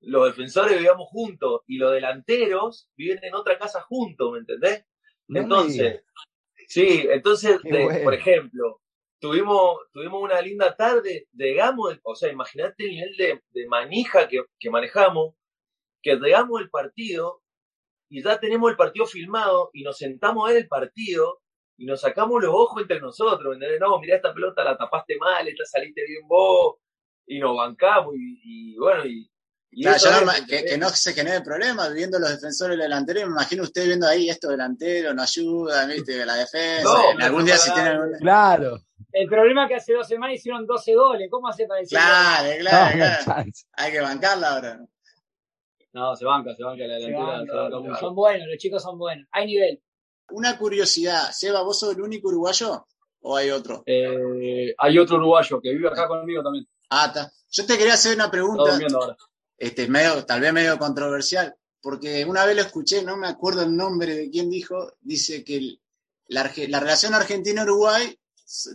los 0.00 0.26
defensores 0.26 0.76
vivíamos 0.76 1.08
juntos 1.08 1.62
y 1.66 1.78
los 1.78 1.92
delanteros 1.92 2.90
viven 2.96 3.18
en 3.22 3.34
otra 3.34 3.58
casa 3.58 3.80
juntos, 3.82 4.32
¿me 4.32 4.38
entendés? 4.40 4.84
entonces, 5.28 6.04
sí, 6.68 7.06
entonces, 7.10 7.60
por 8.04 8.14
ejemplo, 8.14 8.80
tuvimos, 9.18 9.78
tuvimos 9.92 10.22
una 10.22 10.40
linda 10.40 10.76
tarde, 10.76 11.28
llegamos, 11.32 11.98
o 12.04 12.14
sea, 12.14 12.30
imagínate 12.30 12.84
el 12.84 12.90
nivel 12.90 13.16
de, 13.16 13.66
manija 13.68 14.28
que, 14.28 14.44
que 14.58 14.70
manejamos, 14.70 15.34
que 16.02 16.16
llegamos 16.16 16.60
el 16.60 16.70
partido 16.70 17.42
y 18.08 18.22
ya 18.22 18.38
tenemos 18.38 18.70
el 18.70 18.76
partido 18.76 19.06
filmado 19.06 19.70
y 19.72 19.82
nos 19.82 19.98
sentamos 19.98 20.48
a 20.48 20.52
ver 20.52 20.62
el 20.62 20.68
partido 20.68 21.40
y 21.76 21.84
nos 21.84 22.00
sacamos 22.00 22.42
los 22.42 22.54
ojos 22.54 22.82
entre 22.82 23.00
nosotros, 23.00 23.54
¿entendés? 23.54 23.80
No, 23.80 23.98
mirá 23.98 24.16
esta 24.16 24.32
pelota, 24.32 24.64
la 24.64 24.76
tapaste 24.76 25.16
mal, 25.18 25.46
esta 25.46 25.64
saliste 25.64 26.04
bien 26.06 26.26
vos, 26.26 26.76
y 27.26 27.38
nos 27.38 27.56
bancamos, 27.56 28.14
y, 28.16 28.76
bueno, 28.76 29.04
y... 29.04 29.28
que, 29.76 30.78
no 30.78 30.88
se 30.88 31.12
genere 31.12 31.42
problema 31.42 31.88
viendo 31.88 32.18
los 32.18 32.30
defensores 32.30 32.78
delanteros, 32.78 33.24
me 33.24 33.30
imagino 33.30 33.62
usted 33.62 33.86
viendo 33.86 34.06
ahí 34.06 34.30
esto 34.30 34.48
delantero, 34.48 35.12
no 35.12 35.22
ayuda, 35.22 35.86
¿viste? 35.86 36.24
la 36.24 36.34
defensa, 36.34 36.88
algún 37.20 37.44
día 37.44 37.56
si 37.56 37.72
tiene 37.72 37.98
Claro. 38.20 38.78
El 39.12 39.28
problema 39.28 39.64
es 39.64 39.68
que 39.68 39.74
hace 39.76 39.92
dos 39.94 40.06
semanas 40.06 40.36
hicieron 40.36 40.66
12 40.66 40.94
goles, 40.94 41.28
¿cómo 41.30 41.48
hace 41.48 41.66
para 41.66 41.80
decir? 41.80 41.98
Claro, 41.98 42.48
claro, 42.60 43.22
claro. 43.24 43.50
Hay 43.72 43.92
que 43.92 44.00
bancarla 44.00 44.50
ahora. 44.50 44.80
No, 45.92 46.14
se 46.14 46.24
banca, 46.26 46.54
se 46.54 46.62
banca 46.62 46.86
la 46.86 46.96
delantera. 46.96 47.98
son 47.98 48.14
buenos, 48.14 48.46
los 48.48 48.58
chicos 48.58 48.82
son 48.82 48.98
buenos. 48.98 49.26
Hay 49.32 49.46
nivel. 49.46 49.82
Una 50.30 50.58
curiosidad, 50.58 51.30
Seba, 51.32 51.62
¿vos 51.62 51.78
sos 51.78 51.94
el 51.94 52.02
único 52.02 52.28
uruguayo 52.28 52.86
o 53.20 53.36
hay 53.36 53.50
otro? 53.50 53.82
Eh, 53.86 54.74
hay 54.76 54.98
otro 54.98 55.16
uruguayo 55.16 55.60
que 55.60 55.70
vive 55.70 55.88
acá 55.88 56.08
conmigo 56.08 56.42
también. 56.42 56.66
Ah, 56.90 57.06
está. 57.06 57.32
Yo 57.50 57.64
te 57.64 57.78
quería 57.78 57.94
hacer 57.94 58.14
una 58.14 58.30
pregunta. 58.30 58.78
Este, 59.58 59.88
medio, 59.88 60.24
tal 60.24 60.40
vez 60.40 60.52
medio 60.52 60.78
controversial, 60.78 61.54
porque 61.80 62.24
una 62.24 62.44
vez 62.44 62.56
lo 62.56 62.62
escuché, 62.62 63.02
no 63.02 63.16
me 63.16 63.28
acuerdo 63.28 63.62
el 63.62 63.76
nombre 63.76 64.14
de 64.14 64.30
quién 64.30 64.50
dijo, 64.50 64.94
dice 65.00 65.44
que 65.44 65.78
la, 66.28 66.52
la, 66.68 66.80
relación 66.80 67.14
Argentina-Uruguay, 67.14 68.18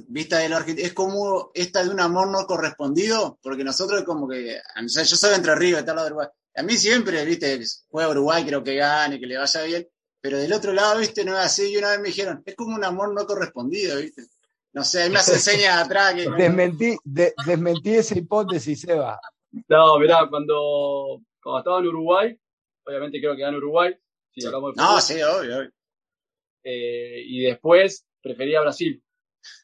vista 0.08 0.40
de 0.40 0.50
lo 0.50 0.60
es 0.60 0.94
como 0.94 1.52
esta 1.54 1.84
de 1.84 1.90
un 1.90 2.00
amor 2.00 2.30
no 2.30 2.46
correspondido, 2.46 3.38
porque 3.42 3.64
nosotros 3.64 4.04
como 4.04 4.28
que, 4.28 4.60
yo 4.86 5.04
soy 5.04 5.30
de 5.30 5.36
Entre 5.36 5.56
Ríos, 5.56 5.86
de 5.86 5.92
Uruguay. 5.92 6.28
A 6.56 6.64
mí 6.64 6.76
siempre, 6.76 7.24
viste, 7.26 7.62
juega 7.90 8.10
Uruguay, 8.10 8.46
creo 8.46 8.64
que 8.64 8.76
gane, 8.76 9.20
que 9.20 9.26
le 9.26 9.38
vaya 9.38 9.64
bien, 9.64 9.88
pero 10.22 10.38
del 10.38 10.54
otro 10.54 10.72
lado, 10.72 11.00
viste, 11.00 11.26
no 11.26 11.38
es 11.38 11.46
así. 11.46 11.72
Y 11.72 11.78
una 11.78 11.90
vez 11.92 12.00
me 12.00 12.08
dijeron, 12.10 12.44
es 12.46 12.56
como 12.56 12.76
un 12.76 12.84
amor 12.84 13.14
no 13.14 13.26
correspondido, 13.26 13.98
viste. 13.98 14.28
No 14.74 14.84
sé, 14.84 15.04
hay 15.04 15.10
me 15.10 15.20
hace 15.20 15.40
señas 15.40 15.84
atrás 15.84 16.14
que. 16.14 16.30
Desmentí, 16.30 16.98
desmentí 17.04 17.96
esa 17.96 18.18
hipótesis, 18.18 18.88
Eva. 18.88 19.20
No, 19.68 20.00
mirá, 20.00 20.28
cuando, 20.30 21.22
cuando 21.42 21.60
estaba 21.60 21.80
en 21.80 21.88
Uruguay, 21.88 22.40
obviamente 22.86 23.20
creo 23.20 23.36
que 23.36 23.44
en 23.44 23.56
Uruguay. 23.56 23.96
Si 24.32 24.46
hablamos 24.46 24.76
de 24.76 24.82
no, 24.82 25.02
sí, 25.02 25.22
obvio. 25.22 25.70
Eh, 26.64 27.24
y 27.26 27.42
después 27.42 28.08
prefería 28.22 28.62
Brasil. 28.62 29.04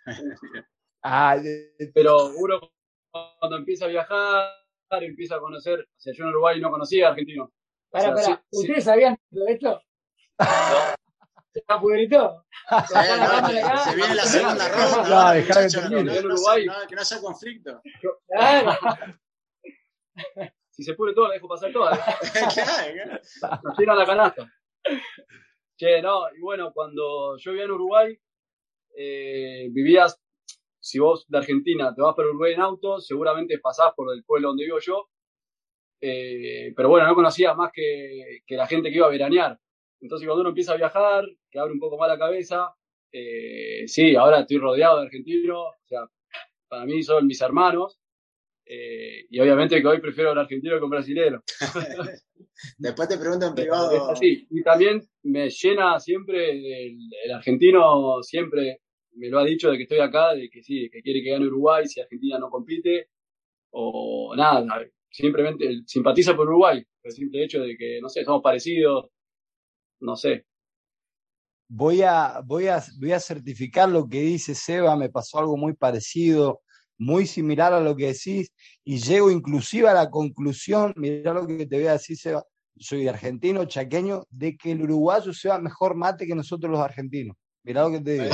ah, 1.03 1.37
pero 1.93 2.31
uno 2.37 2.59
cuando 3.39 3.57
empieza 3.57 3.85
a 3.85 3.89
viajar, 3.89 4.51
empieza 4.91 5.35
a 5.35 5.39
conocer, 5.39 5.81
o 5.81 5.99
sea, 5.99 6.13
yo 6.13 6.23
en 6.23 6.29
Uruguay 6.31 6.59
no 6.59 6.71
conocía 6.71 7.07
a 7.07 7.09
argentino. 7.11 7.51
Para, 7.89 8.13
para, 8.13 8.43
¿ustedes 8.51 8.83
sabían 8.83 9.17
de 9.29 9.53
esto? 9.53 9.81
¿Se 11.53 11.59
está 11.59 11.79
pudrito? 11.79 12.45
Se 12.87 13.95
viene 13.95 14.15
la 14.15 14.25
segunda 14.25 14.67
ronda. 14.69 15.33
que 16.87 16.95
no 16.95 17.01
haya 17.01 17.21
conflicto. 17.21 17.81
Si 20.69 20.83
se 20.83 20.93
pudre 20.93 21.15
todo, 21.15 21.27
la 21.27 21.33
dejo 21.33 21.47
pasar 21.47 21.71
toda. 21.71 21.91
Nos 23.63 23.77
tiran 23.77 23.97
la 23.97 24.05
canasta. 24.05 24.47
Che, 25.75 26.01
no, 26.03 26.23
y 26.35 26.39
bueno, 26.39 26.71
cuando 26.71 27.35
yo 27.37 27.51
vivía 27.51 27.65
en 27.65 27.71
Uruguay, 27.71 28.19
eh, 28.95 29.67
vivías, 29.71 30.21
si 30.79 30.99
vos 30.99 31.25
de 31.27 31.37
Argentina 31.39 31.93
te 31.95 32.01
vas 32.01 32.15
para 32.15 32.29
Uruguay 32.29 32.53
en 32.53 32.61
auto, 32.61 32.99
seguramente 32.99 33.59
pasás 33.59 33.93
por 33.95 34.13
el 34.13 34.23
pueblo 34.23 34.49
donde 34.49 34.65
vivo 34.65 34.77
yo. 34.79 35.09
Eh, 35.99 36.73
pero 36.75 36.89
bueno, 36.89 37.07
no 37.07 37.15
conocía 37.15 37.55
más 37.55 37.71
que, 37.73 38.41
que 38.45 38.55
la 38.55 38.67
gente 38.67 38.89
que 38.89 38.97
iba 38.97 39.07
a 39.07 39.11
veranear. 39.11 39.59
Entonces 39.99 40.27
cuando 40.27 40.41
uno 40.41 40.49
empieza 40.49 40.73
a 40.73 40.77
viajar, 40.77 41.25
que 41.49 41.59
abre 41.59 41.73
un 41.73 41.79
poco 41.79 41.97
más 41.97 42.07
la 42.07 42.19
cabeza, 42.19 42.75
eh, 43.11 43.87
sí, 43.87 44.15
ahora 44.15 44.41
estoy 44.41 44.57
rodeado 44.57 44.99
de 44.99 45.05
argentinos, 45.05 45.57
o 45.57 45.87
sea, 45.87 46.01
para 46.67 46.85
mí 46.85 47.01
son 47.01 47.25
mis 47.25 47.41
hermanos, 47.41 47.99
eh, 48.69 49.25
y 49.29 49.39
obviamente 49.39 49.81
que 49.81 49.87
hoy 49.87 50.01
prefiero 50.01 50.33
el 50.33 50.37
argentino 50.39 50.77
que 50.77 50.83
un 50.83 50.89
brasilero. 50.89 51.41
Después 52.77 53.07
te 53.07 53.17
pregunto 53.17 53.47
en 53.47 53.55
privado. 53.55 54.13
Y 54.21 54.63
también 54.63 55.01
me 55.23 55.49
llena 55.49 55.99
siempre, 55.99 56.51
el, 56.51 57.31
argentino 57.33 58.21
siempre 58.23 58.81
me 59.13 59.29
lo 59.29 59.39
ha 59.39 59.45
dicho 59.45 59.71
de 59.71 59.77
que 59.77 59.83
estoy 59.83 59.99
acá, 59.99 60.33
de 60.33 60.49
que 60.49 60.61
sí, 60.61 60.89
que 60.91 61.01
quiere 61.01 61.23
que 61.23 61.31
gane 61.31 61.47
Uruguay 61.47 61.87
si 61.87 62.01
Argentina 62.01 62.37
no 62.39 62.49
compite, 62.49 63.09
o 63.71 64.35
nada, 64.35 64.65
simplemente 65.09 65.83
simpatiza 65.85 66.35
por 66.35 66.47
Uruguay, 66.47 66.83
por 67.01 67.09
el 67.09 67.11
simple 67.11 67.43
hecho 67.43 67.61
de 67.61 67.77
que, 67.77 67.99
no 68.01 68.09
sé, 68.09 68.25
somos 68.25 68.41
parecidos, 68.41 69.09
no 70.01 70.15
sé. 70.15 70.45
Voy 71.69 72.01
a, 72.01 72.41
voy, 72.45 72.67
a, 72.67 72.81
voy 72.99 73.11
a 73.11 73.19
certificar 73.19 73.89
lo 73.89 74.07
que 74.07 74.21
dice 74.21 74.55
Seba, 74.55 74.95
me 74.95 75.09
pasó 75.09 75.39
algo 75.39 75.57
muy 75.57 75.73
parecido. 75.73 76.61
Muy 76.97 77.27
similar 77.27 77.73
a 77.73 77.79
lo 77.79 77.95
que 77.95 78.07
decís 78.07 78.51
y 78.83 78.97
llego 78.97 79.29
inclusive 79.31 79.87
a 79.89 79.93
la 79.93 80.09
conclusión, 80.09 80.93
mira 80.95 81.33
lo 81.33 81.45
que 81.45 81.65
te 81.65 81.77
voy 81.77 81.87
a 81.87 81.93
decir, 81.93 82.17
soy 82.79 83.07
argentino, 83.07 83.65
chaqueño, 83.65 84.23
de 84.29 84.57
que 84.57 84.71
el 84.71 84.81
uruguayo 84.83 85.33
sea 85.33 85.59
mejor 85.59 85.95
mate 85.95 86.27
que 86.27 86.35
nosotros 86.35 86.71
los 86.71 86.81
argentinos. 86.81 87.35
Mirá 87.63 87.83
lo 87.83 87.91
que 87.91 87.99
te 87.99 88.13
digo. 88.13 88.25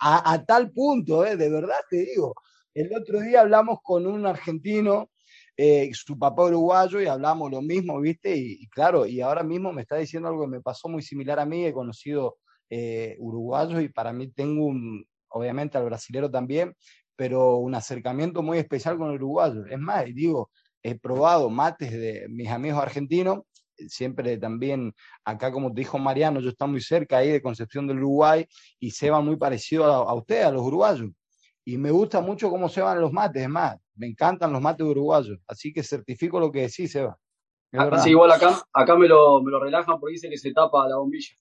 A, 0.00 0.42
tal 0.46 0.70
punto, 0.72 1.24
eh, 1.26 1.36
de 1.36 1.50
verdad 1.50 1.80
te 1.90 1.96
digo. 1.96 2.34
El 2.72 2.94
otro 2.96 3.20
día 3.20 3.42
hablamos 3.42 3.78
con 3.82 4.06
un 4.06 4.26
argentino, 4.26 5.10
eh, 5.56 5.90
su 5.92 6.18
papá 6.18 6.44
uruguayo, 6.44 7.00
y 7.00 7.06
hablamos 7.06 7.50
lo 7.50 7.60
mismo, 7.62 8.00
¿viste? 8.00 8.34
Y, 8.36 8.66
claro, 8.68 9.06
y 9.06 9.20
ahora 9.20 9.42
mismo 9.42 9.72
me 9.72 9.82
está 9.82 9.96
diciendo 9.96 10.28
algo 10.28 10.42
que 10.42 10.50
me 10.50 10.60
pasó 10.60 10.88
muy 10.88 11.02
similar 11.02 11.38
a 11.38 11.46
mí. 11.46 11.66
He 11.66 11.72
conocido 11.72 12.38
eh, 12.70 13.16
uruguayos 13.18 13.82
y 13.82 13.88
para 13.88 14.12
mí 14.12 14.28
tengo 14.28 14.64
un, 14.66 15.06
obviamente 15.28 15.76
al 15.76 15.84
brasilero 15.84 16.30
también, 16.30 16.74
pero 17.16 17.56
un 17.56 17.74
acercamiento 17.74 18.42
muy 18.42 18.58
especial 18.58 18.98
con 18.98 19.10
el 19.10 19.16
uruguayo. 19.16 19.66
Es 19.66 19.78
más, 19.78 20.04
digo, 20.06 20.50
he 20.82 20.98
probado 20.98 21.50
mates 21.50 21.92
de 21.92 22.26
mis 22.28 22.48
amigos 22.50 22.82
argentinos 22.82 23.40
siempre 23.88 24.36
también, 24.38 24.94
acá 25.24 25.50
como 25.50 25.72
te 25.72 25.80
dijo 25.80 25.98
Mariano, 25.98 26.40
yo 26.40 26.50
estoy 26.50 26.68
muy 26.68 26.80
cerca 26.80 27.18
ahí 27.18 27.30
de 27.30 27.42
Concepción 27.42 27.86
del 27.86 27.98
Uruguay 27.98 28.46
y 28.78 28.90
se 28.90 29.10
va 29.10 29.20
muy 29.20 29.36
parecido 29.36 29.84
a, 29.84 30.10
a 30.10 30.14
ustedes, 30.14 30.46
a 30.46 30.50
los 30.50 30.62
uruguayos. 30.62 31.10
Y 31.64 31.78
me 31.78 31.90
gusta 31.90 32.20
mucho 32.20 32.50
cómo 32.50 32.68
se 32.68 32.82
van 32.82 33.00
los 33.00 33.12
mates, 33.12 33.42
es 33.42 33.48
más, 33.48 33.76
me 33.94 34.06
encantan 34.06 34.52
los 34.52 34.60
mates 34.60 34.86
uruguayos, 34.86 35.38
así 35.46 35.72
que 35.72 35.82
certifico 35.82 36.38
lo 36.38 36.52
que 36.52 36.62
decís, 36.62 36.92
Seba. 36.92 37.18
Ah, 37.72 37.98
sí, 37.98 38.10
igual 38.10 38.30
acá, 38.30 38.62
acá 38.72 38.94
me, 38.94 39.08
lo, 39.08 39.42
me 39.42 39.50
lo 39.50 39.58
relajan 39.58 39.98
porque 39.98 40.12
dice 40.12 40.30
que 40.30 40.38
se 40.38 40.52
tapa 40.52 40.86
la 40.88 40.96
bombilla. 40.96 41.34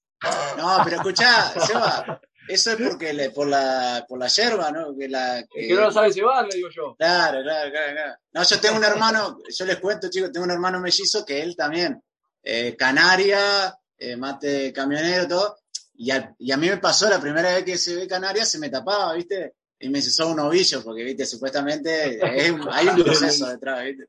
No, 0.57 0.77
pero 0.83 0.95
escuchá, 0.95 1.51
Seba, 1.59 2.21
eso 2.47 2.71
es 2.71 2.89
porque 2.89 3.13
le, 3.13 3.29
por, 3.29 3.47
la, 3.47 4.05
por 4.07 4.19
la 4.19 4.27
yerba, 4.27 4.71
¿no? 4.71 4.95
Que, 4.97 5.07
la, 5.07 5.43
que... 5.49 5.73
no 5.73 5.81
lo 5.81 5.91
sabe 5.91 6.11
cebar, 6.11 6.45
le 6.45 6.55
digo 6.55 6.69
yo. 6.69 6.95
Claro, 6.97 7.41
claro, 7.41 7.71
claro, 7.71 7.93
claro. 7.93 8.15
No, 8.33 8.43
yo 8.43 8.59
tengo 8.59 8.77
un 8.77 8.83
hermano, 8.83 9.37
yo 9.47 9.65
les 9.65 9.77
cuento, 9.77 10.09
chicos, 10.09 10.31
tengo 10.31 10.45
un 10.45 10.51
hermano 10.51 10.79
mellizo 10.79 11.25
que 11.25 11.41
él 11.41 11.55
también 11.55 12.01
eh, 12.43 12.75
Canaria, 12.75 13.73
eh, 13.97 14.17
mate 14.17 14.73
camionero, 14.73 15.27
todo. 15.27 15.57
Y 15.95 16.11
a, 16.11 16.35
y 16.37 16.51
a, 16.51 16.57
mí 16.57 16.69
me 16.69 16.77
pasó 16.77 17.09
la 17.09 17.19
primera 17.19 17.53
vez 17.53 17.63
que 17.63 17.77
se 17.77 17.95
ve 17.95 18.07
Canaria, 18.07 18.45
se 18.45 18.59
me 18.59 18.69
tapaba, 18.69 19.13
¿viste? 19.13 19.53
Y 19.79 19.89
me 19.89 19.99
hizo 19.99 20.27
un 20.27 20.39
ovillo, 20.39 20.83
porque, 20.83 21.03
¿viste? 21.03 21.25
Supuestamente 21.25 22.19
hay 22.23 22.49
un 22.49 23.03
proceso 23.03 23.47
detrás, 23.47 23.83
¿viste? 23.83 24.05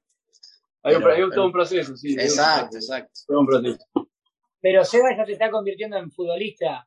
Hay, 0.83 0.97
un, 0.97 1.31
todo 1.31 1.47
un 1.47 1.53
proceso, 1.53 1.97
sí. 1.97 2.15
Exacto, 2.19 2.77
exacto. 2.77 3.13
Todo 3.27 3.41
un 3.41 3.47
proceso. 3.47 3.79
Pero 4.61 4.85
Seba 4.85 5.17
ya 5.17 5.25
te 5.25 5.33
está 5.33 5.51
convirtiendo 5.51 5.97
en 5.97 6.11
futbolista 6.11 6.87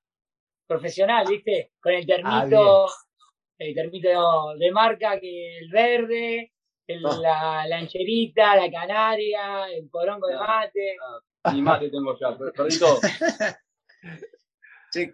profesional, 0.67 1.25
¿viste? 1.27 1.71
Con 1.79 1.93
el 1.93 2.05
termito, 2.05 2.85
ah, 2.85 2.91
el 3.57 3.73
termito 3.73 4.53
de 4.57 4.71
marca, 4.71 5.19
que 5.19 5.59
el 5.59 5.69
verde, 5.69 6.51
el, 6.85 7.05
ah. 7.05 7.17
la 7.21 7.67
lancherita, 7.67 8.55
la 8.55 8.69
canaria, 8.69 9.69
el 9.71 9.89
porongo 9.89 10.27
de 10.27 10.35
ah. 10.35 10.47
mate. 10.47 10.97
Ni 11.53 11.61
mate 11.61 11.89
tengo 11.89 12.17
ya, 12.19 12.37
perdí 12.37 12.77
todo. 12.77 12.99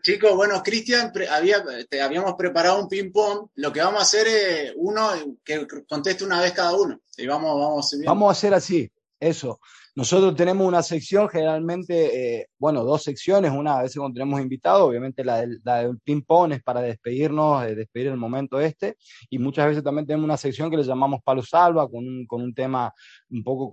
chicos, 0.01 0.36
bueno, 0.36 0.62
Cristian, 0.64 1.12
había, 1.30 1.64
habíamos 2.04 2.36
preparado 2.36 2.82
un 2.82 2.88
ping-pong. 2.88 3.49
Lo 3.56 3.72
que 3.72 3.82
vamos 3.82 3.99
a 3.99 4.04
hacer 4.04 4.28
es 4.28 4.74
uno 4.76 5.10
que 5.43 5.68
conteste 5.88 6.24
una 6.24 6.41
vez 6.41 6.54
cada 6.54 6.76
uno. 6.76 6.99
Y 7.18 7.28
vamos, 7.28 7.60
vamos, 7.60 7.95
vamos 8.06 8.30
a 8.30 8.32
hacer 8.32 8.54
así, 8.54 8.89
eso. 9.20 9.60
Nosotros 9.96 10.36
tenemos 10.36 10.68
una 10.68 10.82
sección, 10.82 11.30
generalmente, 11.30 12.39
eh, 12.39 12.48
bueno, 12.58 12.84
dos 12.84 13.04
secciones, 13.04 13.52
una 13.52 13.78
a 13.78 13.84
veces 13.84 13.98
cuando 14.00 14.16
tenemos 14.16 14.41
invitados, 14.41 14.82
obviamente 14.82 15.24
la 15.24 15.41
del, 15.41 15.62
la 15.64 15.88
ping-pong 16.04 16.54
es 16.54 16.64
para 16.64 16.82
despedirnos, 16.82 17.64
eh, 17.64 17.76
despedir 17.76 18.08
el 18.08 18.18
momento 18.18 18.60
este, 18.60 18.98
y 19.30 19.38
muchas 19.38 19.68
veces 19.68 19.84
también 19.84 20.08
tenemos 20.08 20.26
una 20.26 20.38
sección 20.38 20.72
que 20.72 20.78
le 20.78 20.84
llamamos 20.84 21.22
Palo 21.24 21.44
Salva, 21.44 21.88
con 21.88 22.08
un, 22.08 22.26
con 22.26 22.41
un 22.41 22.56
tema 22.56 22.91
un 23.30 23.44
poco 23.44 23.70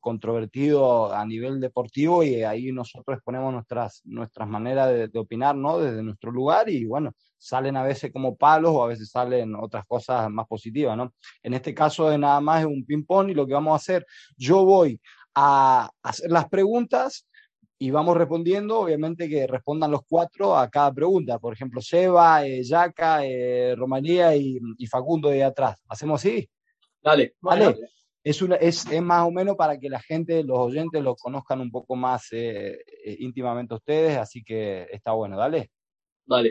controvertido 0.00 1.14
a 1.14 1.24
nivel 1.24 1.60
deportivo, 1.60 2.24
y 2.24 2.42
ahí 2.42 2.72
nosotros 2.72 3.18
exponemos 3.18 3.52
nuestras, 3.52 4.02
nuestras 4.04 4.48
maneras 4.48 4.88
de, 4.88 5.06
de 5.06 5.18
opinar, 5.20 5.54
¿no? 5.54 5.78
Desde 5.78 6.02
nuestro 6.02 6.32
lugar, 6.32 6.68
y 6.70 6.86
bueno, 6.86 7.12
salen 7.38 7.76
a 7.76 7.84
veces 7.84 8.10
como 8.12 8.36
palos 8.36 8.72
o 8.72 8.82
a 8.82 8.88
veces 8.88 9.10
salen 9.10 9.54
otras 9.54 9.84
cosas 9.86 10.28
más 10.28 10.46
positivas, 10.48 10.96
¿no? 10.96 11.12
En 11.40 11.54
este 11.54 11.72
caso 11.72 12.08
de 12.08 12.18
nada 12.18 12.40
más 12.40 12.62
es 12.62 12.66
un 12.66 12.84
ping-pong 12.84 13.30
y 13.30 13.34
lo 13.34 13.46
que 13.46 13.54
vamos 13.54 13.72
a 13.72 13.76
hacer, 13.76 14.04
yo 14.36 14.64
voy 14.64 15.00
a 15.34 15.90
hacer 16.02 16.30
las 16.30 16.48
preguntas 16.48 17.26
y 17.78 17.90
vamos 17.90 18.16
respondiendo, 18.16 18.78
obviamente 18.78 19.28
que 19.28 19.44
respondan 19.46 19.90
los 19.90 20.02
cuatro 20.08 20.56
a 20.56 20.70
cada 20.70 20.92
pregunta. 20.92 21.40
Por 21.40 21.52
ejemplo, 21.52 21.80
Seba, 21.80 22.46
eh, 22.46 22.62
Yaca, 22.62 23.24
eh, 23.24 23.74
Romanía 23.76 24.36
y, 24.36 24.60
Facundo 24.88 25.30
de 25.30 25.42
atrás. 25.42 25.82
¿Hacemos 25.88 26.20
así? 26.20 26.48
Dale. 27.02 27.34
Vale. 27.40 27.76
Es, 28.22 28.40
una, 28.40 28.54
es, 28.54 28.86
es, 28.86 29.02
más 29.02 29.26
o 29.26 29.32
menos 29.32 29.56
para 29.56 29.78
que 29.80 29.90
la 29.90 30.00
gente, 30.00 30.44
los 30.44 30.58
oyentes, 30.58 31.02
los 31.02 31.16
conozcan 31.16 31.60
un 31.60 31.72
poco 31.72 31.96
más 31.96 32.28
eh, 32.30 32.78
eh, 33.04 33.16
íntimamente 33.18 33.74
a 33.74 33.78
ustedes, 33.78 34.16
así 34.16 34.44
que 34.44 34.86
está 34.92 35.10
bueno, 35.10 35.36
dale. 35.36 35.72
Dale. 36.24 36.50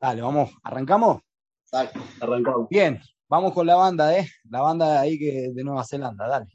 Dale, 0.00 0.22
vamos, 0.22 0.50
¿arrancamos? 0.64 1.22
Dale, 1.70 1.90
arrancamos. 2.20 2.68
Bien, 2.68 3.00
vamos 3.28 3.52
con 3.52 3.64
la 3.64 3.76
banda, 3.76 4.18
¿eh? 4.18 4.26
La 4.50 4.60
banda 4.60 5.00
ahí 5.00 5.16
que 5.20 5.50
de 5.54 5.62
Nueva 5.62 5.84
Zelanda, 5.84 6.26
dale. 6.26 6.48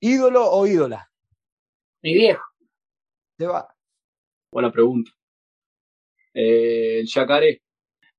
¿Ídolo 0.00 0.50
o 0.50 0.66
ídola? 0.66 1.10
Mi 2.02 2.14
viejo. 2.14 2.44
¿Te 3.36 3.46
va? 3.46 3.74
Buena 4.50 4.70
pregunta. 4.70 5.10
Eh, 6.34 7.00
el 7.00 7.06
Yacaré. 7.06 7.62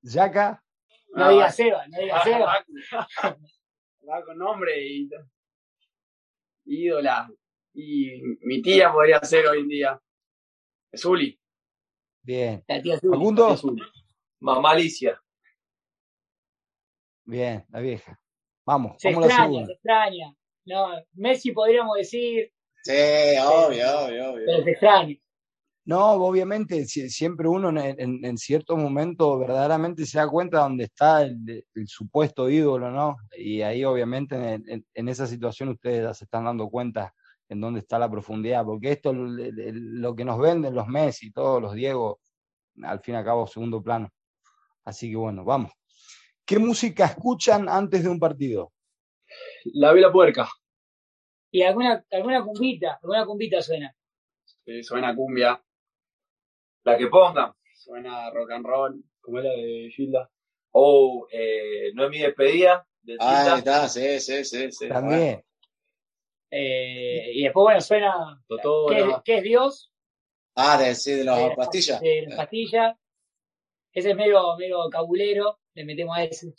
¿Yaca? 0.02 0.64
No 1.14 1.30
diga 1.30 1.52
Seba, 1.52 1.88
no 1.88 2.00
diga 2.00 2.24
Seba. 2.24 2.66
Va 4.10 4.24
con 4.24 4.38
nombre 4.38 4.88
y 4.88 5.10
ídola. 6.66 7.30
Y 7.74 8.22
mi 8.42 8.62
tía 8.62 8.92
podría 8.92 9.20
ser 9.22 9.48
hoy 9.48 9.60
en 9.60 9.68
día. 9.68 10.02
Zuli. 10.96 11.40
Bien. 12.22 12.64
La 12.68 12.82
tía 12.82 13.00
Zuli. 13.00 13.82
Mamá 14.40 14.72
Alicia. 14.72 15.22
Bien, 17.26 17.66
la 17.70 17.80
vieja. 17.80 18.20
Vamos, 18.66 18.96
se 19.00 19.12
vamos 19.12 19.26
extraña, 19.26 19.44
a 19.44 19.48
la 19.48 19.52
segunda. 19.52 19.68
Se 19.68 19.74
extraña. 19.74 20.36
No, 20.70 20.88
Messi 21.14 21.52
podríamos 21.52 21.98
decir. 21.98 22.52
Sí, 22.84 22.92
obvio, 23.44 24.06
obvio, 24.06 24.32
obvio. 24.32 24.46
Pero 24.46 24.62
es 24.62 24.68
extraño. 24.68 25.18
No, 25.86 26.12
obviamente, 26.12 26.86
siempre 26.86 27.48
uno 27.48 27.70
en, 27.70 28.24
en, 28.24 28.38
ciertos 28.38 28.78
momentos 28.78 29.40
verdaderamente 29.40 30.06
se 30.06 30.20
da 30.20 30.28
cuenta 30.28 30.60
dónde 30.60 30.84
está 30.84 31.24
el, 31.24 31.66
supuesto 31.88 32.48
ídolo, 32.48 32.92
¿no? 32.92 33.18
Y 33.36 33.64
ahí 33.64 33.84
obviamente 33.84 34.36
en, 34.36 34.86
en, 34.94 35.10
esa 35.10 35.26
situación 35.26 35.70
ustedes 35.70 36.04
ya 36.04 36.14
se 36.14 36.26
están 36.26 36.46
dando 36.46 36.70
cuenta 36.70 37.12
en 37.48 37.60
dónde 37.60 37.80
está 37.80 37.98
la 37.98 38.12
profundidad, 38.12 38.64
porque 38.64 38.92
esto 38.92 39.12
lo 39.12 40.16
que 40.16 40.26
nos 40.26 40.38
venden 40.38 40.76
los 40.76 40.88
Messi, 40.88 41.32
todos 41.32 41.60
los 41.60 41.74
Diego, 41.74 42.20
al 42.84 43.00
fin 43.00 43.16
y 43.16 43.18
al 43.18 43.26
cabo 43.26 43.48
segundo 43.48 43.82
plano. 43.82 44.12
Así 44.86 45.10
que 45.10 45.16
bueno, 45.16 45.44
vamos. 45.44 45.72
¿Qué 46.46 46.60
música 46.60 47.06
escuchan 47.06 47.68
antes 47.68 48.04
de 48.04 48.10
un 48.10 48.20
partido? 48.20 48.72
La 49.74 49.92
vela 49.94 50.12
puerca. 50.12 50.48
Y 51.52 51.64
alguna, 51.64 52.06
alguna 52.12 52.44
cumbita, 52.44 53.00
alguna 53.02 53.26
cumbita 53.26 53.62
suena. 53.62 53.96
Sí, 54.66 54.84
suena 54.84 55.16
cumbia. 55.16 55.62
La 56.84 56.98
que 56.98 57.08
pongan. 57.08 57.54
Suena 57.76 58.30
rock 58.32 58.52
and 58.52 58.66
roll. 58.66 59.04
Como 59.20 59.40
la 59.40 59.50
de 59.50 59.92
Gilda. 59.96 60.30
O 60.72 61.28
eh, 61.32 61.92
No 61.94 62.06
es 62.06 62.10
mi 62.12 62.20
despedida. 62.20 62.86
ah, 63.20 63.56
está, 63.58 63.88
sí, 63.88 64.20
sí, 64.20 64.44
sí. 64.44 64.72
sí. 64.72 64.88
También. 64.88 65.44
Eh, 66.52 67.32
y 67.34 67.44
después, 67.44 67.64
bueno, 67.64 67.82
suena. 67.82 68.44
¿qué, 69.24 69.38
es 69.38 69.44
Dios? 69.44 69.92
Ah, 70.56 70.78
de, 70.78 70.94
sí, 70.96 71.14
de 71.14 71.24
las 71.24 71.56
pastillas. 71.56 72.00
De 72.00 72.26
las 72.28 72.38
pastillas. 72.38 72.96
Ese 73.92 74.12
es 74.12 74.16
medio, 74.16 74.56
medio 74.58 74.88
cabulero. 74.90 75.60
Le 75.74 75.86
metemos 75.86 76.18
a 76.18 76.24
ese. 76.24 76.54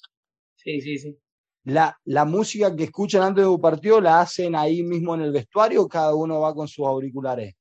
Sí, 0.56 0.80
sí, 0.80 0.98
sí 0.98 1.18
la, 1.64 1.98
la, 2.04 2.24
música 2.24 2.74
que 2.74 2.84
escuchan 2.84 3.22
antes 3.22 3.44
de 3.44 3.50
un 3.50 3.60
partido 3.60 4.00
la 4.00 4.20
hacen 4.20 4.54
ahí 4.54 4.82
mismo 4.82 5.14
en 5.14 5.22
el 5.22 5.32
vestuario 5.32 5.82
o 5.82 5.88
cada 5.88 6.14
uno 6.14 6.40
va 6.40 6.54
con 6.54 6.66
sus 6.66 6.86
auriculares? 6.86 7.54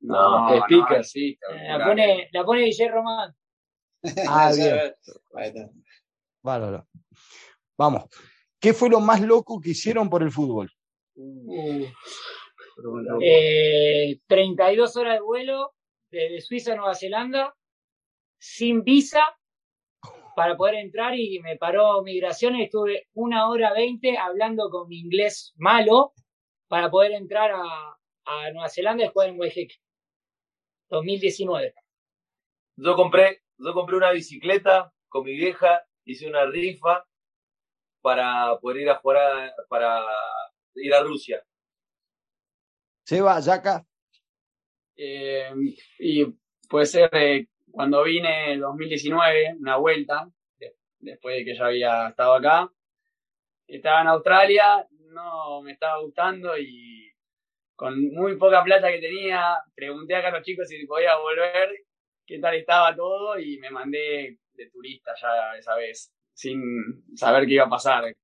No, 0.00 0.48
no 0.48 0.64
speaker, 0.64 1.04
sí. 1.04 1.38
La 1.68 1.84
pone, 1.84 2.28
la 2.32 2.44
pone 2.44 2.64
Guillermo 2.64 2.96
Román. 2.96 3.34
Ah, 4.28 4.50
bien. 4.56 5.70
Vale, 6.42 6.82
Vamos. 7.76 8.04
¿Qué 8.58 8.72
fue 8.72 8.88
lo 8.90 9.00
más 9.00 9.20
loco 9.20 9.60
que 9.60 9.70
hicieron 9.70 10.08
por 10.08 10.22
el 10.22 10.30
fútbol? 10.30 10.70
Uh, 11.14 11.86
eh, 13.22 14.20
32 14.26 14.96
horas 14.96 15.14
de 15.14 15.20
vuelo 15.20 15.74
desde 16.10 16.40
Suiza 16.40 16.72
a 16.72 16.76
Nueva 16.76 16.94
Zelanda, 16.94 17.54
sin 18.38 18.82
visa, 18.82 19.20
para 20.40 20.56
poder 20.56 20.76
entrar 20.76 21.14
y 21.18 21.38
me 21.40 21.58
paró 21.58 22.00
migraciones. 22.02 22.64
Estuve 22.64 23.08
una 23.12 23.50
hora 23.50 23.74
veinte 23.74 24.16
hablando 24.16 24.70
con 24.70 24.88
mi 24.88 24.98
inglés 24.98 25.52
malo 25.56 26.14
para 26.66 26.90
poder 26.90 27.12
entrar 27.12 27.50
a, 27.52 27.98
a 28.24 28.50
Nueva 28.50 28.70
Zelanda 28.70 29.04
y 29.04 29.08
jugar 29.08 29.28
en 29.28 29.38
Waiheque. 29.38 29.74
2019. 30.88 31.74
Yo 32.76 32.96
compré, 32.96 33.42
yo 33.58 33.74
compré 33.74 33.98
una 33.98 34.12
bicicleta 34.12 34.90
con 35.10 35.24
mi 35.24 35.34
vieja, 35.34 35.84
hice 36.06 36.26
una 36.26 36.46
rifa 36.46 37.06
para 38.00 38.58
poder 38.60 38.80
ir 38.80 38.88
a 38.88 38.96
jugar 38.96 39.52
para 39.68 40.02
ir 40.76 40.94
a 40.94 41.02
Rusia. 41.02 41.44
Seba, 43.04 43.38
Yaca. 43.40 43.86
Eh, 44.96 45.50
y 45.98 46.24
puede 46.66 46.86
ser 46.86 47.10
eh, 47.12 47.46
cuando 47.70 48.04
vine 48.04 48.52
en 48.52 48.60
2019, 48.60 49.56
una 49.60 49.76
vuelta, 49.76 50.28
después 50.98 51.36
de 51.36 51.44
que 51.44 51.56
ya 51.56 51.66
había 51.66 52.08
estado 52.08 52.34
acá. 52.34 52.70
Estaba 53.66 54.02
en 54.02 54.08
Australia, 54.08 54.86
no 55.12 55.62
me 55.62 55.72
estaba 55.72 56.00
gustando 56.00 56.56
y 56.58 57.12
con 57.74 58.12
muy 58.12 58.36
poca 58.36 58.62
plata 58.62 58.90
que 58.90 59.00
tenía, 59.00 59.56
pregunté 59.74 60.14
acá 60.14 60.28
a 60.28 60.32
los 60.32 60.42
chicos 60.42 60.68
si 60.68 60.84
podía 60.86 61.16
volver, 61.16 61.70
qué 62.26 62.38
tal 62.38 62.54
estaba 62.54 62.94
todo 62.94 63.38
y 63.38 63.58
me 63.58 63.70
mandé 63.70 64.38
de 64.52 64.70
turista 64.70 65.14
ya 65.20 65.56
esa 65.56 65.74
vez, 65.76 66.12
sin 66.34 66.60
saber 67.16 67.46
qué 67.46 67.54
iba 67.54 67.64
a 67.64 67.70
pasar. 67.70 68.14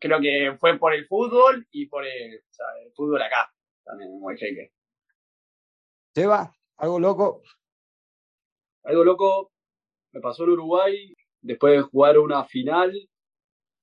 Creo 0.00 0.20
que 0.20 0.56
fue 0.58 0.78
por 0.78 0.94
el 0.94 1.06
fútbol 1.06 1.66
y 1.70 1.86
por 1.86 2.04
el, 2.04 2.42
fútbol 2.94 3.22
acá, 3.22 3.52
también 3.84 4.18
muy 4.18 4.36
jeque. 4.36 4.72
Seba, 6.14 6.52
algo 6.80 6.98
loco. 6.98 7.42
Algo 8.84 9.04
loco 9.04 9.52
me 10.12 10.20
pasó 10.20 10.44
en 10.44 10.50
Uruguay 10.50 11.14
después 11.42 11.74
de 11.74 11.82
jugar 11.82 12.18
una 12.18 12.44
final 12.44 12.92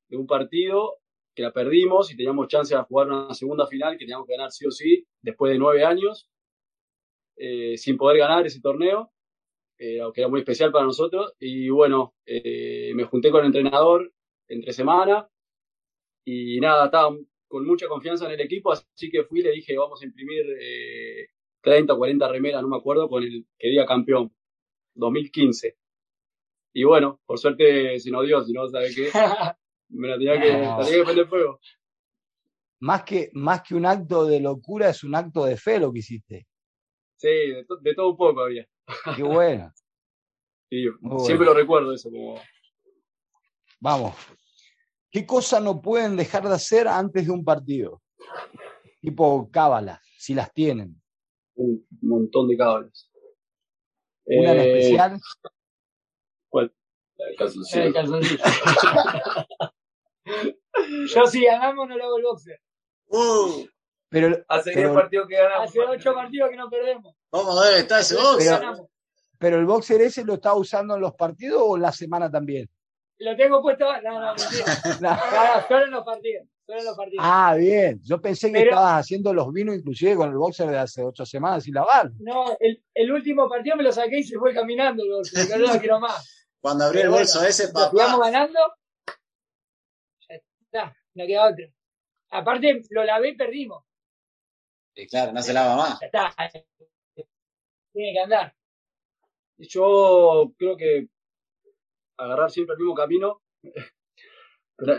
de 0.10 0.18
un 0.18 0.26
partido 0.26 0.98
que 1.36 1.44
la 1.44 1.54
perdimos 1.54 2.12
y 2.12 2.18
teníamos 2.18 2.48
chance 2.48 2.76
de 2.76 2.82
jugar 2.82 3.08
una 3.08 3.34
segunda 3.36 3.68
final 3.68 3.94
que 3.94 4.06
teníamos 4.06 4.26
que 4.26 4.34
ganar 4.34 4.52
sí 4.52 4.66
o 4.66 4.72
sí 4.72 5.06
después 5.22 5.54
de 5.54 5.60
nueve 5.60 5.86
años 5.86 6.28
eh, 7.36 7.78
sin 7.78 7.98
poder 7.98 8.18
ganar 8.18 8.48
ese 8.48 8.60
torneo, 8.62 9.12
eh, 9.78 10.00
que 10.14 10.22
era 10.22 10.28
muy 10.28 10.40
especial 10.40 10.72
para 10.72 10.86
nosotros. 10.86 11.34
Y 11.40 11.70
bueno, 11.70 12.16
eh, 12.26 12.92
me 12.96 13.04
junté 13.04 13.30
con 13.30 13.42
el 13.42 13.48
entrenador 13.48 14.12
entre 14.48 14.74
semana 14.74 15.30
y 16.26 16.60
nada, 16.60 16.86
estaba 16.86 17.16
con 17.48 17.66
mucha 17.66 17.88
confianza 17.88 18.26
en 18.26 18.32
el 18.32 18.42
equipo, 18.42 18.72
así 18.72 19.10
que 19.12 19.24
fui 19.24 19.42
y 19.42 19.44
le 19.44 19.52
dije, 19.52 19.78
vamos 19.78 20.02
a 20.02 20.06
imprimir 20.06 20.44
30 21.62 21.94
o 21.94 21.98
40 21.98 22.28
remeras, 22.28 22.62
no 22.62 22.70
me 22.70 22.78
acuerdo, 22.78 23.10
con 23.10 23.24
el 23.24 23.46
que 23.58 23.70
diga 23.70 23.86
campeón, 23.86 24.34
2015. 24.96 25.78
Y 26.74 26.84
bueno, 26.84 27.20
por 27.26 27.40
suerte 27.40 28.00
se 28.00 28.12
nos 28.12 28.26
dio, 28.26 28.44
si 28.44 28.54
no, 28.54 28.68
¿sabe 28.68 28.94
qué? 28.94 29.10
Me 29.90 30.10
la 30.10 30.18
tenía 30.18 30.40
que, 30.40 30.50
tenía 30.50 31.00
que 31.00 31.04
prender 31.04 31.28
fuego. 31.28 31.60
Más 32.80 33.04
que, 33.04 33.32
más 33.34 33.64
que 33.64 33.74
un 33.74 33.86
acto 33.86 34.26
de 34.26 34.40
locura, 34.40 34.90
es 34.90 35.04
un 35.04 35.16
acto 35.16 35.46
de 35.46 35.58
fe 35.58 35.80
lo 35.80 35.92
que 35.92 36.00
hiciste. 36.00 36.48
Sí, 37.16 37.28
de, 37.28 37.96
todo 37.96 38.12
un 38.12 38.18
poco 38.18 38.42
había. 38.42 38.68
Qué 39.16 39.24
bueno. 39.24 39.74
siempre 40.70 41.46
lo 41.46 41.54
recuerdo 41.54 41.94
eso. 41.94 42.12
Como... 42.12 42.40
Vamos. 43.80 44.16
¿Qué 45.10 45.26
cosas 45.26 45.64
no 45.64 45.82
pueden 45.82 46.16
dejar 46.16 46.48
de 46.48 46.54
hacer 46.54 46.88
antes 46.88 47.26
de 47.26 47.32
un 47.32 47.44
partido? 47.44 48.02
Tipo 49.02 49.50
cábalas, 49.50 50.00
si 50.18 50.36
las 50.36 50.54
tienen. 50.54 51.02
Un 51.58 51.86
montón 52.02 52.48
de 52.48 52.58
cábalas. 52.58 53.12
¿Una 54.26 54.52
en 54.52 54.60
eh, 54.60 54.78
especial? 54.78 55.20
¿Cuál? 56.50 56.74
El 57.18 57.36
calzoncillo. 57.36 57.84
El 57.84 57.94
calzoncillo. 57.94 58.44
Yo 61.08 61.26
si 61.28 61.46
ganamos 61.46 61.88
no 61.88 61.98
lo 61.98 62.04
hago 62.04 62.18
el 62.18 62.24
boxer. 62.24 62.60
Uh. 63.08 63.66
Pero, 64.10 64.38
hace 64.48 64.72
pero, 64.74 64.94
partidos 64.94 65.28
que 65.28 65.36
ganamos. 65.36 65.70
Hace 65.70 65.80
ocho 65.80 66.14
partidos 66.14 66.50
que 66.50 66.56
no 66.56 66.70
perdemos. 66.70 67.16
Vamos 67.32 67.58
a 67.58 67.70
ver, 67.70 67.80
está 67.80 68.00
ese 68.00 68.16
boxer. 68.16 68.62
Pero, 69.40 69.58
el 69.58 69.66
boxer 69.66 70.02
ese 70.02 70.24
lo 70.24 70.36
está 70.36 70.54
usando 70.54 70.96
en 70.96 71.02
los 71.02 71.14
partidos 71.16 71.62
o 71.64 71.78
la 71.78 71.92
semana 71.92 72.30
también. 72.30 72.70
Lo 73.20 73.36
tengo 73.36 73.62
puesto. 73.62 73.86
No, 74.02 74.20
no, 74.20 74.36
no. 75.02 75.18
solo 75.68 75.86
en 75.86 75.92
los 75.92 76.06
partidos. 76.06 76.48
Solo 76.68 76.80
en 76.80 76.86
los 76.86 76.96
partidos. 76.96 77.26
Ah, 77.28 77.56
bien. 77.58 78.00
Yo 78.04 78.22
pensé 78.22 78.52
que 78.52 78.62
estabas 78.62 79.00
haciendo 79.00 79.34
los 79.34 79.52
vinos 79.52 79.76
inclusive 79.76 80.16
con 80.16 80.30
el 80.30 80.38
boxer 80.38 80.70
de 80.70 80.78
hace 80.78 81.02
ocho 81.02 81.26
semanas 81.26 81.64
sin 81.64 81.74
lavar. 81.74 82.12
No, 82.20 82.56
el, 82.60 82.84
el 82.94 83.12
último 83.12 83.50
partido 83.50 83.76
me 83.78 83.84
lo 83.84 83.92
saqué 83.92 84.20
y 84.20 84.24
se 84.24 84.38
fue 84.38 84.54
caminando 84.54 85.04
el 85.04 85.10
boxer. 85.10 85.60
no 85.60 85.74
lo 85.74 85.80
quiero 85.80 86.00
más. 86.00 86.48
Cuando 86.60 86.86
abrí 86.86 87.00
el 87.00 87.10
bolso 87.10 87.44
ese, 87.44 87.70
papá. 87.70 87.92
Vamos 87.94 88.20
ganando. 88.20 88.60
Ya 90.30 90.36
está, 90.36 90.96
no 91.16 91.26
queda 91.26 91.50
otro. 91.50 91.66
Aparte, 92.30 92.82
lo 92.92 93.04
lavé 93.04 93.30
y 93.30 93.36
perdimos 93.36 93.88
claro, 95.06 95.32
no 95.32 95.42
se 95.44 95.54
lava 95.54 95.76
más. 95.76 96.02
está. 96.02 96.34
Tiene 97.94 98.14
que 98.14 98.20
andar. 98.20 98.56
Yo 99.58 100.54
creo 100.58 100.76
que 100.76 101.08
agarrar 102.18 102.50
siempre 102.50 102.74
el 102.74 102.80
mismo 102.80 102.96
camino. 102.96 103.42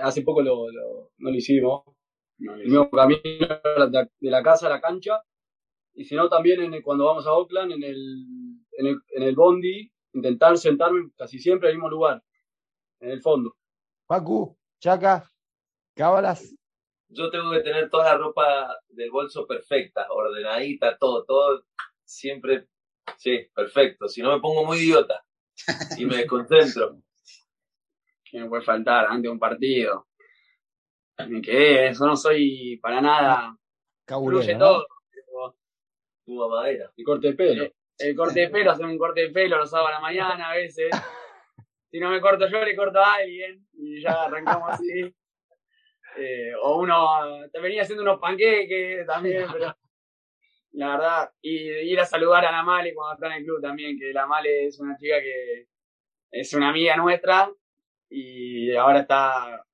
Hace 0.02 0.22
poco 0.22 0.42
lo, 0.42 0.66
no 1.18 1.30
lo 1.30 1.36
hicimos. 1.36 1.82
el 2.38 2.64
mismo 2.64 2.90
camino 2.90 3.20
de 3.22 4.30
la 4.30 4.42
casa 4.42 4.66
a 4.66 4.70
la 4.70 4.80
cancha. 4.80 5.22
Y 5.94 6.04
si 6.04 6.14
no, 6.14 6.28
también 6.28 6.80
cuando 6.82 7.06
vamos 7.06 7.26
a 7.26 7.32
Oakland, 7.32 7.72
en 7.72 7.82
el, 7.82 8.24
en 8.72 8.86
el, 8.86 8.98
en 9.08 9.22
el 9.22 9.34
bondi, 9.34 9.90
intentar 10.12 10.56
sentarme 10.58 11.10
casi 11.16 11.38
siempre 11.38 11.68
al 11.68 11.74
mismo 11.74 11.88
lugar, 11.88 12.22
en 13.00 13.10
el 13.10 13.20
fondo. 13.20 13.56
Pacu, 14.06 14.56
Chaca, 14.80 15.30
cábalas 15.94 16.58
yo 17.08 17.30
tengo 17.30 17.50
que 17.50 17.60
tener 17.60 17.88
toda 17.90 18.04
la 18.04 18.18
ropa 18.18 18.76
del 18.88 19.10
bolso 19.10 19.46
perfecta, 19.46 20.06
ordenadita, 20.10 20.96
todo, 20.98 21.24
todo 21.24 21.64
siempre, 22.04 22.68
sí, 23.16 23.46
perfecto. 23.54 24.08
Si 24.08 24.20
no 24.22 24.32
me 24.32 24.40
pongo 24.40 24.64
muy 24.64 24.78
idiota 24.78 25.24
y 25.96 26.04
me 26.04 26.16
desconcentro. 26.18 26.98
¿Qué 28.30 28.40
me 28.40 28.48
puede 28.48 28.62
faltar 28.62 29.06
antes 29.06 29.22
de 29.22 29.28
un 29.28 29.38
partido? 29.38 30.06
Me 31.28 31.40
quedé, 31.40 31.88
eso 31.88 32.06
no 32.06 32.14
soy 32.14 32.78
para 32.80 33.00
nada. 33.00 33.56
Cabulero, 34.04 34.58
todo. 34.58 34.86
Tu 36.24 36.48
madera. 36.48 36.92
El 36.96 37.04
corte 37.04 37.28
de 37.28 37.34
pelo. 37.34 37.72
El, 37.98 38.14
corte 38.14 38.40
de 38.40 38.48
pelo, 38.50 38.70
hacer 38.70 38.86
un 38.86 38.98
corte 38.98 39.22
de 39.22 39.30
pelo 39.30 39.58
los 39.58 39.70
sábados 39.70 39.90
a 39.90 39.94
la 39.94 40.00
mañana 40.00 40.50
a 40.50 40.54
veces. 40.54 40.90
Si 41.90 41.98
no 41.98 42.10
me 42.10 42.20
corto 42.20 42.46
yo, 42.48 42.62
le 42.62 42.76
corto 42.76 42.98
a 42.98 43.14
alguien 43.14 43.66
y 43.72 44.02
ya 44.02 44.24
arrancamos 44.24 44.70
así. 44.72 45.14
Eh, 46.20 46.52
o 46.62 46.80
uno 46.80 47.48
te 47.52 47.60
venía 47.60 47.82
haciendo 47.82 48.02
unos 48.02 48.18
panqueques 48.18 49.06
también, 49.06 49.46
pero 49.52 49.76
la 50.72 50.88
verdad, 50.88 51.30
y 51.40 51.68
ir 51.92 52.00
a 52.00 52.06
saludar 52.06 52.44
a 52.44 52.50
la 52.50 52.62
Male 52.64 52.92
cuando 52.92 53.14
está 53.14 53.26
en 53.28 53.34
el 53.34 53.44
club 53.44 53.60
también, 53.62 53.96
que 53.96 54.12
la 54.12 54.26
Male 54.26 54.66
es 54.66 54.80
una 54.80 54.96
chica 54.96 55.20
que 55.20 55.68
es 56.32 56.52
una 56.54 56.70
amiga 56.70 56.96
nuestra 56.96 57.48
y 58.10 58.74
ahora 58.74 59.00
está 59.00 59.64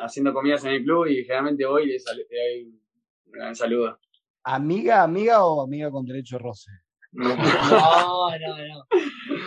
haciendo 0.00 0.32
comidas 0.32 0.64
en 0.64 0.72
el 0.72 0.84
club 0.84 1.06
y 1.06 1.24
generalmente 1.24 1.64
voy 1.66 1.84
y 1.84 1.86
le, 1.86 1.98
doy 1.98 2.64
un 2.64 3.32
gran 3.32 3.54
saludo. 3.54 3.98
¿Amiga, 4.44 5.02
amiga 5.02 5.44
o 5.44 5.62
amiga 5.62 5.90
con 5.90 6.04
derecho 6.04 6.36
de 6.36 6.42
roce? 6.42 6.70
No, 7.12 7.34
no, 7.34 8.38
no. 8.38 8.86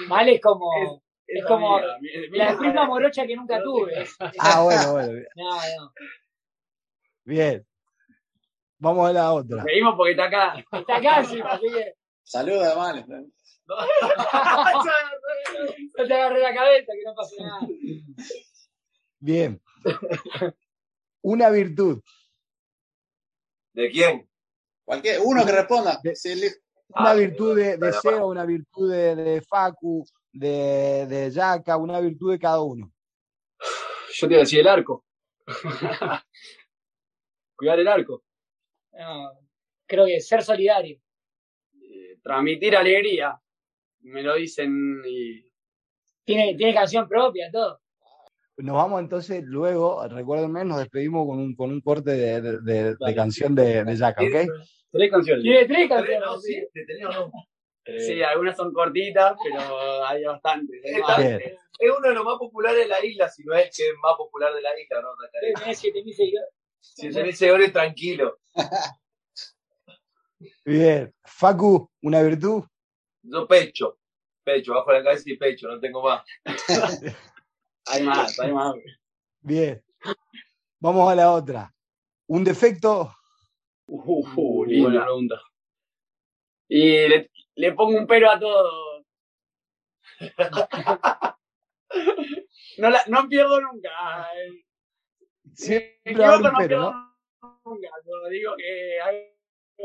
Male 0.07 0.35
es 0.35 0.41
como... 0.41 1.01
Es, 1.27 1.45
como 1.45 1.79
la 1.79 2.57
prima 2.57 2.85
morocha 2.85 3.25
que 3.25 3.37
nunca 3.37 3.63
tuve. 3.63 4.05
Ah, 4.37 4.63
bueno, 4.63 4.91
bueno. 4.91 5.13
No, 5.35 5.55
no. 5.55 5.93
Bien. 7.23 7.65
Vamos 8.79 9.09
a 9.09 9.13
la 9.13 9.31
otra. 9.31 9.63
Seguimos 9.63 9.95
porque 9.95 10.11
está 10.11 10.25
acá. 10.25 10.65
Está 10.71 10.97
acá, 10.97 11.23
sí, 11.23 11.39
así 11.39 11.67
que. 11.67 11.93
No 15.97 16.07
te 16.07 16.13
agarré 16.13 16.39
la 16.41 16.53
cabeza, 16.53 16.91
que 16.93 17.03
no 17.05 17.15
pase 17.15 17.35
nada. 17.41 17.67
Bien. 19.19 19.61
Una 21.21 21.49
virtud. 21.49 22.01
¿De 23.73 23.89
quién? 23.89 24.29
Cualquier, 24.83 25.19
uno 25.23 25.45
que 25.45 25.51
responda. 25.51 26.01
una 26.89 27.13
virtud 27.13 27.55
de, 27.55 27.77
de 27.77 27.93
Seo, 27.93 28.27
una 28.27 28.45
virtud 28.45 28.91
de, 28.91 29.15
de 29.15 29.41
Facu, 29.41 30.05
de, 30.31 31.05
de 31.07 31.31
Yaka, 31.31 31.77
una 31.77 31.99
virtud 31.99 32.31
de 32.31 32.39
cada 32.39 32.61
uno. 32.61 32.91
Yo 34.13 34.27
te 34.27 34.33
iba 34.33 34.41
a 34.41 34.43
decir 34.43 34.59
el 34.59 34.67
arco 34.67 35.05
cuidar 37.61 37.79
el 37.79 37.87
arco. 37.87 38.23
creo 39.85 40.05
que 40.07 40.19
ser 40.19 40.43
solidario. 40.43 40.99
Eh, 41.79 42.17
transmitir 42.23 42.75
alegría. 42.75 43.39
Me 44.01 44.23
lo 44.23 44.35
dicen 44.35 45.01
y. 45.07 45.45
Tiene, 46.23 46.55
tiene 46.55 46.73
canción 46.73 47.07
propia, 47.07 47.49
todo. 47.51 47.81
Nos 48.57 48.75
vamos 48.75 49.01
entonces 49.01 49.43
luego, 49.43 50.07
recuérdenme, 50.07 50.63
nos 50.65 50.79
despedimos 50.79 51.25
con 51.27 51.39
un, 51.39 51.55
con 51.55 51.71
un 51.71 51.81
corte 51.81 52.11
de, 52.11 52.41
de, 52.41 52.95
de, 52.95 53.15
canción 53.15 53.55
de, 53.55 53.83
de 53.83 53.95
Jack, 53.95 54.19
¿ok? 54.19 54.47
Tres 54.91 55.09
canciones. 55.09 55.43
Tiene 55.43 55.65
tres 55.65 55.89
canciones. 55.89 56.29
sí, 56.43 56.67
sí, 57.97 58.21
algunas 58.21 58.55
son 58.55 58.71
cortitas, 58.71 59.35
pero 59.43 60.05
hay 60.05 60.23
bastantes. 60.23 60.81
Es 61.81 61.89
uno 61.89 62.09
de 62.09 62.13
los 62.13 62.23
más 62.23 62.37
populares 62.37 62.83
de 62.83 62.87
la 62.87 63.03
isla, 63.03 63.27
si 63.27 63.43
no 63.43 63.55
es 63.55 63.75
que 63.75 63.81
es 63.81 63.93
más 64.03 64.15
popular 64.15 64.53
de 64.53 64.61
la 64.61 64.69
isla, 64.79 65.01
¿no? 65.01 65.09
Tiene 65.55 65.73
7000 65.73 66.13
seguidores. 66.13 66.49
Si 66.79 67.11
se 67.11 67.23
dice 67.23 67.51
ore, 67.51 67.69
tranquilo. 67.69 68.37
Bien. 70.65 71.11
Facu, 71.23 71.89
¿una 72.03 72.21
virtud? 72.21 72.63
Yo 73.23 73.47
pecho. 73.47 73.97
Pecho, 74.43 74.73
bajo 74.73 74.91
la 74.91 75.03
cabeza 75.03 75.23
y 75.27 75.37
pecho, 75.37 75.67
no 75.67 75.79
tengo 75.79 76.01
más. 76.03 76.23
hay 77.85 78.03
más, 78.03 78.39
hay 78.39 78.51
más. 78.51 78.75
Bien. 79.41 79.83
Vamos 80.79 81.11
a 81.11 81.15
la 81.15 81.31
otra. 81.31 81.71
¿Un 82.27 82.43
defecto? 82.43 83.13
Uh, 83.85 84.25
buena 84.81 85.03
pregunta. 85.03 85.41
Y 86.67 87.07
le, 87.55 87.73
pongo 87.73 87.99
un 87.99 88.07
pero 88.07 88.31
a 88.31 88.39
todo. 88.39 89.05
no, 92.77 92.89
no 93.07 93.27
pierdo 93.27 93.59
nunca. 93.61 93.89
Siempre 95.53 96.29
un 96.29 96.51
pero, 96.57 96.79
¿no? 96.79 97.17
Nunca. 97.65 97.89
digo 98.29 98.55
que 98.55 98.97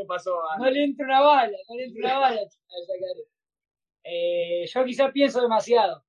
pasó. 0.07 0.39
No 0.59 0.70
le 0.70 0.84
entra 0.84 1.07
una 1.07 1.20
bala, 1.20 1.57
no 1.68 1.76
le 1.76 1.84
entra 1.84 2.05
una 2.05 2.18
bala 2.18 2.41
eh, 4.09 4.64
yo 4.66 4.84
quizás 4.84 5.11
pienso 5.11 5.41
demasiado. 5.41 6.05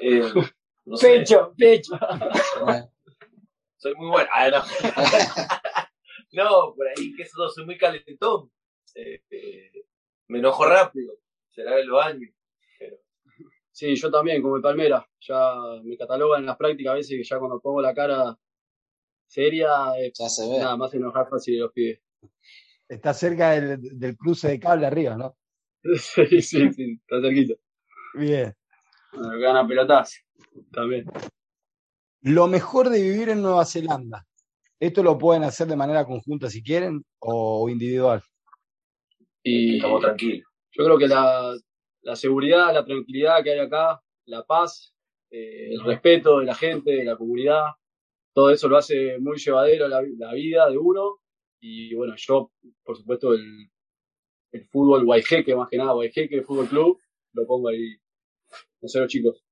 Eh, 0.00 0.22
pecho, 1.00 1.52
pecho. 1.56 1.98
soy 3.76 3.94
muy 3.96 4.10
bueno. 4.10 4.30
Ah, 4.32 4.48
no. 6.32 6.74
por 6.76 6.86
ahí 6.86 7.14
que 7.16 7.24
eso 7.24 7.48
soy 7.48 7.66
muy 7.66 7.76
calentón. 7.76 8.52
Eh, 8.94 9.22
eh, 9.30 9.72
me 10.28 10.38
enojo 10.38 10.64
rápido. 10.66 11.14
Será 11.48 11.74
de 11.76 11.84
los 11.84 12.04
años. 12.04 12.32
Sí, 13.72 13.96
yo 13.96 14.10
también, 14.10 14.42
como 14.42 14.56
el 14.56 14.62
Palmera. 14.62 15.08
Ya 15.20 15.54
me 15.82 15.96
catalogan 15.96 16.40
en 16.40 16.46
las 16.46 16.56
prácticas 16.56 16.92
a 16.92 16.96
veces 16.96 17.16
que 17.16 17.24
ya 17.24 17.38
cuando 17.38 17.60
pongo 17.60 17.80
la 17.80 17.94
cara 17.94 18.38
seria, 19.26 19.68
ya 20.12 20.28
se 20.28 20.48
ve. 20.48 20.58
nada 20.58 20.76
más 20.76 20.94
enojar 20.94 21.28
fácil 21.28 21.54
de 21.54 21.60
los 21.60 21.72
pibes. 21.72 22.00
Está 22.90 23.14
cerca 23.14 23.52
del, 23.52 23.78
del 23.80 24.16
cruce 24.16 24.48
de 24.48 24.58
cable 24.58 24.84
arriba, 24.84 25.16
¿no? 25.16 25.36
sí, 25.96 26.42
sí, 26.42 26.72
sí, 26.72 27.00
está 27.00 27.20
cerquita. 27.22 27.54
Bien. 28.14 28.52
gana 29.12 29.66
pelotas 29.66 30.24
también. 30.72 31.06
Lo 32.22 32.48
mejor 32.48 32.90
de 32.90 33.00
vivir 33.00 33.28
en 33.28 33.42
Nueva 33.42 33.64
Zelanda. 33.64 34.26
¿Esto 34.80 35.04
lo 35.04 35.16
pueden 35.16 35.44
hacer 35.44 35.68
de 35.68 35.76
manera 35.76 36.04
conjunta 36.04 36.50
si 36.50 36.64
quieren 36.64 37.04
o 37.20 37.68
individual? 37.68 38.22
Y 39.44 39.76
estamos 39.76 40.00
tranquilos. 40.00 40.48
Yo 40.72 40.84
creo 40.84 40.98
que 40.98 41.06
la, 41.06 41.54
la 42.02 42.16
seguridad, 42.16 42.74
la 42.74 42.84
tranquilidad 42.84 43.44
que 43.44 43.52
hay 43.52 43.60
acá, 43.60 44.00
la 44.24 44.42
paz, 44.44 44.94
eh, 45.30 45.74
el 45.74 45.84
respeto 45.84 46.40
de 46.40 46.46
la 46.46 46.56
gente, 46.56 46.90
de 46.90 47.04
la 47.04 47.16
comunidad, 47.16 47.66
todo 48.34 48.50
eso 48.50 48.68
lo 48.68 48.78
hace 48.78 49.16
muy 49.20 49.38
llevadero 49.38 49.86
la, 49.86 50.02
la 50.18 50.32
vida 50.32 50.68
de 50.68 50.76
uno. 50.76 51.19
Y 51.60 51.94
bueno, 51.94 52.14
yo, 52.16 52.52
por 52.82 52.96
supuesto, 52.96 53.34
el, 53.34 53.70
el 54.52 54.66
fútbol 54.68 55.04
Guayjeque, 55.04 55.54
más 55.54 55.68
que 55.68 55.76
nada, 55.76 55.92
Guayjeque 55.92 56.42
Fútbol 56.42 56.68
Club, 56.68 56.98
lo 57.32 57.46
pongo 57.46 57.68
ahí. 57.68 57.96
No 58.80 58.88
sé 58.88 58.98
los 58.98 59.08
chicos. 59.08 59.44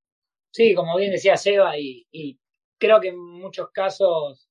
Sí, 0.52 0.74
como 0.74 0.96
bien 0.96 1.12
decía 1.12 1.36
Seba, 1.36 1.78
y, 1.78 2.38
creo 2.78 3.00
que 3.00 3.09
en 3.09 3.18
muchos 3.18 3.70
casos 3.70 4.48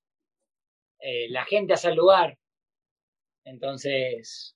eh, 1.00 1.30
la 1.30 1.46
gente 1.46 1.74
hace 1.74 1.90
el 1.90 1.96
lugar. 1.96 2.38
Entonces, 3.44 4.56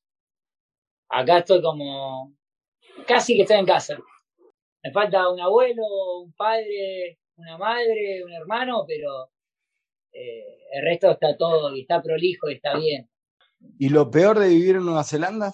acá 1.10 1.40
estoy 1.40 1.62
como 1.62 2.36
casi 3.08 3.36
que 3.36 3.44
estoy 3.44 3.58
en 3.58 3.66
casa. 3.66 3.98
Me 4.84 4.92
falta 4.92 5.30
un 5.30 5.40
abuelo, 5.40 5.84
un 6.24 6.34
padre, 6.34 7.20
una 7.38 7.58
madre, 7.58 8.24
un 8.26 8.34
hermano, 8.34 8.84
pero 8.88 9.32
eh, 10.14 10.60
el 10.74 10.84
resto 10.84 11.12
está 11.12 11.38
todo 11.38 11.76
y 11.76 11.82
está 11.82 12.02
prolijo 12.02 12.50
y 12.50 12.56
está 12.56 12.78
bien. 12.78 13.10
¿Y 13.78 13.90
lo 13.90 14.10
peor 14.10 14.40
de 14.40 14.50
vivir 14.50 14.78
en 14.78 14.86
Nueva 14.86 15.04
Zelanda? 15.04 15.52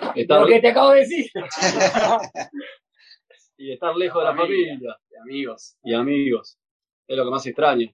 Lo 0.00 0.46
que 0.46 0.60
te 0.60 0.68
acabo 0.68 0.90
de 0.92 1.00
decir. 1.00 1.30
y 3.56 3.72
estar 3.72 3.96
lejos 3.96 4.22
de 4.22 4.28
la 4.28 4.36
familia, 4.36 4.78
de 4.78 5.18
amigos. 5.20 5.76
Y 5.82 5.94
amigos. 5.94 6.58
Es 7.06 7.16
lo 7.16 7.24
que 7.24 7.30
más 7.30 7.46
extraño. 7.46 7.90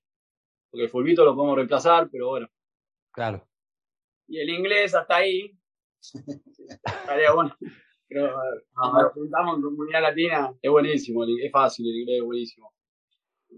Porque 0.71 0.85
el 0.85 0.91
fulbito 0.91 1.25
lo 1.25 1.35
podemos 1.35 1.57
reemplazar, 1.57 2.09
pero 2.11 2.29
bueno. 2.29 2.49
Claro. 3.13 3.47
Y 4.27 4.39
el 4.41 4.51
inglés 4.51 4.95
hasta 4.95 5.17
ahí. 5.17 5.53
Estaría 6.85 7.33
bueno. 7.33 7.57
Pero 8.09 8.37
nos 8.75 9.13
juntamos 9.13 9.57
en 9.57 9.63
comunidad 9.63 10.03
latina. 10.03 10.55
Es 10.61 10.71
buenísimo, 10.71 11.25
es 11.25 11.53
fácil, 11.53 11.89
el 11.89 12.01
inglés 12.01 12.19
es 12.19 12.25
buenísimo. 12.25 12.73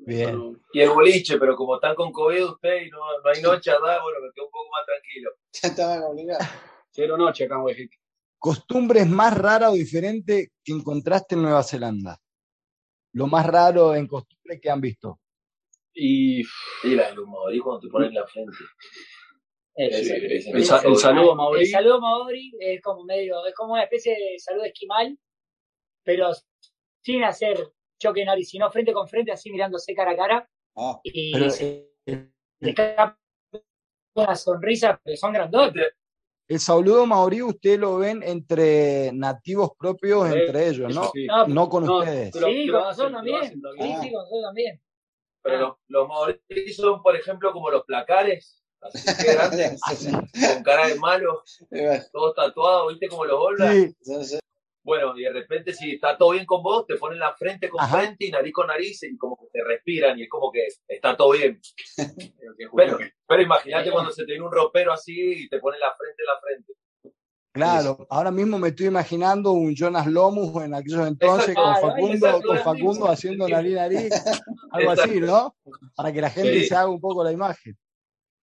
Bien. 0.05 0.61
y 0.73 0.81
el 0.81 0.91
boliche, 0.91 1.39
pero 1.39 1.57
como 1.57 1.77
están 1.77 1.95
con 1.95 2.13
COVID 2.13 2.45
usted 2.45 2.83
y 2.83 2.91
no, 2.91 2.99
no 2.99 3.31
hay 3.31 3.43
noche, 3.43 3.71
¿verdad? 3.71 3.99
bueno, 4.03 4.21
me 4.23 4.33
quedo 4.33 4.47
un 4.47 4.51
poco 4.51 4.69
más 4.71 4.87
tranquilo. 4.87 5.31
Ya 5.63 5.69
estaba 5.69 6.07
obligado. 6.07 6.45
Cero 6.91 7.17
noche 7.17 7.45
acá 7.45 7.57
en 7.57 7.65
México. 7.65 7.97
¿Costumbres 8.39 9.09
más 9.09 9.37
raras 9.37 9.71
o 9.71 9.75
diferentes 9.75 10.51
que 10.63 10.73
encontraste 10.73 11.35
en 11.35 11.43
Nueva 11.43 11.63
Zelanda? 11.63 12.19
Lo 13.13 13.27
más 13.27 13.47
raro 13.47 13.95
en 13.95 14.07
costumbres 14.07 14.61
que 14.61 14.71
han 14.71 14.81
visto. 14.81 15.21
Y, 15.95 16.43
y 16.85 16.95
la 16.95 17.09
del 17.09 17.21
humorí 17.21 17.59
cuando 17.59 17.81
te 17.81 17.89
pones 17.89 18.13
la 18.13 18.27
frente. 18.27 18.53
el, 19.77 20.65
saludo 20.65 21.35
maori. 21.35 21.63
El 21.63 21.71
saludo 21.71 22.01
maori 22.01 22.53
es 22.61 22.81
como 22.83 23.05
medio, 23.05 23.45
es 23.47 23.55
como 23.55 23.75
una 23.75 23.85
especie 23.85 24.13
de 24.13 24.39
saludo 24.39 24.65
esquimal, 24.65 25.19
pero 26.03 26.31
sin 27.03 27.25
hacer 27.25 27.59
choque 27.99 28.25
nariz, 28.25 28.49
sino 28.49 28.71
frente 28.71 28.93
con 28.93 29.09
frente, 29.09 29.33
así 29.33 29.51
mirándose 29.51 29.95
cara 29.95 30.13
a 30.13 30.17
cara. 30.17 30.49
Ah, 30.77 31.01
y 31.03 31.33
pero, 31.33 31.51
se, 31.51 31.91
una 34.15 34.35
sonrisa, 34.35 35.01
pero 35.03 35.17
son 35.17 35.33
grandotes. 35.33 35.93
El 36.49 36.61
saludo 36.61 37.07
maorí 37.07 37.43
usted 37.43 37.79
lo 37.79 37.99
ven 37.99 38.23
entre 38.23 39.11
nativos 39.13 39.71
propios, 39.77 40.31
entre 40.31 40.69
ellos, 40.69 40.95
¿no? 40.95 41.11
No, 41.49 41.69
con 41.69 41.89
ustedes. 41.89 42.33
sí, 42.33 42.69
con 42.69 42.83
nosotros 42.83 43.13
también. 43.13 43.43
Sí, 43.43 43.95
sí, 44.01 44.13
con 44.13 44.23
nosotros 44.23 44.43
también. 44.45 44.81
Pero 45.43 45.59
los, 45.59 45.75
los 45.89 46.09
maorí 46.09 46.73
son, 46.73 47.03
por 47.03 47.17
ejemplo, 47.17 47.53
como 47.53 47.71
los 47.71 47.85
placares, 47.85 48.63
así 48.81 49.25
que 49.25 49.33
grandes, 49.33 49.81
con 50.55 50.63
cara 50.63 50.89
de 50.89 50.95
malo, 50.97 51.43
todos 52.13 52.35
tatuados, 52.37 52.91
¿viste? 52.91 53.09
Como 53.09 53.25
los 53.25 53.39
bolas. 53.39 53.75
Bueno, 54.87 55.19
y 55.19 55.23
de 55.25 55.33
repente 55.33 55.73
si 55.73 55.95
está 55.95 56.17
todo 56.17 56.31
bien 56.31 56.47
con 56.47 56.63
vos, 56.63 56.87
te 56.87 56.95
ponen 56.95 57.19
la 57.19 57.35
frente 57.35 57.69
con 57.69 57.85
frente 57.89 58.25
y 58.25 58.31
nariz 58.31 58.53
con 58.53 58.69
nariz 58.69 59.03
y 59.03 59.19
como 59.19 59.37
que 59.37 59.47
te 59.53 59.65
respiran 59.65 60.17
y 60.17 60.23
es 60.23 60.29
como 60.29 60.53
que 60.53 60.65
está 60.87 61.17
todo 61.17 61.33
bien. 61.33 61.61
pero, 62.77 62.97
pero 63.27 63.43
imagínate 63.43 63.91
cuando 63.91 64.13
se 64.13 64.25
te 64.25 64.31
viene 64.31 64.47
un 64.47 64.53
ropero 64.53 64.93
así 64.93 65.43
y 65.43 65.49
te 65.49 65.59
ponen 65.59 65.81
la 65.81 65.93
frente 65.97 66.23
en 66.23 66.27
la 66.27 66.41
frente. 66.41 66.73
Claro, 67.53 68.07
ahora 68.09 68.31
mismo 68.31 68.61
me 68.61 68.69
estoy 68.69 68.87
imaginando 68.87 69.51
un 69.51 69.75
Jonas 69.75 70.07
Lomus 70.07 70.63
en 70.63 70.75
aquellos 70.75 71.09
entonces 71.09 71.57
con 71.57 71.75
Facundo, 71.81 72.43
con 72.47 72.59
Facundo 72.59 73.09
haciendo 73.09 73.49
nariz 73.49 73.75
nariz, 73.75 74.25
algo 74.71 74.91
así, 74.93 75.21
¿no? 75.21 75.57
Para 75.97 76.13
que 76.13 76.21
la 76.21 76.31
gente 76.31 76.63
se 76.63 76.77
haga 76.77 76.89
un 76.89 77.01
poco 77.01 77.25
la 77.25 77.33
imagen. 77.33 77.77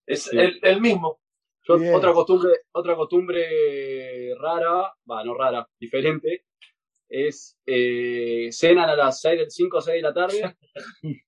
Es 0.06 0.28
el, 0.34 0.60
el 0.62 0.82
mismo 0.82 1.23
otra 1.68 2.14
costumbre, 2.14 2.52
otra 2.72 2.96
costumbre 2.96 4.36
rara, 4.36 4.94
va, 5.10 5.24
no 5.24 5.34
rara, 5.34 5.68
diferente, 5.80 6.46
es 7.08 7.58
eh, 7.66 8.50
cenan 8.52 8.90
a 8.90 8.96
las 8.96 9.22
6, 9.22 9.46
5 9.48 9.78
o 9.78 9.82
6 9.82 9.96
de 9.96 10.02
la 10.02 10.14
tarde. 10.14 10.56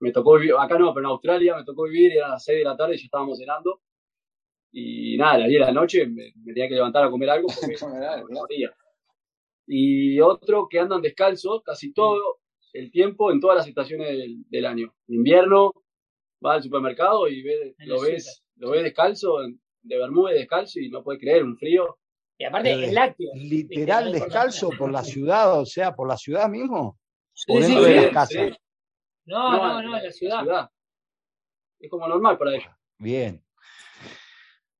me 0.00 0.12
tocó 0.12 0.38
vivir, 0.38 0.54
acá 0.58 0.78
no, 0.78 0.92
pero 0.92 1.06
en 1.06 1.12
Australia 1.12 1.56
me 1.56 1.64
tocó 1.64 1.84
vivir, 1.84 2.12
era 2.12 2.28
las 2.28 2.44
6 2.44 2.58
de 2.58 2.64
la 2.64 2.76
tarde 2.76 2.94
y 2.94 2.98
ya 2.98 3.04
estábamos 3.04 3.38
cenando. 3.38 3.80
Y 4.70 5.16
nada, 5.16 5.32
a 5.32 5.38
las 5.38 5.48
10 5.48 5.60
de 5.60 5.66
la 5.66 5.72
noche 5.72 6.06
me, 6.06 6.32
tenía 6.44 6.68
que 6.68 6.74
levantar 6.74 7.04
a 7.04 7.10
comer 7.10 7.30
algo 7.30 7.48
porque 7.48 7.76
no 8.30 8.46
Y 9.66 10.20
otro 10.20 10.68
que 10.68 10.78
andan 10.78 11.00
descalzos 11.00 11.62
casi 11.62 11.92
todo 11.92 12.40
el 12.72 12.90
tiempo 12.90 13.32
en 13.32 13.40
todas 13.40 13.56
las 13.56 13.68
estaciones 13.68 14.08
del, 14.08 14.44
del 14.48 14.66
año. 14.66 14.94
invierno, 15.06 15.72
va 16.44 16.54
al 16.54 16.62
supermercado 16.62 17.28
y 17.28 17.42
ve, 17.42 17.74
lo 17.78 18.00
ves 18.00 18.42
lo 18.58 18.70
ves 18.70 18.82
descalzo, 18.82 19.38
de 19.82 19.98
Bermúdez 19.98 20.36
descalzo 20.36 20.80
y 20.80 20.90
no 20.90 21.02
puede 21.02 21.18
creer, 21.18 21.44
un 21.44 21.56
frío. 21.56 21.98
Y 22.36 22.44
aparte 22.44 22.84
es 22.84 22.92
lácteo. 22.92 23.30
Literal 23.34 24.12
descalzo 24.12 24.70
por 24.70 24.90
la 24.90 25.02
ciudad, 25.02 25.58
o 25.58 25.66
sea, 25.66 25.94
por 25.94 26.08
la 26.08 26.16
ciudad 26.16 26.48
mismo. 26.48 26.98
Sí, 27.32 27.62
sí, 27.62 27.74
de 27.74 27.96
las 27.96 28.12
casas. 28.12 28.56
No, 29.24 29.50
no, 29.50 29.82
no, 29.82 29.96
en 29.96 30.04
la 30.04 30.12
ciudad. 30.12 30.70
Es 31.78 31.90
como 31.90 32.08
normal 32.08 32.38
para 32.38 32.54
ellos. 32.54 32.72
Bien. 32.98 33.42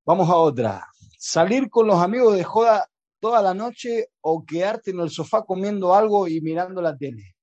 Vamos 0.04 0.28
a 0.28 0.36
otra. 0.36 0.86
Salir 1.18 1.68
con 1.68 1.86
los 1.86 2.00
amigos 2.00 2.36
de 2.36 2.44
joda 2.44 2.88
toda 3.20 3.42
la 3.42 3.54
noche 3.54 4.08
o 4.20 4.44
quedarte 4.44 4.92
en 4.92 5.00
el 5.00 5.10
sofá 5.10 5.44
comiendo 5.44 5.94
algo 5.94 6.28
y 6.28 6.40
mirando 6.40 6.80
la 6.80 6.96
tele. 6.96 7.34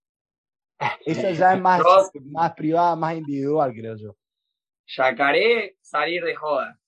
Esa 1.05 1.31
ya 1.31 1.53
es 1.53 1.61
más, 1.61 1.81
más 2.25 2.53
privada, 2.53 2.95
más 2.95 3.15
individual, 3.15 3.73
creo 3.73 3.95
yo. 3.95 4.15
Yacaré, 4.87 5.77
salir 5.81 6.23
de 6.23 6.35
joda. 6.35 6.79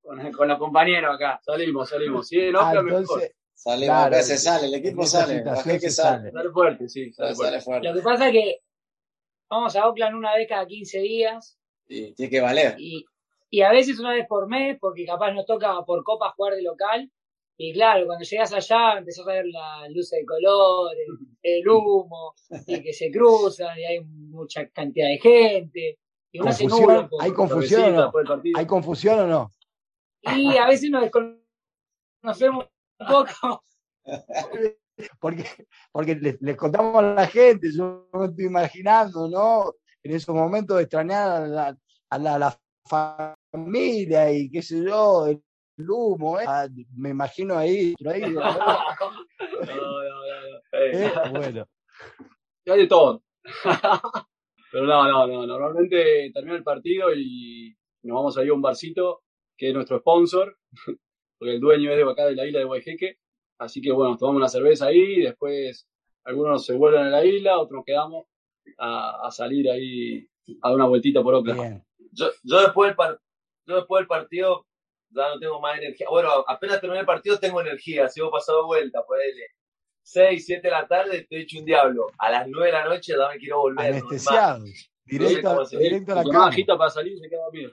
Con, 0.00 0.32
con 0.32 0.48
los 0.48 0.58
compañeros 0.58 1.14
acá. 1.14 1.40
Salimos, 1.42 1.88
salimos. 1.88 2.28
Sí, 2.28 2.50
no, 2.50 2.60
ah, 2.60 2.72
entonces, 2.74 3.34
Salimos, 3.62 4.26
se 4.26 4.38
sale, 4.38 4.68
el 4.68 4.74
equipo 4.74 5.04
sale, 5.04 5.44
que 5.78 5.90
sale. 5.90 6.30
Sale 6.30 6.50
fuerte, 6.50 6.88
sí, 6.88 7.12
sale, 7.12 7.60
fuerte. 7.60 7.88
Lo 7.88 7.94
que 7.94 8.00
pasa 8.00 8.28
es 8.28 8.32
que 8.32 8.60
vamos 9.50 9.76
a 9.76 9.86
Oakland 9.86 10.16
una 10.16 10.34
vez 10.34 10.48
cada 10.48 10.66
15 10.66 10.98
días. 11.00 11.58
Y 11.86 12.14
tiene 12.14 12.30
que 12.30 12.40
valer. 12.40 12.76
Y, 12.78 13.04
y 13.50 13.60
a 13.60 13.70
veces 13.70 13.98
una 13.98 14.14
vez 14.14 14.26
por 14.26 14.48
mes, 14.48 14.78
porque 14.80 15.04
capaz 15.04 15.32
nos 15.32 15.44
toca 15.44 15.74
por 15.84 16.02
copa 16.04 16.32
jugar 16.34 16.54
de 16.54 16.62
local. 16.62 17.10
Y 17.62 17.74
claro, 17.74 18.06
cuando 18.06 18.24
llegas 18.24 18.54
allá 18.54 18.96
empezás 18.96 19.28
a 19.28 19.32
ver 19.32 19.44
la 19.44 19.86
luz 19.90 20.08
de 20.08 20.24
color, 20.24 20.96
el, 21.42 21.68
humo, 21.68 22.34
y 22.66 22.82
que 22.82 22.94
se 22.94 23.10
cruzan, 23.10 23.78
y 23.78 23.84
hay 23.84 24.00
mucha 24.00 24.66
cantidad 24.70 25.08
de 25.08 25.18
gente. 25.18 25.98
Y 26.32 26.38
¿Confusión? 26.38 27.10
¿Hay 27.20 27.32
confusión 27.32 27.98
o 27.98 28.12
no? 28.12 28.12
¿Hay 28.56 28.66
confusión 28.66 29.18
o 29.20 29.26
no? 29.26 29.50
Y 30.22 30.56
a 30.56 30.68
veces 30.68 30.88
nos 30.88 31.02
desconocemos 31.02 32.66
un 32.98 33.06
poco. 33.06 33.62
porque, 35.20 35.44
porque 35.92 36.14
les, 36.40 36.56
contamos 36.56 36.96
a 36.96 37.02
la 37.12 37.26
gente, 37.26 37.68
yo 37.76 38.08
me 38.14 38.24
estoy 38.24 38.46
imaginando, 38.46 39.28
¿no? 39.28 39.74
En 40.02 40.12
esos 40.12 40.34
momentos 40.34 40.78
de 40.78 40.84
extrañar 40.84 41.30
a 41.30 41.46
la, 41.46 41.78
a 42.08 42.18
la, 42.38 42.60
familia 42.88 44.32
y 44.32 44.50
qué 44.50 44.62
sé 44.62 44.82
yo, 44.82 45.26
el 45.26 45.42
humo, 45.88 46.40
¿eh? 46.40 46.44
Ah, 46.46 46.68
me 46.96 47.10
imagino 47.10 47.56
ahí, 47.56 47.94
ahí 48.06 48.20
¿no? 48.22 48.40
no, 48.40 48.40
no, 49.66 50.24
¿Eh? 50.72 51.12
Bueno. 51.30 51.68
Hay 52.66 52.78
de 52.80 52.86
todo. 52.86 53.22
Pero 54.72 54.86
no, 54.86 55.08
no, 55.08 55.26
no, 55.26 55.46
normalmente 55.46 56.30
termina 56.32 56.56
el 56.56 56.62
partido 56.62 57.12
y 57.14 57.76
nos 58.02 58.14
vamos 58.14 58.38
a 58.38 58.44
ir 58.44 58.50
a 58.50 58.54
un 58.54 58.62
barcito 58.62 59.22
que 59.56 59.68
es 59.68 59.74
nuestro 59.74 59.98
sponsor, 59.98 60.56
porque 61.38 61.54
el 61.54 61.60
dueño 61.60 61.90
es 61.90 61.96
de 61.96 62.10
acá 62.10 62.26
de 62.26 62.36
la 62.36 62.46
isla 62.46 62.60
de 62.60 62.64
Guayjeque 62.64 63.18
Así 63.58 63.82
que 63.82 63.92
bueno, 63.92 64.16
tomamos 64.16 64.38
una 64.38 64.48
cerveza 64.48 64.86
ahí, 64.86 65.20
después 65.20 65.86
algunos 66.24 66.64
se 66.64 66.74
vuelven 66.74 67.04
a 67.04 67.10
la 67.10 67.24
isla, 67.24 67.58
otros 67.58 67.84
quedamos 67.84 68.26
a, 68.78 69.28
salir 69.30 69.70
ahí 69.70 70.26
a 70.62 70.68
dar 70.68 70.76
una 70.76 70.86
vueltita 70.86 71.22
por 71.22 71.34
Oakland. 71.34 71.84
Yo, 72.12 72.30
yo, 72.42 72.60
después 72.62 72.96
del 72.96 73.18
yo 73.66 73.76
después 73.76 74.00
del 74.00 74.06
partido 74.06 74.66
ya 75.10 75.28
no 75.28 75.38
tengo 75.38 75.60
más 75.60 75.78
energía. 75.78 76.06
Bueno, 76.10 76.44
apenas 76.46 76.80
terminé 76.80 77.00
el 77.00 77.06
partido 77.06 77.38
tengo 77.38 77.60
energía, 77.60 78.08
sigo 78.08 78.30
pasado 78.30 78.66
vuelta, 78.66 79.02
ponele. 79.04 79.48
6, 80.02 80.44
7 80.44 80.62
de 80.62 80.70
la 80.70 80.88
tarde 80.88 81.18
estoy 81.18 81.42
hecho 81.42 81.58
un 81.58 81.64
diablo. 81.64 82.06
A 82.18 82.30
las 82.30 82.48
9 82.48 82.66
de 82.66 82.72
la 82.72 82.84
noche 82.84 83.14
ya 83.16 83.28
me 83.28 83.38
quiero 83.38 83.58
volver. 83.58 83.86
Anestesiado. 83.86 84.64
Directo, 85.04 85.66
directo 85.78 86.12
a 86.12 86.24
la 86.24 86.24
cama. 86.24 86.78
para 86.78 86.90
salir 86.90 87.14
y 87.14 87.18
se 87.18 87.28
queda 87.28 87.42
dormido. 87.42 87.72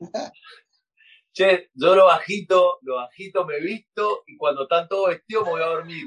che, 1.32 1.70
yo 1.74 1.94
lo 1.94 2.06
bajito, 2.06 2.78
lo 2.82 2.96
bajito 2.96 3.44
me 3.44 3.60
visto 3.60 4.22
y 4.26 4.36
cuando 4.36 4.64
están 4.64 4.88
todos 4.88 5.08
vestidos 5.08 5.44
me 5.46 5.50
voy 5.52 5.62
a 5.62 5.66
dormir. 5.66 6.06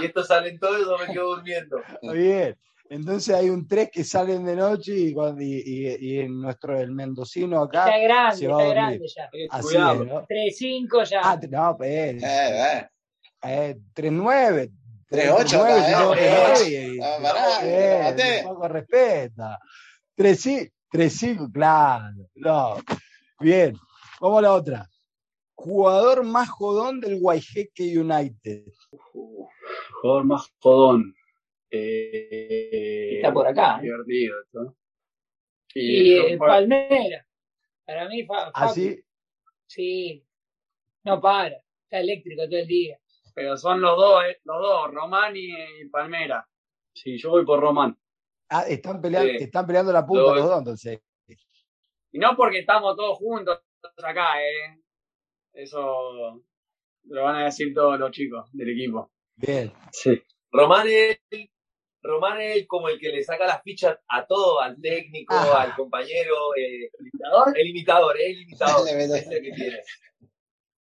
Y 0.00 0.04
estos 0.04 0.28
salen 0.28 0.58
todos 0.58 0.80
y 0.80 0.84
yo 0.84 0.98
me 0.98 1.12
quedo 1.12 1.34
durmiendo. 1.34 1.82
bien. 2.12 2.56
Entonces 2.94 3.34
hay 3.34 3.50
un 3.50 3.66
3 3.66 3.90
que 3.90 4.04
salen 4.04 4.44
de 4.44 4.54
noche 4.54 4.92
y, 4.94 5.16
y, 5.40 5.96
y, 5.98 6.20
en 6.20 6.40
nuestro, 6.40 6.78
el 6.78 6.92
mendocino 6.92 7.60
acá. 7.62 7.86
Está 7.86 7.98
grande, 7.98 8.36
se 8.36 8.46
va 8.46 8.62
está 8.62 8.72
grande 8.72 9.06
ya. 9.08 9.30
Así 9.50 9.76
es, 9.76 10.06
¿no? 10.06 10.26
3-5 10.28 11.10
ya. 11.10 11.20
Ah, 11.24 11.40
no, 11.50 11.76
pues. 11.76 12.22
Eh, 12.22 12.88
eh. 13.42 13.76
3-9. 13.96 14.70
3-8, 15.10 15.90
no, 15.90 16.14
eh, 16.14 16.98
eh, 17.64 18.42
un 18.44 18.48
poco 18.54 18.68
respeta. 18.68 19.58
3-5, 20.16 21.50
claro. 21.52 22.14
No. 22.36 22.76
Bien. 23.40 23.76
Vamos 24.20 24.38
a 24.38 24.42
la 24.42 24.52
otra. 24.52 24.88
Jugador 25.56 26.22
más 26.22 26.48
jodón 26.48 27.00
del 27.00 27.18
Guayjeque 27.18 27.98
United. 27.98 28.62
jugador 30.00 30.24
más 30.24 30.48
jodón. 30.60 31.12
Eh, 31.76 33.16
Está 33.16 33.32
por 33.32 33.46
acá. 33.46 33.78
¿eh? 33.78 33.82
Divertido 33.82 34.40
esto. 34.42 34.76
Y, 35.74 36.34
y 36.34 36.36
Palmera. 36.36 37.26
Para 37.84 38.08
mí, 38.08 38.24
fa, 38.24 38.52
¿Ah, 38.54 38.68
sí? 38.68 39.02
Sí. 39.66 40.24
No 41.04 41.20
para. 41.20 41.56
Está 41.84 41.98
eléctrico 42.00 42.44
todo 42.44 42.58
el 42.58 42.66
día. 42.66 42.98
Pero 43.34 43.56
son 43.56 43.80
los 43.80 43.96
dos, 43.96 44.22
eh, 44.24 44.38
los 44.44 44.60
dos, 44.60 44.94
Román 44.94 45.34
y, 45.36 45.86
Palmera. 45.90 46.48
Sí, 46.94 47.18
yo 47.18 47.30
voy 47.30 47.44
por 47.44 47.60
Román. 47.60 47.98
Ah, 48.48 48.64
están 48.68 49.00
peleando, 49.00 49.32
están 49.32 49.66
peleando 49.66 49.92
la 49.92 50.06
punta 50.06 50.34
los 50.34 50.44
dos, 50.44 50.58
entonces. 50.58 51.00
Y 52.12 52.18
no 52.18 52.36
porque 52.36 52.60
estamos 52.60 52.96
todos 52.96 53.18
juntos, 53.18 53.60
acá, 54.04 54.40
¿eh? 54.40 54.80
Eso 55.52 56.44
lo 57.06 57.22
van 57.24 57.36
a 57.36 57.44
decir 57.46 57.74
todos 57.74 57.98
los 57.98 58.12
chicos 58.12 58.48
del 58.52 58.70
equipo. 58.70 59.10
Bien. 59.34 59.72
Sí. 59.90 60.22
Román 60.52 60.86
es, 60.86 61.18
Román 62.04 62.40
es 62.40 62.66
como 62.68 62.88
el 62.88 62.98
que 62.98 63.08
le 63.08 63.24
saca 63.24 63.46
las 63.46 63.62
fichas 63.62 63.98
a 64.08 64.26
todo, 64.26 64.60
al 64.60 64.80
técnico, 64.80 65.34
al 65.34 65.74
compañero. 65.74 66.54
Eh, 66.54 66.90
¿El 66.92 67.06
imitador? 67.06 67.58
El 67.58 67.68
imitador, 67.68 68.16
el 68.20 68.42
imitador. 68.42 68.88
es 69.16 69.26
el 69.26 69.42
que 69.42 69.52
tiene. 69.52 69.80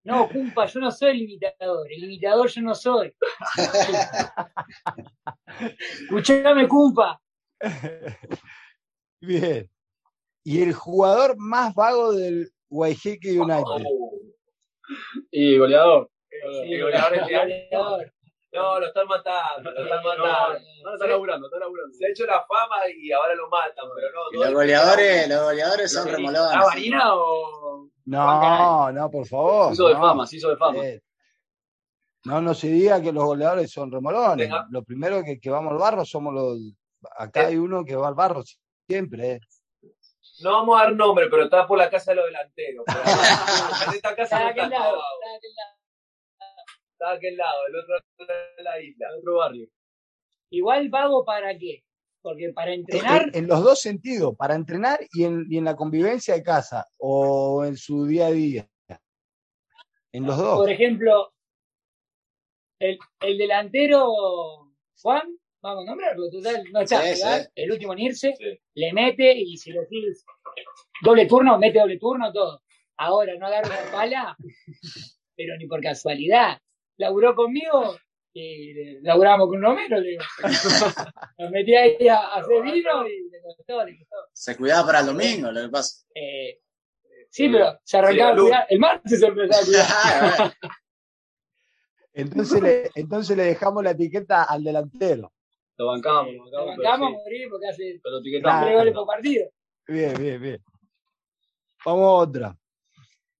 No, 0.03 0.27
cumpa, 0.27 0.65
yo 0.65 0.81
no 0.81 0.91
soy 0.91 1.11
el 1.11 1.21
imitador. 1.21 1.89
El 1.89 2.03
imitador 2.03 2.49
yo 2.49 2.61
no 2.61 2.75
soy. 2.75 3.15
Escuchame, 6.01 6.67
cumpa. 6.67 7.21
Bien. 9.21 9.69
¿Y 10.43 10.61
el 10.61 10.73
jugador 10.73 11.37
más 11.37 11.73
vago 11.73 12.11
del 12.11 12.51
Guayjeque 12.73 13.39
United. 13.39 13.85
Y 15.31 15.57
goleador. 15.57 16.09
Sí, 16.29 16.79
goleador, 16.79 17.19
goleador. 17.21 18.13
No, 18.53 18.79
lo 18.79 18.85
están 18.85 19.07
matando, 19.07 19.71
lo 19.71 19.83
están 19.83 20.03
matando. 20.03 20.27
No, 20.27 20.83
no, 20.83 20.93
está 20.93 21.07
laburando, 21.07 21.47
está 21.47 21.59
laburando. 21.59 21.93
Se 21.93 22.05
ha 22.05 22.09
hecho 22.09 22.25
la 22.25 22.45
fama 22.45 22.75
y 22.95 23.11
ahora 23.11 23.33
lo 23.35 23.49
matan, 23.49 23.85
pero 23.95 24.07
no. 24.11 24.43
los 24.43 24.53
goleadores, 24.53 25.27
los 25.27 25.41
goleadores 25.43 25.91
son 25.91 26.07
remolones. 26.07 26.51
¿La 26.51 26.63
varina 26.63 27.15
o.? 27.15 27.89
No, 28.05 28.91
no, 28.91 29.09
por 29.09 29.25
favor. 29.25 29.67
Se 29.67 29.73
hizo 29.73 29.87
de 29.87 29.95
fama, 29.95 30.27
se 30.27 30.35
hizo 30.37 30.49
de 30.49 30.57
fama. 30.57 30.85
Eh, 30.85 31.01
no, 32.25 32.41
no 32.41 32.53
se 32.53 32.67
diga 32.67 33.01
que 33.01 33.11
los 33.11 33.23
goleadores 33.23 33.71
son 33.71 33.91
remolones. 33.91 34.49
Lo 34.69 34.83
primero 34.83 35.23
que, 35.23 35.39
que 35.39 35.49
vamos 35.49 35.71
al 35.71 35.79
barro 35.79 36.05
somos 36.05 36.33
los. 36.33 36.59
Acá 37.17 37.47
hay 37.47 37.57
uno 37.57 37.83
que 37.83 37.95
va 37.95 38.07
al 38.07 38.13
barro 38.13 38.43
siempre. 38.87 39.31
Eh. 39.33 39.39
No 40.41 40.51
vamos 40.51 40.79
a 40.79 40.83
dar 40.83 40.95
nombre, 40.95 41.27
pero 41.29 41.45
está 41.45 41.65
por 41.65 41.77
la 41.77 41.89
casa 41.89 42.11
de 42.11 42.17
los 42.17 42.25
delanteros. 42.25 42.85
en 43.87 43.93
esta 43.93 44.15
casa 44.15 44.49
está 44.49 44.69
está 47.03 47.17
aquel 47.17 47.37
lado, 47.37 47.67
el 47.67 47.75
otro 47.75 47.95
de 48.57 48.63
la 48.63 48.81
isla, 48.81 49.07
el 49.09 49.19
otro 49.19 49.37
barrio. 49.37 49.67
Igual 50.49 50.89
vago 50.89 51.25
para 51.25 51.57
qué? 51.57 51.83
Porque 52.21 52.53
para 52.53 52.73
entrenar. 52.73 53.29
En, 53.33 53.47
los 53.47 53.63
dos 53.63 53.81
sentidos, 53.81 54.35
para 54.37 54.55
entrenar 54.55 54.99
y 55.11 55.25
en, 55.25 55.45
y 55.49 55.57
en, 55.57 55.65
la 55.65 55.75
convivencia 55.75 56.35
de 56.35 56.43
casa 56.43 56.87
o 56.97 57.65
en 57.65 57.75
su 57.75 58.05
día 58.05 58.27
a 58.27 58.31
día. 58.31 58.69
En 60.11 60.25
los 60.25 60.37
dos. 60.37 60.59
Por 60.59 60.69
ejemplo, 60.69 61.33
el, 62.79 62.97
el 63.21 63.37
delantero 63.37 64.07
Juan 65.01 65.37
vamos 65.61 65.83
a 65.83 65.89
nombrarlo, 65.89 66.29
total, 66.29 66.63
no 66.71 66.81
está, 66.81 67.49
el 67.55 67.71
último 67.71 67.93
en 67.93 67.99
irse, 67.99 68.33
le 68.75 68.93
mete 68.93 69.33
y 69.33 69.57
si 69.57 69.71
lo 69.71 69.81
decís 69.81 70.25
doble 71.01 71.25
turno, 71.25 71.57
mete 71.57 71.79
doble 71.79 71.97
turno, 71.97 72.31
todo. 72.31 72.61
Ahora 72.97 73.33
no 73.37 73.47
agarra 73.47 73.69
la 73.69 73.91
pala, 73.91 74.37
pero 75.35 75.57
ni 75.57 75.65
por 75.65 75.81
casualidad. 75.81 76.59
Laburó 76.97 77.35
conmigo 77.35 77.95
y 78.33 78.99
laburamos 79.01 79.47
con 79.47 79.61
Romero, 79.61 79.99
le 79.99 80.09
digo. 80.09 80.23
Nos 81.37 81.51
metí 81.51 81.75
ahí 81.75 82.07
a, 82.07 82.33
hacer 82.35 82.61
vino 82.63 83.07
y 83.07 83.29
le 83.29 83.41
costó, 83.41 83.85
le 83.85 83.97
costó. 83.99 84.15
Se 84.33 84.57
cuidaba 84.57 84.87
para 84.87 84.99
el 85.01 85.05
domingo, 85.07 85.51
lo 85.51 85.61
que 85.61 85.69
pasa. 85.69 86.05
Eh, 86.15 86.61
sí, 87.29 87.49
pero 87.49 87.79
se 87.83 87.97
arrancaba 87.97 88.31
a 88.31 88.35
cuidar. 88.35 88.67
El 88.69 88.79
martes 88.79 89.19
se 89.19 89.25
empezaba 89.27 89.61
a 89.61 89.65
cuidar. 89.65 90.53
entonces, 92.13 92.61
le, 92.61 92.91
entonces 92.95 93.37
le 93.37 93.43
dejamos 93.43 93.83
la 93.83 93.91
etiqueta 93.91 94.43
al 94.43 94.63
delantero. 94.63 95.31
Lo 95.77 95.87
bancamos, 95.87 96.33
lo 96.33 96.43
bancamos. 96.43 96.77
Lo 96.77 96.83
bancamos 96.83 97.07
a 97.07 97.23
morir 97.23 97.47
porque 97.49 97.67
hace 97.67 98.01
tres 98.01 98.75
goles 98.75 98.93
por 98.93 99.07
partido. 99.07 99.49
Bien, 99.87 100.13
bien, 100.19 100.41
bien. 100.41 100.63
Vamos 101.85 102.03
a 102.03 102.11
otra. 102.11 102.57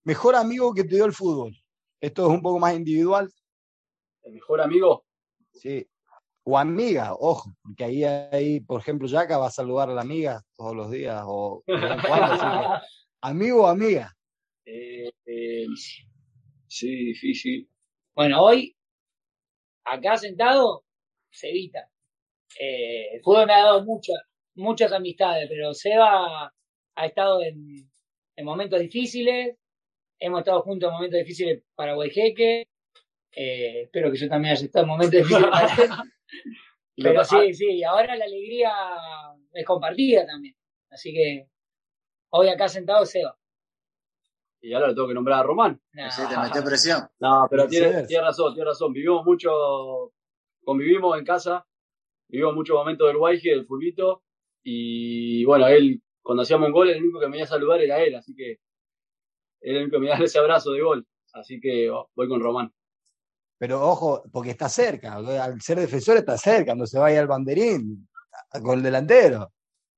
Mejor 0.04 0.34
amigo 0.36 0.74
que 0.74 0.84
te 0.84 0.96
dio 0.96 1.06
el 1.06 1.12
fútbol. 1.12 1.52
Esto 2.00 2.26
es 2.26 2.28
un 2.28 2.42
poco 2.42 2.58
más 2.58 2.74
individual. 2.74 3.30
¿El 4.24 4.32
mejor 4.32 4.60
amigo? 4.60 5.04
Sí. 5.52 5.86
O 6.44 6.58
amiga, 6.58 7.14
ojo, 7.14 7.56
porque 7.62 7.84
ahí, 7.84 8.04
ahí 8.04 8.60
por 8.60 8.80
ejemplo, 8.80 9.08
Jaca 9.08 9.38
va 9.38 9.46
a 9.46 9.50
saludar 9.50 9.88
a 9.88 9.94
la 9.94 10.02
amiga 10.02 10.42
todos 10.56 10.74
los 10.74 10.90
días. 10.90 11.22
O, 11.26 11.62
amigo 13.22 13.62
o 13.62 13.66
amiga. 13.66 14.14
Eh, 14.66 15.10
eh, 15.24 15.66
sí, 16.68 16.88
difícil. 16.88 17.68
Bueno, 18.14 18.42
hoy, 18.42 18.76
acá 19.84 20.16
sentado, 20.16 20.84
se 21.30 21.48
evita. 21.50 21.90
Eh, 22.60 23.14
el 23.14 23.22
fútbol 23.22 23.46
me 23.46 23.54
ha 23.54 23.64
dado 23.64 23.84
muchas, 23.84 24.16
muchas 24.54 24.92
amistades, 24.92 25.48
pero 25.48 25.72
Seba 25.74 26.52
ha 26.94 27.06
estado 27.06 27.42
en, 27.42 27.90
momentos 28.44 28.80
difíciles, 28.80 29.56
hemos 30.18 30.40
estado 30.40 30.62
juntos 30.62 30.88
en 30.88 30.94
momentos 30.94 31.18
difíciles 31.18 31.62
para 31.74 31.94
Guayjeque, 31.94 32.68
eh, 33.36 33.82
espero 33.82 34.10
que 34.10 34.18
yo 34.18 34.28
también 34.28 34.52
haya 34.52 34.64
estado 34.64 34.84
en 34.84 34.88
momentos 34.88 35.18
difíciles 35.20 35.50
para 35.50 35.74
él. 35.74 35.90
Pero 36.96 37.24
sí, 37.24 37.54
sí, 37.54 37.84
ahora 37.84 38.16
la 38.16 38.24
alegría 38.24 38.72
es 39.52 39.66
compartida 39.66 40.26
también. 40.26 40.54
Así 40.90 41.12
que 41.12 41.48
hoy 42.30 42.48
acá 42.48 42.68
sentado 42.68 43.04
Seba. 43.04 43.36
y 44.60 44.72
ahora 44.72 44.88
le 44.88 44.94
tengo 44.94 45.08
que 45.08 45.14
nombrar 45.14 45.40
a 45.40 45.42
Román. 45.42 45.80
No. 45.92 46.10
Sí, 46.10 46.22
te 46.28 46.38
metió 46.38 46.64
presión. 46.64 47.08
No, 47.18 47.46
pero 47.50 47.66
tiene, 47.66 48.06
tiene, 48.06 48.24
razón, 48.24 48.54
tiene 48.54 48.68
razón. 48.68 48.92
Vivimos 48.92 49.24
mucho, 49.24 50.12
convivimos 50.64 51.18
en 51.18 51.24
casa, 51.24 51.66
vivimos 52.28 52.54
muchos 52.54 52.76
momentos 52.76 53.08
del 53.08 53.16
Guayje, 53.16 53.50
del 53.50 53.66
fulbito, 53.66 54.22
y 54.62 55.44
bueno, 55.44 55.68
él, 55.68 56.02
cuando 56.22 56.42
hacíamos 56.42 56.68
un 56.68 56.72
gol, 56.72 56.90
el 56.90 57.02
único 57.02 57.20
que 57.20 57.26
me 57.26 57.32
venía 57.32 57.44
a 57.44 57.48
saludar 57.48 57.82
era 57.82 58.02
él, 58.02 58.14
así 58.14 58.34
que 58.34 58.52
él 59.60 59.76
el 59.76 59.82
único 59.82 59.96
que 59.96 60.00
me 60.00 60.08
daba 60.08 60.24
ese 60.24 60.38
abrazo 60.38 60.72
de 60.72 60.80
gol. 60.80 61.06
Así 61.32 61.60
que 61.60 61.90
oh, 61.90 62.10
voy 62.14 62.28
con 62.28 62.40
Román. 62.40 62.72
Pero 63.58 63.80
ojo, 63.80 64.24
porque 64.32 64.50
está 64.50 64.68
cerca, 64.68 65.14
al 65.14 65.60
ser 65.60 65.78
defensor 65.78 66.16
está 66.16 66.36
cerca, 66.36 66.72
cuando 66.72 66.86
se 66.86 66.98
vaya 66.98 67.20
al 67.20 67.28
banderín, 67.28 68.08
con 68.62 68.78
el 68.78 68.82
delantero. 68.82 69.52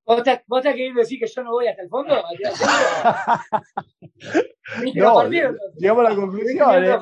¿Vos 0.04 0.18
estás, 0.18 0.42
¿Vos 0.46 0.61
estás, 0.61 0.74
queriendo 0.74 1.00
decir 1.00 1.18
que 1.18 1.26
yo 1.26 1.42
no 1.42 1.50
voy 1.50 1.66
hasta 1.66 1.82
el 1.82 1.88
fondo? 1.88 2.14
no, 4.94 5.28
llegamos 5.76 6.07
a 6.07 6.11
la 6.11 6.14
conclusión. 6.14 6.84
¿eh? 6.84 6.96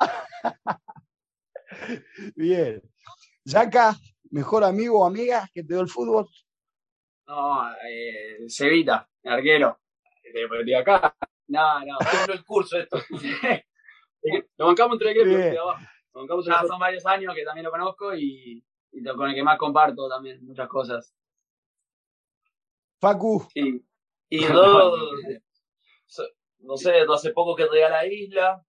Bien. 2.34 2.82
Yaca, 3.44 3.94
mejor 4.30 4.64
amigo 4.64 5.00
o 5.00 5.06
amiga 5.06 5.48
que 5.52 5.62
te 5.62 5.74
dio 5.74 5.80
el 5.80 5.88
fútbol. 5.88 6.26
No, 7.26 7.70
eh, 7.88 8.46
Cevita, 8.48 9.08
arquero. 9.24 9.78
De, 10.24 10.64
de 10.64 10.76
acá. 10.76 11.14
No, 11.46 11.80
no, 11.80 11.98
tengo 11.98 12.32
el 12.32 12.44
curso 12.44 12.78
esto. 12.78 12.98
Lo 14.56 14.66
bancamos 14.66 14.94
entre 14.94 15.12
el 15.12 15.52
de 15.52 15.58
abajo. 15.58 15.82
son 16.42 16.78
varios 16.78 17.06
años 17.06 17.34
que 17.34 17.44
también 17.44 17.64
lo 17.64 17.70
conozco 17.70 18.14
y, 18.14 18.64
y, 18.92 19.04
con 19.04 19.28
el 19.28 19.34
que 19.34 19.42
más 19.42 19.58
comparto 19.58 20.08
también 20.08 20.44
muchas 20.44 20.68
cosas. 20.68 21.14
Facu. 23.00 23.46
Y, 23.54 23.82
y 24.30 24.40
no, 24.40 24.96
no 26.60 26.76
sé, 26.76 27.04
no 27.06 27.14
hace 27.14 27.32
poco 27.32 27.54
que 27.54 27.64
llegué 27.64 27.84
a 27.84 27.90
la 27.90 28.06
isla. 28.06 28.64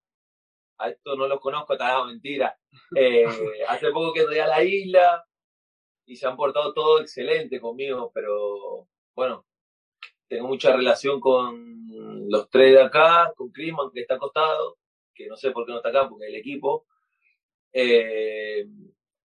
A 0.77 0.89
esto 0.89 1.15
no 1.15 1.27
lo 1.27 1.39
conozco, 1.39 1.73
está 1.73 2.05
mentira. 2.05 2.57
Eh, 2.95 3.25
hace 3.67 3.91
poco 3.91 4.13
que 4.13 4.21
llegué 4.21 4.41
a 4.41 4.47
la 4.47 4.63
isla 4.63 5.25
y 6.05 6.15
se 6.15 6.25
han 6.25 6.35
portado 6.35 6.73
todo 6.73 7.01
excelente 7.01 7.59
conmigo, 7.59 8.11
pero 8.13 8.87
bueno, 9.15 9.45
tengo 10.27 10.47
mucha 10.47 10.75
relación 10.75 11.19
con 11.19 12.29
los 12.29 12.49
tres 12.49 12.73
de 12.73 12.81
acá, 12.81 13.33
con 13.35 13.51
Crisman, 13.51 13.91
que 13.91 14.01
está 14.01 14.15
acostado, 14.15 14.77
que 15.20 15.28
no 15.28 15.36
sé 15.36 15.51
por 15.51 15.65
qué 15.65 15.74
no 15.74 15.80
está 15.80 15.89
acá, 15.89 16.07
porque 16.07 16.28
el 16.28 16.36
equipo. 16.36 16.88
Eh, 17.74 18.65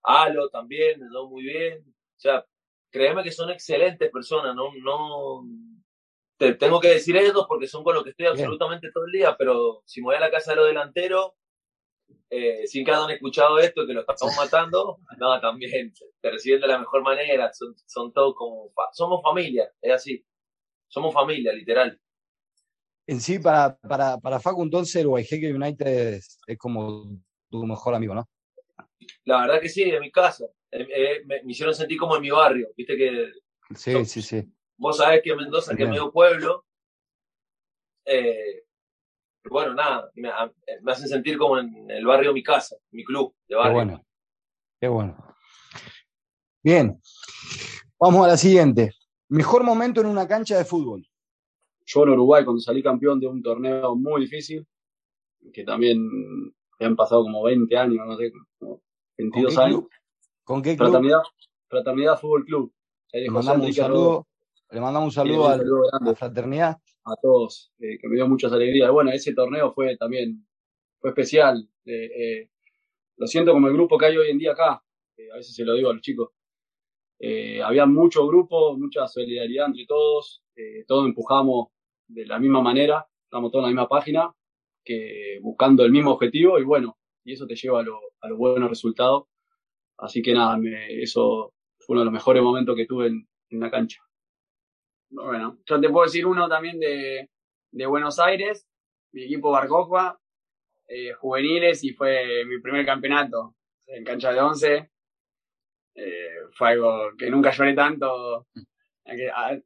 Alo 0.02 0.48
también, 0.50 1.00
me 1.00 1.06
muy 1.28 1.44
bien. 1.44 1.84
O 1.86 2.20
sea, 2.20 2.44
créeme 2.90 3.22
que 3.22 3.30
son 3.30 3.50
excelentes 3.50 4.10
personas, 4.10 4.54
no, 4.54 4.70
no 4.82 5.44
te 6.36 6.54
tengo 6.54 6.80
que 6.80 6.88
decir 6.88 7.16
eso 7.16 7.46
porque 7.48 7.68
son 7.68 7.84
con 7.84 7.94
los 7.94 8.02
que 8.04 8.10
estoy 8.10 8.26
absolutamente 8.26 8.90
todo 8.92 9.06
el 9.06 9.12
día, 9.12 9.36
pero 9.38 9.82
si 9.86 10.00
me 10.00 10.06
voy 10.06 10.16
a 10.16 10.20
la 10.20 10.30
casa 10.30 10.50
de 10.50 10.56
los 10.56 10.66
delanteros, 10.66 11.32
eh, 12.28 12.66
sin 12.66 12.84
que 12.84 12.90
hayan 12.90 13.10
escuchado 13.10 13.58
esto, 13.60 13.86
que 13.86 13.94
lo 13.94 14.00
estamos 14.00 14.20
matando, 14.36 14.98
no, 15.18 15.40
también 15.40 15.92
te 16.20 16.30
reciben 16.30 16.60
de 16.60 16.66
la 16.66 16.78
mejor 16.78 17.02
manera, 17.02 17.52
son, 17.52 17.74
son 17.86 18.12
todos 18.12 18.34
como, 18.34 18.72
somos 18.92 19.22
familia, 19.22 19.70
es 19.80 19.92
así, 19.92 20.26
somos 20.88 21.14
familia, 21.14 21.52
literal. 21.52 22.00
En 23.06 23.20
sí, 23.20 23.38
para, 23.38 23.76
para, 23.76 24.18
para 24.18 24.40
Facu, 24.40 24.62
entonces 24.62 24.96
el 24.96 25.08
Guayjeque 25.08 25.52
United 25.52 26.14
es, 26.14 26.38
es 26.46 26.58
como 26.58 27.04
tu 27.50 27.66
mejor 27.66 27.94
amigo, 27.94 28.14
¿no? 28.14 28.28
La 29.24 29.42
verdad 29.42 29.60
que 29.60 29.68
sí, 29.68 29.90
de 29.90 30.00
mi 30.00 30.10
casa. 30.10 30.44
Eh, 30.70 30.86
eh, 30.90 31.22
me, 31.26 31.40
hicieron 31.46 31.74
sentir 31.74 31.98
como 31.98 32.16
en 32.16 32.22
mi 32.22 32.30
barrio, 32.30 32.68
viste 32.76 32.96
que... 32.96 33.32
Sí, 33.74 34.04
sí, 34.04 34.22
sí. 34.22 34.42
Vos 34.76 34.96
sabés 34.96 35.22
que 35.22 35.36
Mendoza, 35.36 35.74
que 35.76 35.84
es 35.84 35.88
medio 35.88 36.10
pueblo, 36.10 36.64
eh, 38.04 38.64
bueno, 39.48 39.74
nada, 39.74 40.10
me, 40.14 40.30
hacen 40.90 41.08
sentir 41.08 41.38
como 41.38 41.58
en 41.58 41.90
el 41.90 42.04
barrio 42.04 42.32
mi 42.32 42.42
casa, 42.42 42.76
mi 42.90 43.04
club 43.04 43.34
de 43.46 43.56
barrio. 43.56 43.72
Qué 43.72 43.84
bueno, 43.84 44.06
qué 44.80 44.88
bueno. 44.88 45.36
Bien, 46.62 47.00
vamos 47.98 48.24
a 48.24 48.28
la 48.28 48.36
siguiente. 48.36 48.92
Mejor 49.28 49.62
momento 49.62 50.00
en 50.00 50.06
una 50.06 50.26
cancha 50.26 50.58
de 50.58 50.64
fútbol. 50.64 51.06
Yo 51.86 52.02
en 52.04 52.10
Uruguay, 52.10 52.44
cuando 52.44 52.60
salí 52.60 52.82
campeón 52.82 53.20
de 53.20 53.26
un 53.26 53.42
torneo 53.42 53.94
muy 53.94 54.22
difícil, 54.22 54.66
que 55.52 55.64
también 55.64 55.98
me 56.78 56.86
han 56.86 56.96
pasado 56.96 57.22
como 57.22 57.42
20 57.42 57.76
años, 57.76 58.06
no 58.06 58.16
sé, 58.16 58.32
como 58.58 58.80
22 59.18 59.58
años. 59.58 59.84
¿Con 60.42 60.62
qué 60.62 60.76
club? 60.76 60.88
Fraternidad, 60.88 61.22
Fraternidad 61.68 62.20
Fútbol 62.20 62.44
Club. 62.44 62.72
Le 63.12 63.30
mandamos, 63.30 63.66
un 63.66 63.72
saludo, 63.72 64.26
le 64.70 64.80
mandamos 64.80 65.06
un 65.06 65.12
saludo, 65.12 65.48
a 65.48 65.58
la 66.04 66.14
fraternidad. 66.14 66.78
A 67.04 67.16
todos, 67.20 67.72
eh, 67.78 67.98
que 68.00 68.08
me 68.08 68.16
dio 68.16 68.26
muchas 68.26 68.52
alegrías. 68.52 68.90
Bueno, 68.90 69.10
ese 69.12 69.34
torneo 69.34 69.72
fue 69.72 69.96
también, 69.96 70.46
fue 70.98 71.10
especial. 71.10 71.68
Eh, 71.84 72.06
eh, 72.06 72.50
lo 73.16 73.26
siento 73.26 73.52
como 73.52 73.68
el 73.68 73.74
grupo 73.74 73.96
que 73.98 74.06
hay 74.06 74.16
hoy 74.16 74.30
en 74.30 74.38
día 74.38 74.52
acá, 74.52 74.72
a 74.72 75.36
veces 75.36 75.54
se 75.54 75.64
lo 75.64 75.74
digo 75.74 75.90
a 75.90 75.92
los 75.92 76.02
chicos. 76.02 76.30
había 77.64 77.86
mucho 77.86 78.26
grupo, 78.26 78.76
mucha 78.76 79.06
solidaridad 79.06 79.66
entre 79.66 79.86
todos, 79.86 80.42
todos 80.88 81.06
empujamos 81.06 81.68
de 82.14 82.26
la 82.26 82.38
misma 82.38 82.62
manera, 82.62 83.06
estamos 83.24 83.50
todos 83.50 83.64
en 83.64 83.74
la 83.74 83.82
misma 83.82 83.88
página, 83.88 84.32
que 84.84 85.38
buscando 85.42 85.84
el 85.84 85.92
mismo 85.92 86.12
objetivo 86.12 86.58
y 86.58 86.64
bueno, 86.64 86.96
y 87.24 87.32
eso 87.32 87.46
te 87.46 87.56
lleva 87.56 87.80
a, 87.80 87.84
a 88.20 88.28
los 88.28 88.38
buenos 88.38 88.68
resultados 88.68 89.24
Así 89.98 90.22
que 90.22 90.34
nada, 90.34 90.58
eso 90.88 91.54
fue 91.78 91.94
uno 91.94 92.00
de 92.00 92.04
los 92.06 92.14
mejores 92.14 92.42
momentos 92.42 92.76
que 92.76 92.86
tuve 92.86 93.08
en, 93.08 93.26
la 93.50 93.70
cancha. 93.70 94.02
Bueno, 95.10 95.58
yo 95.64 95.80
te 95.80 95.88
puedo 95.88 96.06
decir 96.06 96.26
uno 96.26 96.48
también 96.48 96.80
de, 96.80 97.28
Buenos 97.86 98.18
Aires, 98.18 98.66
mi 99.12 99.24
equipo 99.24 99.52
Barcojua, 99.52 100.18
eh, 100.88 101.12
juveniles, 101.12 101.84
y 101.84 101.92
fue 101.92 102.44
mi 102.46 102.60
primer 102.60 102.84
campeonato 102.84 103.54
en 103.86 104.04
cancha 104.04 104.32
de 104.32 104.40
once. 104.40 104.90
Eh, 105.94 106.34
fue 106.52 106.70
algo 106.70 107.12
que 107.16 107.30
nunca 107.30 107.52
lloré 107.52 107.74
tanto 107.74 108.48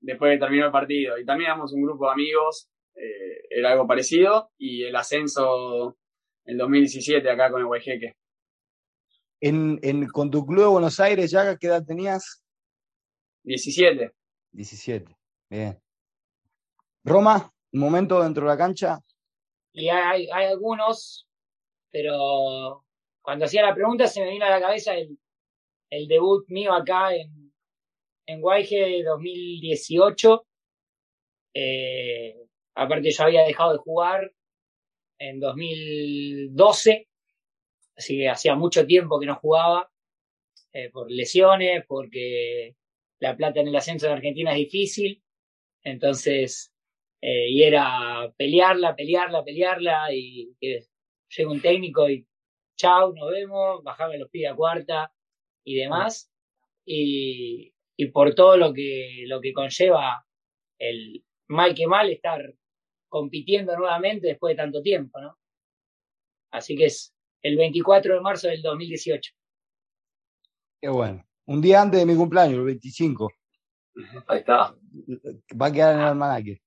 después 0.01 0.33
de 0.33 0.39
terminar 0.39 0.67
el 0.67 0.73
partido. 0.73 1.19
Y 1.19 1.25
también 1.25 1.51
éramos 1.51 1.73
un 1.73 1.83
grupo 1.83 2.07
de 2.07 2.13
amigos, 2.13 2.69
eh, 2.95 3.43
era 3.51 3.73
algo 3.73 3.87
parecido, 3.87 4.51
y 4.59 4.85
el 4.85 4.97
ascenso 4.97 5.97
en 6.45 6.59
2017 6.59 7.31
acá 7.31 7.51
con 7.51 7.61
el 7.61 7.67
Huejeque. 7.67 8.15
En, 9.41 9.79
en, 9.83 10.09
con 10.09 10.31
tu 10.31 10.45
club 10.45 10.63
de 10.63 10.69
Buenos 10.69 10.99
Aires, 10.99 11.31
ya 11.31 11.57
¿qué 11.57 11.69
edad 11.69 11.85
tenías? 11.85 12.43
17. 13.45 14.13
17, 14.53 15.17
bien. 15.49 15.81
Roma, 17.05 17.53
un 17.73 17.81
momento 17.81 18.23
dentro 18.23 18.45
de 18.45 18.49
la 18.49 18.59
cancha. 18.59 18.99
Y 19.73 19.89
hay, 19.89 20.29
hay 20.31 20.47
algunos, 20.47 21.29
pero 21.91 22.85
cuando 23.23 23.45
hacía 23.45 23.63
la 23.63 23.75
pregunta 23.75 24.07
se 24.07 24.21
me 24.21 24.31
vino 24.31 24.45
a 24.45 24.51
la 24.51 24.61
cabeza 24.61 24.95
el, 24.95 25.17
el 25.91 26.09
debut 26.09 26.45
mío 26.49 26.73
acá 26.73 27.15
en, 27.15 27.48
en 28.29 28.41
Guayge 28.41 29.03
2018. 29.03 30.47
Eh, 31.55 32.37
aparte 32.77 33.11
yo 33.11 33.25
había 33.25 33.43
dejado 33.43 33.73
de 33.73 33.79
jugar 33.79 34.33
en 35.19 35.41
2012 35.41 37.09
así 37.99 38.17
que 38.17 38.29
hacía 38.29 38.55
mucho 38.55 38.87
tiempo 38.87 39.19
que 39.19 39.27
no 39.27 39.35
jugaba 39.37 39.91
eh, 40.73 40.91
por 40.91 41.11
lesiones, 41.11 41.85
porque 41.87 42.77
la 43.21 43.37
plata 43.37 43.61
en 43.61 43.69
el 43.69 43.77
ascenso 43.77 44.07
de 44.07 44.13
Argentina 44.13 44.53
es 44.53 44.59
difícil, 44.59 45.23
entonces, 45.83 46.73
eh, 47.21 47.51
y 47.51 47.63
era 47.65 48.33
pelearla, 48.37 48.95
pelearla, 48.95 49.45
pelearla, 49.45 50.15
y 50.15 50.55
llega 50.61 51.51
un 51.51 51.61
técnico 51.61 52.09
y 52.09 52.27
chau, 52.77 53.13
nos 53.15 53.31
vemos, 53.31 53.83
bajame 53.83 54.19
los 54.19 54.31
pies 54.31 54.53
a 54.53 54.57
cuarta 54.57 55.13
y 55.65 55.77
demás, 55.77 56.31
y, 56.87 57.73
y 58.01 58.07
por 58.13 58.35
todo 58.35 58.57
lo 58.57 58.73
que, 58.73 59.25
lo 59.27 59.41
que 59.41 59.53
conlleva 59.53 60.25
el 60.79 61.25
mal 61.49 61.75
que 61.75 61.89
mal 61.89 62.09
estar 62.09 62.41
compitiendo 63.09 63.77
nuevamente 63.77 64.29
después 64.29 64.53
de 64.57 64.63
tanto 64.63 64.81
tiempo, 64.81 65.21
¿no? 65.21 65.37
Así 66.53 66.77
que 66.77 66.87
es, 66.87 67.13
el 67.43 67.57
24 67.57 68.15
de 68.15 68.21
marzo 68.21 68.49
del 68.49 68.63
2018. 68.63 69.33
Qué 70.81 70.89
bueno. 70.89 71.25
Un 71.47 71.61
día 71.61 71.83
antes 71.83 71.99
de 71.99 72.07
mi 72.07 72.15
cumpleaños, 72.15 72.59
el 72.59 72.65
25. 72.67 73.33
Ahí 74.29 74.39
está. 74.39 74.77
Va 75.61 75.67
a 75.67 75.73
quedar 75.73 75.95
en 75.95 76.01
el 76.01 76.07
almanaque. 76.07 76.63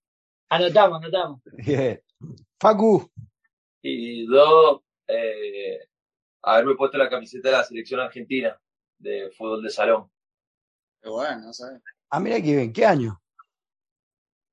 Anotamos, 0.50 1.02
anotamos. 1.02 1.42
Facu. 2.60 3.10
Y 3.82 4.28
yo, 4.28 4.84
eh, 5.08 5.80
haberme 6.42 6.76
puesto 6.76 6.98
la 6.98 7.10
camiseta 7.10 7.50
de 7.50 7.58
la 7.58 7.64
selección 7.64 8.02
argentina 8.02 8.60
de 9.00 9.32
fútbol 9.32 9.64
de 9.64 9.70
salón. 9.70 10.11
Qué 11.02 11.10
bueno, 11.10 11.52
¿sabes? 11.52 11.82
Ah, 12.10 12.20
mira 12.20 12.40
qué 12.42 12.56
bien. 12.56 12.72
¿Qué 12.72 12.86
año? 12.86 13.20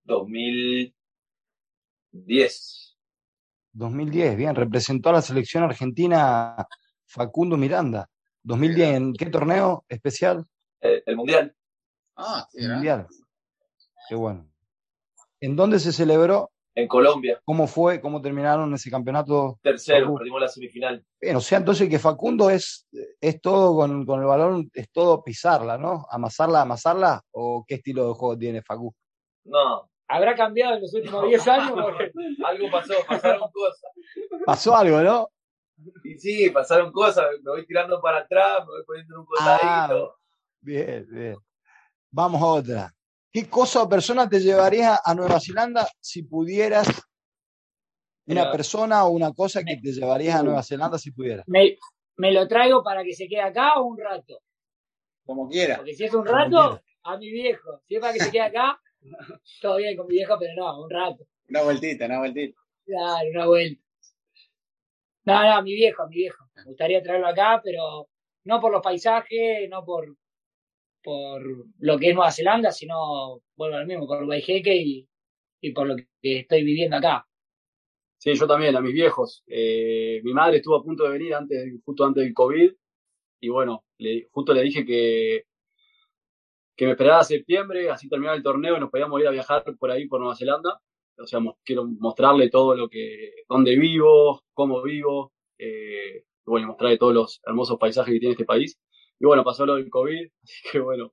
2010. 0.04 2.96
2010, 3.72 4.36
bien, 4.36 4.54
representó 4.54 5.10
a 5.10 5.14
la 5.14 5.22
selección 5.22 5.64
argentina 5.64 6.56
Facundo 7.06 7.56
Miranda. 7.56 8.08
2010, 8.42 8.96
¿en 8.96 9.12
qué 9.12 9.26
torneo 9.26 9.84
especial? 9.88 10.46
Eh, 10.80 11.02
el 11.04 11.16
Mundial. 11.16 11.54
Ah, 12.16 12.48
el 12.54 12.72
Mundial. 12.72 13.06
Qué 14.08 14.14
bueno. 14.14 14.50
¿En 15.40 15.54
dónde 15.54 15.78
se 15.78 15.92
celebró? 15.92 16.50
En 16.78 16.86
Colombia. 16.86 17.40
¿Cómo 17.44 17.66
fue? 17.66 18.00
¿Cómo 18.00 18.22
terminaron 18.22 18.72
ese 18.72 18.88
campeonato? 18.88 19.58
Tercero, 19.62 20.14
perdimos 20.14 20.40
la 20.40 20.46
semifinal. 20.46 21.04
Bien, 21.20 21.34
o 21.34 21.40
sea, 21.40 21.58
entonces 21.58 21.88
que 21.88 21.98
Facundo 21.98 22.50
es, 22.50 22.86
es 23.20 23.40
todo 23.40 23.74
con, 23.74 24.06
con, 24.06 24.20
el 24.20 24.26
balón, 24.26 24.70
es 24.72 24.88
todo 24.92 25.24
pisarla, 25.24 25.76
¿no? 25.76 26.06
Amasarla, 26.08 26.60
amasarla, 26.62 27.20
o 27.32 27.64
qué 27.66 27.76
estilo 27.76 28.06
de 28.06 28.14
juego 28.14 28.38
tiene 28.38 28.62
Facu? 28.62 28.94
No. 29.44 29.90
¿Habrá 30.06 30.36
cambiado 30.36 30.76
en 30.76 30.82
los 30.82 30.94
últimos 30.94 31.26
10 31.26 31.48
años? 31.48 31.78
algo 32.46 32.70
pasó, 32.70 32.94
pasaron 33.08 33.50
cosas. 33.50 33.90
Pasó 34.46 34.76
algo, 34.76 35.00
¿no? 35.00 35.28
Y 36.04 36.14
sí, 36.16 36.50
pasaron 36.50 36.92
cosas, 36.92 37.26
me 37.42 37.50
voy 37.50 37.66
tirando 37.66 38.00
para 38.00 38.18
atrás, 38.18 38.60
me 38.60 38.66
voy 38.66 38.84
poniendo 38.86 39.14
en 39.14 39.20
un 39.20 39.26
costadito. 39.26 39.66
Ah, 39.66 40.16
bien, 40.60 41.06
bien. 41.10 41.36
Vamos 42.12 42.40
a 42.40 42.46
otra. 42.46 42.94
¿Qué 43.30 43.48
cosa 43.48 43.82
o 43.82 43.88
persona 43.88 44.28
te 44.28 44.40
llevarías 44.40 45.00
a 45.04 45.14
Nueva 45.14 45.38
Zelanda 45.40 45.86
si 46.00 46.22
pudieras? 46.22 46.88
Una 48.26 48.50
persona 48.52 49.04
o 49.04 49.10
una 49.10 49.32
cosa 49.32 49.64
que 49.64 49.76
te 49.76 49.92
llevarías 49.92 50.36
a 50.36 50.42
Nueva 50.42 50.62
Zelanda 50.62 50.98
si 50.98 51.12
pudieras. 51.12 51.44
Me, 51.46 51.78
me, 52.16 52.32
lo 52.32 52.46
traigo 52.46 52.82
para 52.82 53.02
que 53.02 53.14
se 53.14 53.26
quede 53.26 53.40
acá 53.40 53.80
o 53.80 53.84
un 53.84 53.98
rato. 53.98 54.40
Como 55.24 55.48
quiera. 55.48 55.76
Porque 55.76 55.94
si 55.94 56.04
es 56.04 56.14
un 56.14 56.26
rato, 56.26 56.80
a 57.04 57.16
mi 57.16 57.30
viejo. 57.30 57.82
Si 57.86 57.96
es 57.96 58.00
para 58.00 58.12
que 58.12 58.20
se 58.20 58.30
quede 58.30 58.42
acá, 58.42 58.80
todo 59.62 59.76
bien 59.76 59.96
con 59.96 60.06
mi 60.06 60.14
viejo, 60.14 60.36
pero 60.38 60.52
no, 60.56 60.82
un 60.82 60.90
rato. 60.90 61.24
Una 61.48 61.62
vueltita, 61.62 62.06
una 62.06 62.18
vueltita. 62.18 62.58
Claro, 62.84 63.30
una 63.30 63.46
vuelta. 63.46 63.82
No, 65.24 65.42
no, 65.42 65.54
a 65.54 65.62
mi 65.62 65.74
viejo, 65.74 66.02
a 66.02 66.08
mi 66.08 66.16
viejo. 66.16 66.44
Me 66.54 66.64
gustaría 66.64 67.02
traerlo 67.02 67.28
acá, 67.28 67.60
pero 67.62 68.08
no 68.44 68.60
por 68.60 68.72
los 68.72 68.82
paisajes, 68.82 69.68
no 69.68 69.84
por, 69.84 70.16
por 71.02 71.42
lo 71.78 71.98
que 71.98 72.10
es 72.10 72.14
Nueva 72.14 72.32
Zelanda, 72.32 72.72
sino, 72.72 73.40
vuelvo 73.56 73.76
al 73.76 73.86
mismo, 73.86 74.06
por 74.06 74.24
Guayjeque 74.24 74.76
y, 74.76 75.08
y 75.60 75.72
por 75.72 75.86
lo 75.86 75.96
que 75.96 76.40
estoy 76.40 76.64
viviendo 76.64 76.96
acá. 76.96 77.26
Sí, 78.18 78.34
yo 78.34 78.46
también, 78.46 78.74
a 78.76 78.80
mis 78.80 78.92
viejos. 78.92 79.44
Eh, 79.46 80.20
mi 80.24 80.32
madre 80.32 80.56
estuvo 80.56 80.76
a 80.76 80.82
punto 80.82 81.04
de 81.04 81.10
venir 81.10 81.34
antes, 81.34 81.72
justo 81.84 82.04
antes 82.04 82.24
del 82.24 82.34
COVID, 82.34 82.72
y 83.40 83.48
bueno, 83.48 83.84
justo 84.30 84.52
le 84.52 84.62
dije 84.62 84.84
que, 84.84 85.44
que 86.76 86.84
me 86.86 86.92
esperara 86.92 87.20
a 87.20 87.24
septiembre, 87.24 87.90
así 87.90 88.08
terminaba 88.08 88.36
el 88.36 88.42
torneo 88.42 88.76
y 88.76 88.80
nos 88.80 88.90
podíamos 88.90 89.20
ir 89.20 89.28
a 89.28 89.32
viajar 89.32 89.64
por 89.78 89.90
ahí, 89.90 90.08
por 90.08 90.20
Nueva 90.20 90.36
Zelanda. 90.36 90.80
O 91.16 91.26
sea, 91.26 91.40
quiero 91.64 91.84
mostrarle 91.84 92.50
todo 92.50 92.74
lo 92.74 92.88
que, 92.88 93.32
dónde 93.48 93.76
vivo, 93.76 94.42
cómo 94.52 94.82
vivo, 94.82 95.32
eh, 95.58 96.24
bueno, 96.44 96.68
mostrarle 96.68 96.98
todos 96.98 97.14
los 97.14 97.40
hermosos 97.44 97.78
paisajes 97.78 98.12
que 98.12 98.20
tiene 98.20 98.32
este 98.32 98.44
país. 98.44 98.78
Y 99.20 99.26
bueno, 99.26 99.44
pasó 99.44 99.66
lo 99.66 99.76
del 99.76 99.90
COVID, 99.90 100.30
así 100.42 100.70
que 100.70 100.80
bueno, 100.80 101.12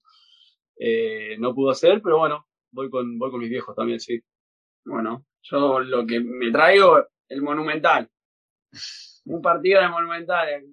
eh, 0.78 1.36
no 1.40 1.54
pudo 1.54 1.74
ser, 1.74 2.02
pero 2.02 2.20
bueno, 2.20 2.48
voy 2.72 2.90
con, 2.90 3.18
voy 3.18 3.32
con 3.32 3.40
mis 3.40 3.50
viejos 3.50 3.76
también, 3.76 4.00
sí. 4.00 4.22
Bueno, 4.84 5.26
yo 5.42 5.80
lo 5.80 6.06
que 6.06 6.20
me 6.20 6.52
traigo, 6.52 7.08
el 7.30 7.42
Monumental. 7.42 8.10
Un 9.26 9.42
partido 9.42 9.82
de 9.82 9.90
Monumental. 9.90 10.66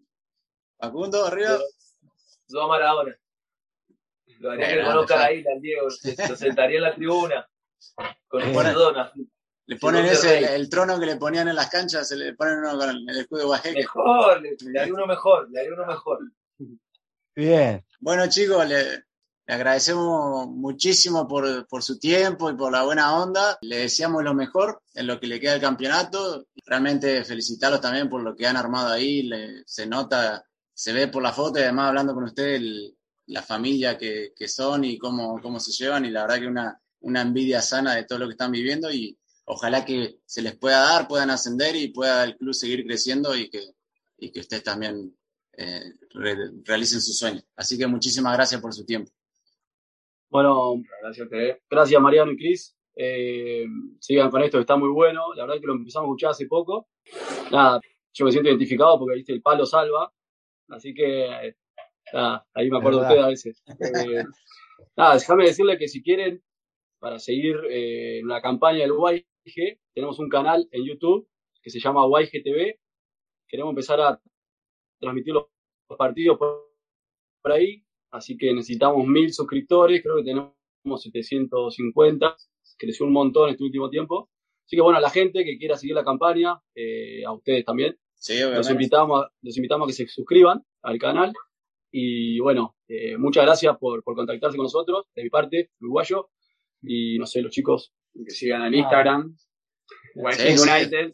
Facundo, 0.78 1.24
arriba. 1.24 1.58
Yo 2.48 2.62
a 2.62 2.68
Maradona. 2.68 3.16
Lo 4.40 4.50
haría 4.50 4.68
que 4.68 4.82
conozca 4.82 5.16
la 5.16 5.32
isla, 5.32 5.50
Diego. 5.60 5.86
Lo 6.28 6.36
sentaría 6.36 6.76
en 6.76 6.82
la 6.82 6.94
tribuna. 6.94 7.48
Con 8.28 8.42
el 8.42 8.52
Maradona. 8.52 9.12
Le 9.66 9.76
ponen 9.76 10.04
ese, 10.04 10.54
el 10.54 10.68
trono 10.68 10.98
que 10.98 11.06
le 11.06 11.16
ponían 11.16 11.48
en 11.48 11.54
las 11.54 11.70
canchas, 11.70 12.08
se 12.08 12.16
le 12.16 12.34
ponen 12.34 12.58
uno 12.58 12.76
con 12.76 12.90
el 12.90 13.16
escudo 13.16 13.40
de 13.40 13.46
Oaxaca. 13.46 13.74
Mejor, 13.74 14.42
le, 14.42 14.56
le 14.60 14.80
haría 14.80 14.92
uno 14.92 15.06
mejor, 15.06 15.48
le 15.50 15.60
haría 15.60 15.72
uno 15.72 15.86
mejor. 15.86 16.18
Bien. 17.34 17.84
Bueno, 18.00 18.28
chicos, 18.28 18.68
le, 18.68 19.04
agradecemos 19.46 20.48
muchísimo 20.48 21.26
por, 21.26 21.66
por, 21.66 21.82
su 21.82 21.98
tiempo 21.98 22.50
y 22.50 22.56
por 22.56 22.72
la 22.72 22.82
buena 22.84 23.16
onda. 23.16 23.58
Le 23.62 23.78
deseamos 23.78 24.22
lo 24.22 24.34
mejor 24.34 24.82
en 24.94 25.06
lo 25.06 25.18
que 25.18 25.26
le 25.26 25.40
queda 25.40 25.54
el 25.54 25.60
campeonato. 25.60 26.46
Realmente 26.66 27.24
felicitarlos 27.24 27.80
también 27.80 28.08
por 28.08 28.22
lo 28.22 28.36
que 28.36 28.46
han 28.46 28.56
armado 28.56 28.92
ahí. 28.92 29.30
Se 29.66 29.86
nota, 29.86 30.44
se 30.74 30.92
ve 30.92 31.08
por 31.08 31.22
la 31.22 31.32
foto 31.32 31.58
y 31.58 31.62
además 31.62 31.88
hablando 31.88 32.14
con 32.14 32.24
usted 32.24 32.54
el, 32.54 32.96
la 33.26 33.42
familia 33.42 33.96
que, 33.96 34.32
que, 34.36 34.48
son 34.48 34.84
y 34.84 34.98
cómo, 34.98 35.40
cómo 35.40 35.58
se 35.58 35.72
llevan. 35.72 36.04
Y 36.04 36.10
la 36.10 36.22
verdad 36.22 36.40
que 36.40 36.46
una, 36.48 36.80
una 37.00 37.22
envidia 37.22 37.62
sana 37.62 37.94
de 37.94 38.04
todo 38.04 38.18
lo 38.18 38.26
que 38.26 38.32
están 38.32 38.52
viviendo 38.52 38.92
y 38.92 39.18
ojalá 39.46 39.84
que 39.84 40.18
se 40.26 40.42
les 40.42 40.56
pueda 40.56 40.80
dar, 40.80 41.08
puedan 41.08 41.30
ascender 41.30 41.76
y 41.76 41.88
pueda 41.88 42.24
el 42.24 42.36
club 42.36 42.54
seguir 42.54 42.84
creciendo 42.84 43.34
y 43.34 43.48
que, 43.48 43.74
y 44.18 44.30
que 44.30 44.40
ustedes 44.40 44.64
también 44.64 45.16
eh, 45.56 45.92
re, 46.14 46.36
realicen 46.64 47.00
su 47.00 47.12
sueño. 47.12 47.40
Así 47.56 47.78
que 47.78 47.86
muchísimas 47.86 48.34
gracias 48.34 48.60
por 48.60 48.72
su 48.72 48.84
tiempo. 48.84 49.10
Bueno, 50.28 50.82
gracias, 51.02 51.28
gracias 51.68 52.00
Mariano 52.00 52.32
y 52.32 52.36
Cris. 52.36 52.74
Eh, 52.94 53.66
sigan 54.00 54.30
con 54.30 54.42
esto, 54.42 54.58
está 54.58 54.76
muy 54.76 54.88
bueno. 54.88 55.34
La 55.34 55.44
verdad 55.44 55.60
que 55.60 55.66
lo 55.66 55.74
empezamos 55.74 56.06
a 56.06 56.08
escuchar 56.08 56.30
hace 56.30 56.46
poco. 56.46 56.88
Nada, 57.50 57.80
yo 58.12 58.24
me 58.24 58.32
siento 58.32 58.48
identificado 58.48 58.98
porque 58.98 59.16
viste 59.16 59.32
el 59.32 59.42
palo 59.42 59.66
salva. 59.66 60.12
Así 60.68 60.94
que 60.94 61.54
nada, 62.12 62.46
ahí 62.54 62.70
me 62.70 62.78
acuerdo 62.78 63.00
de 63.00 63.04
ustedes 63.04 63.24
a 63.24 63.28
veces. 63.28 63.62
Eh, 63.66 64.24
nada, 64.96 65.14
déjame 65.14 65.44
decirle 65.44 65.78
que 65.78 65.88
si 65.88 66.02
quieren, 66.02 66.42
para 66.98 67.18
seguir 67.18 67.56
eh, 67.70 68.20
la 68.24 68.40
campaña 68.40 68.80
del 68.80 68.92
YG, 68.92 69.78
tenemos 69.94 70.18
un 70.18 70.28
canal 70.28 70.68
en 70.70 70.84
YouTube 70.84 71.28
que 71.62 71.70
se 71.70 71.80
llama 71.80 72.06
YGTV. 72.06 72.78
Queremos 73.48 73.70
empezar 73.72 74.00
a 74.00 74.20
transmitir 75.02 75.34
los 75.34 75.46
partidos 75.98 76.38
por, 76.38 76.70
por 77.42 77.52
ahí, 77.52 77.84
así 78.10 78.38
que 78.38 78.54
necesitamos 78.54 79.06
mil 79.06 79.32
suscriptores, 79.32 80.02
creo 80.02 80.16
que 80.16 80.22
tenemos 80.22 80.52
750, 80.84 82.36
creció 82.78 83.06
un 83.06 83.12
montón 83.12 83.50
este 83.50 83.64
último 83.64 83.90
tiempo. 83.90 84.30
Así 84.64 84.76
que 84.76 84.82
bueno, 84.82 84.98
a 84.98 85.00
la 85.02 85.10
gente 85.10 85.44
que 85.44 85.58
quiera 85.58 85.76
seguir 85.76 85.96
la 85.96 86.04
campaña, 86.04 86.58
eh, 86.74 87.24
a 87.26 87.32
ustedes 87.32 87.64
también, 87.64 87.98
sí, 88.14 88.40
los, 88.40 88.70
invitamos, 88.70 89.26
los 89.42 89.56
invitamos 89.56 89.86
a 89.86 89.88
que 89.88 89.92
se 89.92 90.06
suscriban 90.06 90.64
al 90.82 90.98
canal. 90.98 91.32
Y 91.90 92.38
bueno, 92.40 92.76
eh, 92.88 93.18
muchas 93.18 93.44
gracias 93.44 93.76
por, 93.78 94.02
por, 94.02 94.14
contactarse 94.14 94.56
con 94.56 94.64
nosotros, 94.64 95.06
de 95.14 95.24
mi 95.24 95.30
parte, 95.30 95.70
uruguayo. 95.80 96.30
Y 96.80 97.18
no 97.18 97.26
sé, 97.26 97.42
los 97.42 97.52
chicos. 97.52 97.92
Que 98.14 98.30
sigan 98.30 98.62
en 98.62 98.74
Instagram, 98.74 99.36
sí, 100.32 100.48
United. 100.48 101.12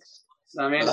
También. 0.53 0.85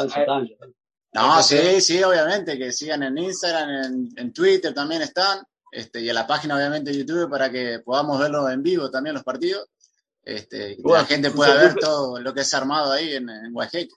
No, 1.16 1.42
sí, 1.42 1.80
sí, 1.80 2.04
obviamente, 2.04 2.58
que 2.58 2.74
sigan 2.74 3.02
en 3.04 3.18
Instagram, 3.18 3.70
en, 3.70 4.10
en 4.18 4.34
Twitter 4.34 4.74
también 4.74 5.02
están, 5.02 5.42
este, 5.72 6.02
y 6.02 6.10
en 6.10 6.16
la 6.16 6.28
página 6.28 6.58
obviamente 6.58 6.92
de 6.92 6.98
YouTube 6.98 7.30
para 7.30 7.50
que 7.50 7.80
podamos 7.80 8.20
verlo 8.20 8.50
en 8.50 8.62
vivo 8.62 8.92
también 8.92 9.14
los 9.14 9.24
partidos, 9.24 9.66
este, 10.22 10.76
que 10.76 10.82
bueno, 10.82 11.04
la 11.04 11.06
gente 11.06 11.32
pueda 11.32 11.56
ver 11.56 11.76
todo 11.76 12.20
lo 12.20 12.34
que 12.34 12.42
es 12.42 12.54
armado 12.54 12.92
ahí 12.92 13.14
en, 13.14 13.30
en 13.30 13.56
Oaxaca. 13.56 13.96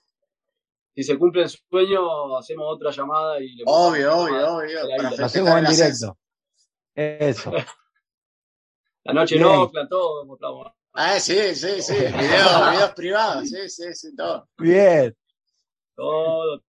Si 0.95 1.03
se 1.03 1.17
cumple 1.17 1.43
el 1.43 1.49
sueño, 1.49 2.37
hacemos 2.37 2.65
otra 2.69 2.91
llamada 2.91 3.37
y 3.41 3.53
le 3.53 3.63
Obvio, 3.65 4.17
obvio, 4.17 4.55
obvio. 4.55 4.79
Lo 5.17 5.25
hacemos 5.25 5.57
en 5.57 5.65
directo. 5.65 6.17
Eso. 6.95 7.51
La 9.03 9.13
noche 9.13 9.35
Bien. 9.35 9.47
no, 9.47 9.69
todo 9.89 10.25
mostramos. 10.25 10.71
Ah, 10.93 11.19
sí, 11.19 11.53
sí, 11.53 11.81
sí. 11.81 11.93
Videos, 11.95 12.71
videos 12.71 12.91
privados, 12.95 13.49
sí, 13.49 13.69
sí, 13.69 13.93
sí, 13.93 14.15
todo. 14.15 14.47
Bien. 14.57 15.13
Todo. 15.95 16.61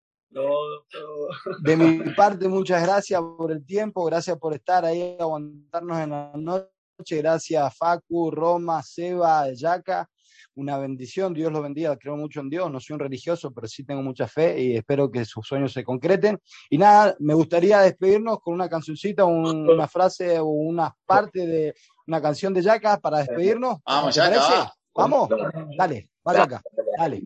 De 1.62 1.76
mi 1.76 2.14
parte, 2.14 2.48
muchas 2.48 2.84
gracias 2.84 3.22
por 3.38 3.52
el 3.52 3.66
tiempo, 3.66 4.06
gracias 4.06 4.38
por 4.38 4.54
estar 4.54 4.86
ahí, 4.86 5.18
aguantarnos 5.20 6.00
en 6.00 6.10
la 6.12 6.32
noche. 6.36 6.70
Gracias 7.18 7.78
Facu, 7.78 8.30
Roma, 8.30 8.84
Seba, 8.84 9.52
Yaca. 9.54 10.08
Una 10.56 10.78
bendición, 10.78 11.34
Dios 11.34 11.52
los 11.52 11.64
bendiga, 11.64 11.96
creo 11.96 12.18
mucho 12.18 12.42
en 12.42 12.50
Dios, 12.50 12.70
no 12.70 12.82
soy 12.82 12.96
un 12.96 13.00
religioso, 13.00 13.52
pero 13.54 13.66
sí 13.68 13.86
tengo 13.86 14.02
mucha 14.02 14.28
fe 14.28 14.62
y 14.62 14.76
espero 14.76 15.10
que 15.10 15.24
sus 15.24 15.48
sueños 15.48 15.72
se 15.72 15.86
concreten. 15.86 16.38
Y 16.70 16.78
nada, 16.78 17.16
me 17.20 17.34
gustaría 17.34 17.80
despedirnos 17.80 18.40
con 18.42 18.56
una 18.56 18.68
cancioncita, 18.68 19.24
un, 19.24 19.70
una 19.70 19.88
frase 19.88 20.38
o 20.40 20.46
una 20.46 20.94
parte 21.06 21.48
de 21.48 21.74
una 22.08 22.22
canción 22.22 22.54
de 22.54 22.62
Yaca 22.62 23.00
para 23.00 23.20
despedirnos. 23.20 23.78
Vamos, 23.86 24.16
Yaca, 24.16 24.38
va. 24.38 24.74
Vamos, 24.94 25.30
dale, 25.78 26.10
va 26.28 26.34
Yaca, 26.34 26.62
dale. 26.98 27.26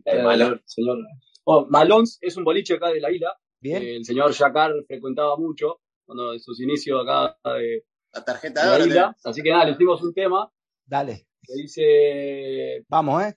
Señor. 0.64 0.98
Oh, 1.44 1.66
Malón 1.68 2.04
es 2.20 2.36
un 2.36 2.44
boliche 2.44 2.74
acá 2.74 2.88
de 2.88 3.00
la 3.00 3.10
isla. 3.10 3.36
Bien. 3.60 3.82
Eh, 3.82 3.96
el 3.96 4.04
señor 4.04 4.32
Yacar 4.32 4.72
frecuentaba 4.86 5.36
mucho 5.36 5.80
cuando 6.04 6.32
de 6.32 6.38
sus 6.38 6.60
inicios 6.60 7.00
acá 7.02 7.36
de 7.56 7.84
la 8.12 8.24
tarjeta 8.24 8.72
de 8.72 8.78
la 8.78 8.86
isla. 8.86 9.16
Así 9.24 9.42
que 9.42 9.50
nada, 9.50 9.66
le 9.66 9.72
hicimos 9.72 10.02
un 10.02 10.14
tema. 10.14 10.50
Dale. 10.86 11.26
Que 11.42 11.54
dice. 11.54 12.84
Vamos, 12.88 13.22
¿eh? 13.24 13.34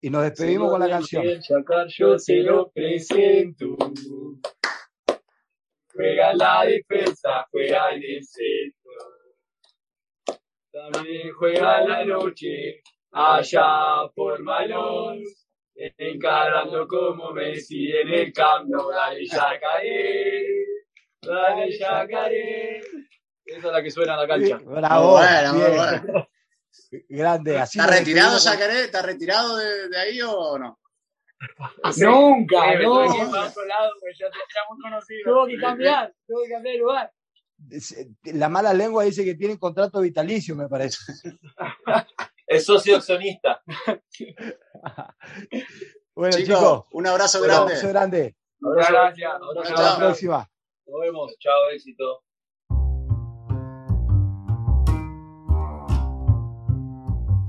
Y 0.00 0.10
nos 0.10 0.22
despedimos 0.22 0.70
con 0.70 0.80
la 0.80 0.88
canción. 0.88 1.24
Yacar, 1.24 1.88
yo 1.88 2.18
se 2.18 2.36
lo 2.36 2.70
presento. 2.70 3.76
Juega 5.92 6.34
la 6.34 6.64
defensa, 6.64 7.46
juega 7.50 7.90
en 7.94 8.02
el 8.04 8.24
centro. 8.24 8.92
También 10.70 11.32
juega 11.32 11.80
la 11.84 12.04
noche, 12.04 12.82
allá 13.10 14.08
por 14.14 14.40
Malón. 14.42 15.24
Encarando 15.78 16.88
como 16.88 17.32
Messi 17.32 17.92
en 17.92 18.08
el 18.08 18.32
cambio. 18.32 18.88
Dale, 18.90 19.24
Yacaré. 19.24 20.46
Dale, 21.22 21.78
Yacaré. 21.78 22.78
Esa 23.44 23.66
es 23.68 23.72
la 23.72 23.82
que 23.82 23.90
suena 23.90 24.14
en 24.14 24.20
la 24.20 24.26
cancha. 24.28 24.58
Bravo. 24.64 25.12
Bueno, 25.12 25.54
muy 25.54 25.76
bueno. 25.76 26.28
Grande. 27.08 27.58
Así 27.58 27.78
¿Está 27.78 27.92
retirado 27.92 28.38
Yacaré? 28.38 28.84
¿Está 28.84 29.02
retirado 29.02 29.56
de, 29.56 29.88
de, 29.88 29.98
ahí 29.98 30.20
o 30.20 30.58
no? 30.58 30.78
Nunca, 31.98 32.74
no. 32.80 33.06
Tuvo 35.24 35.46
que 35.46 35.58
cambiar, 35.58 36.12
tuvo 36.26 36.42
que 36.42 36.50
cambiar 36.50 36.74
de 36.74 36.78
lugar. 36.78 37.12
La 38.24 38.48
mala 38.48 38.72
lengua 38.74 39.04
dice 39.04 39.24
que 39.24 39.34
tiene 39.34 39.58
contrato 39.58 40.00
vitalicio, 40.00 40.56
me 40.56 40.68
parece. 40.68 40.98
es 42.48 42.64
socio 42.64 42.96
accionista. 42.96 43.62
bueno, 46.14 46.36
chicos, 46.36 46.84
un 46.92 47.06
abrazo 47.06 47.42
grande. 47.42 47.62
Un 47.62 47.70
abrazo 47.70 47.88
grande. 47.88 48.36
Muchas 48.60 48.90
gracias. 48.90 49.32
Hasta 49.62 49.82
la 49.82 49.96
próxima. 49.98 50.50
Nos 50.86 51.00
vemos. 51.00 51.36
Chao, 51.38 51.70
éxito. 51.72 52.24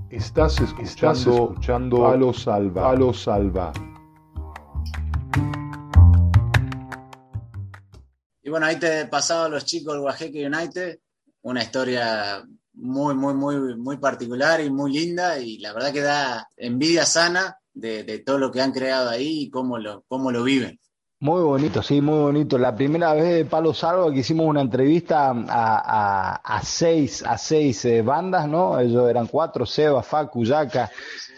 Estás 0.09 0.59
escuchando, 0.59 1.51
escuchando 1.51 2.07
a 2.07 2.17
los 2.17 2.43
salva. 2.43 2.91
A 2.91 2.95
los 2.95 3.21
salva. 3.21 3.71
Y 8.41 8.49
bueno, 8.49 8.65
ahí 8.65 8.77
te 8.77 9.01
he 9.01 9.05
pasado 9.05 9.45
a 9.45 9.49
los 9.49 9.63
chicos 9.63 9.93
del 9.93 10.01
Guajeque 10.01 10.45
United, 10.45 10.99
una 11.41 11.63
historia 11.63 12.43
muy, 12.79 13.13
muy, 13.15 13.33
muy, 13.33 13.75
muy 13.77 13.97
particular 13.97 14.61
y 14.61 14.69
muy 14.69 14.93
linda 14.93 15.39
y 15.39 15.57
la 15.59 15.73
verdad 15.73 15.91
que 15.91 16.01
da 16.01 16.47
envidia 16.57 17.05
sana 17.05 17.57
de, 17.73 18.03
de 18.03 18.19
todo 18.19 18.37
lo 18.37 18.51
que 18.51 18.61
han 18.61 18.71
creado 18.71 19.09
ahí 19.09 19.43
y 19.43 19.49
cómo 19.49 19.77
lo, 19.77 20.03
cómo 20.07 20.31
lo 20.31 20.43
viven. 20.43 20.79
Muy 21.21 21.41
bonito, 21.41 21.83
sí, 21.83 21.99
muy 21.99 22.17
bonito. 22.17 22.57
La 22.57 22.73
primera 22.73 23.13
vez 23.13 23.25
de 23.25 23.43
Palo 23.43 23.73
Salvo 23.73 24.09
que 24.09 24.19
hicimos 24.19 24.45
una 24.45 24.61
entrevista 24.61 25.31
a, 25.31 26.39
a, 26.41 26.61
seis, 26.63 27.21
a 27.23 27.37
seis 27.37 27.83
eh, 27.83 28.01
bandas, 28.01 28.47
¿no? 28.47 28.79
Ellos 28.79 29.09
eran 29.09 29.27
cuatro, 29.27 29.65
Seba, 29.65 30.01
Facu, 30.01 30.45
Yaca. 30.45 30.89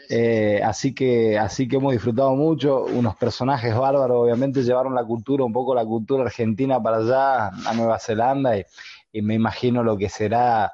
Eh, 0.07 0.61
así 0.63 0.93
que, 0.93 1.39
así 1.39 1.67
que 1.67 1.77
hemos 1.77 1.93
disfrutado 1.93 2.35
mucho. 2.35 2.83
Unos 2.83 3.15
personajes 3.15 3.75
bárbaros, 3.75 4.17
obviamente, 4.17 4.61
llevaron 4.61 4.93
la 4.93 5.03
cultura, 5.03 5.43
un 5.43 5.53
poco 5.53 5.73
la 5.73 5.83
cultura 5.83 6.25
argentina 6.25 6.79
para 6.79 6.97
allá, 6.97 7.47
a 7.47 7.73
Nueva 7.73 7.97
Zelanda, 7.97 8.55
y, 8.55 8.63
y 9.11 9.23
me 9.23 9.33
imagino 9.33 9.83
lo 9.83 9.97
que 9.97 10.09
será 10.09 10.71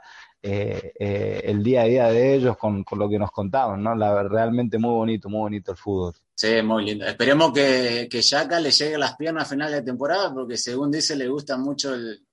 eh, 0.49 0.93
eh, 0.97 1.41
el 1.43 1.61
día 1.61 1.81
a 1.81 1.85
día 1.85 2.07
de 2.07 2.35
ellos 2.35 2.55
con, 2.55 2.85
lo 2.89 3.09
que 3.09 3.19
nos 3.19 3.31
contaban, 3.31 3.83
¿no? 3.83 3.93
La, 3.93 4.23
realmente 4.23 4.77
muy 4.77 4.93
bonito, 4.93 5.27
muy 5.27 5.39
bonito 5.39 5.71
el 5.71 5.77
fútbol. 5.77 6.13
Sí, 6.33 6.61
muy 6.61 6.85
lindo. 6.85 7.05
Esperemos 7.05 7.51
que, 7.51 8.07
que 8.09 8.21
Yaka 8.21 8.61
le 8.61 8.71
llegue 8.71 8.95
a 8.95 8.99
las 8.99 9.17
piernas 9.17 9.43
a 9.43 9.49
final 9.49 9.73
de 9.73 9.81
temporada, 9.81 10.33
porque 10.33 10.55
según 10.55 10.89
dice 10.89 11.17
le 11.17 11.27
gusta 11.27 11.57
mucho 11.57 11.93
el, 11.93 12.23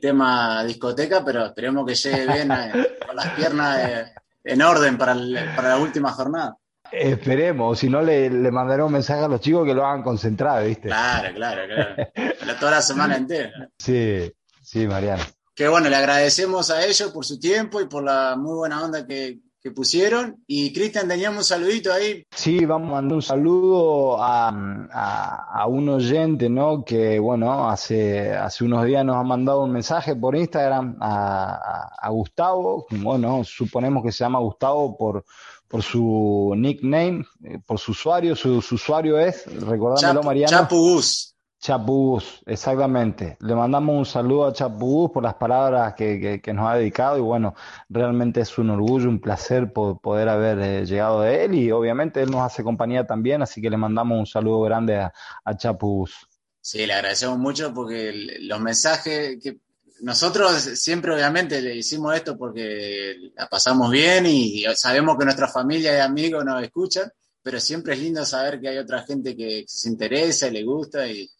tema 0.00 0.64
discoteca, 0.64 1.24
pero 1.24 1.46
esperemos 1.46 1.86
que 1.86 1.94
llegue 1.94 2.32
bien 2.32 2.50
eh, 2.50 2.98
con 3.06 3.14
las 3.14 3.28
piernas 3.30 4.10
en 4.42 4.62
orden 4.62 4.98
para, 4.98 5.14
para 5.54 5.68
la 5.68 5.78
última 5.78 6.10
jornada. 6.10 6.56
Esperemos, 6.90 7.78
si 7.78 7.88
no 7.88 8.02
le, 8.02 8.28
le 8.28 8.50
mandaré 8.50 8.82
un 8.82 8.92
mensaje 8.92 9.22
a 9.22 9.28
los 9.28 9.40
chicos 9.40 9.64
que 9.64 9.74
lo 9.74 9.86
hagan 9.86 10.02
concentrado, 10.02 10.66
¿viste? 10.66 10.88
Claro, 10.88 11.32
claro, 11.32 11.62
claro. 11.66 12.58
Toda 12.58 12.72
la 12.72 12.82
semana 12.82 13.16
entera. 13.18 13.68
Sí, 13.78 14.32
sí, 14.60 14.88
Mariano 14.88 15.22
que 15.54 15.68
bueno, 15.68 15.88
le 15.88 15.96
agradecemos 15.96 16.70
a 16.70 16.84
ellos 16.84 17.10
por 17.12 17.24
su 17.24 17.38
tiempo 17.38 17.80
y 17.80 17.86
por 17.86 18.02
la 18.02 18.36
muy 18.36 18.54
buena 18.54 18.82
onda 18.82 19.06
que, 19.06 19.40
pusieron. 19.76 20.42
Y 20.48 20.72
Cristian, 20.72 21.06
teníamos 21.06 21.38
un 21.38 21.44
saludito 21.44 21.92
ahí. 21.92 22.26
Sí, 22.34 22.64
vamos 22.64 22.88
a 22.88 22.94
mandar 22.94 23.14
un 23.14 23.22
saludo 23.22 24.20
a, 24.20 24.48
a, 24.48 25.66
un 25.68 25.88
oyente, 25.88 26.48
¿no? 26.48 26.84
Que, 26.84 27.20
bueno, 27.20 27.70
hace, 27.70 28.32
hace 28.32 28.64
unos 28.64 28.84
días 28.84 29.04
nos 29.04 29.14
ha 29.14 29.22
mandado 29.22 29.62
un 29.62 29.70
mensaje 29.70 30.16
por 30.16 30.34
Instagram 30.34 30.96
a, 31.00 31.90
a, 31.96 32.10
Gustavo. 32.10 32.86
Bueno, 32.90 33.44
suponemos 33.44 34.02
que 34.02 34.10
se 34.10 34.24
llama 34.24 34.40
Gustavo 34.40 34.96
por, 34.96 35.24
por 35.68 35.82
su 35.84 36.54
nickname, 36.56 37.24
eh, 37.44 37.60
por 37.64 37.78
su 37.78 37.92
usuario. 37.92 38.34
Su, 38.34 38.56
usuario 38.56 39.16
es, 39.16 39.46
recordándolo, 39.46 40.24
Mariano. 40.24 40.50
Chapubus. 40.50 41.31
Chapubús, 41.62 42.42
exactamente. 42.44 43.36
Le 43.38 43.54
mandamos 43.54 43.96
un 43.96 44.04
saludo 44.04 44.46
a 44.46 44.52
Chapubús 44.52 45.12
por 45.12 45.22
las 45.22 45.34
palabras 45.34 45.94
que, 45.94 46.42
nos 46.52 46.68
ha 46.68 46.74
dedicado 46.74 47.16
y 47.18 47.20
bueno, 47.20 47.54
realmente 47.88 48.40
es 48.40 48.58
un 48.58 48.70
orgullo, 48.70 49.08
un 49.08 49.20
placer 49.20 49.72
poder 49.72 50.28
haber 50.28 50.58
eh, 50.58 50.84
llegado 50.84 51.20
de 51.20 51.44
él 51.44 51.54
y 51.54 51.70
obviamente 51.70 52.20
él 52.20 52.32
nos 52.32 52.40
hace 52.40 52.64
compañía 52.64 53.06
también, 53.06 53.42
así 53.42 53.62
que 53.62 53.70
le 53.70 53.76
mandamos 53.76 54.18
un 54.18 54.26
saludo 54.26 54.62
grande 54.62 54.96
a, 54.96 55.12
a 55.44 55.56
Chapubús. 55.56 56.26
Sí, 56.60 56.84
le 56.84 56.94
agradecemos 56.94 57.38
mucho 57.38 57.72
porque 57.72 58.12
los 58.40 58.60
mensajes 58.60 59.38
que 59.40 59.58
nosotros 60.00 60.52
siempre 60.74 61.14
obviamente 61.14 61.62
le 61.62 61.76
hicimos 61.76 62.16
esto 62.16 62.36
porque 62.36 63.30
la 63.36 63.48
pasamos 63.48 63.88
bien 63.88 64.26
y 64.26 64.64
sabemos 64.74 65.16
que 65.16 65.26
nuestra 65.26 65.46
familia 65.46 65.96
y 65.96 66.00
amigos 66.00 66.44
nos 66.44 66.60
escuchan, 66.60 67.08
pero 67.40 67.60
siempre 67.60 67.94
es 67.94 68.00
lindo 68.00 68.26
saber 68.26 68.60
que 68.60 68.68
hay 68.68 68.78
otra 68.78 69.04
gente 69.04 69.36
que 69.36 69.62
se 69.68 69.88
interesa 69.88 70.48
y 70.48 70.50
le 70.50 70.64
gusta 70.64 71.06
y 71.06 71.30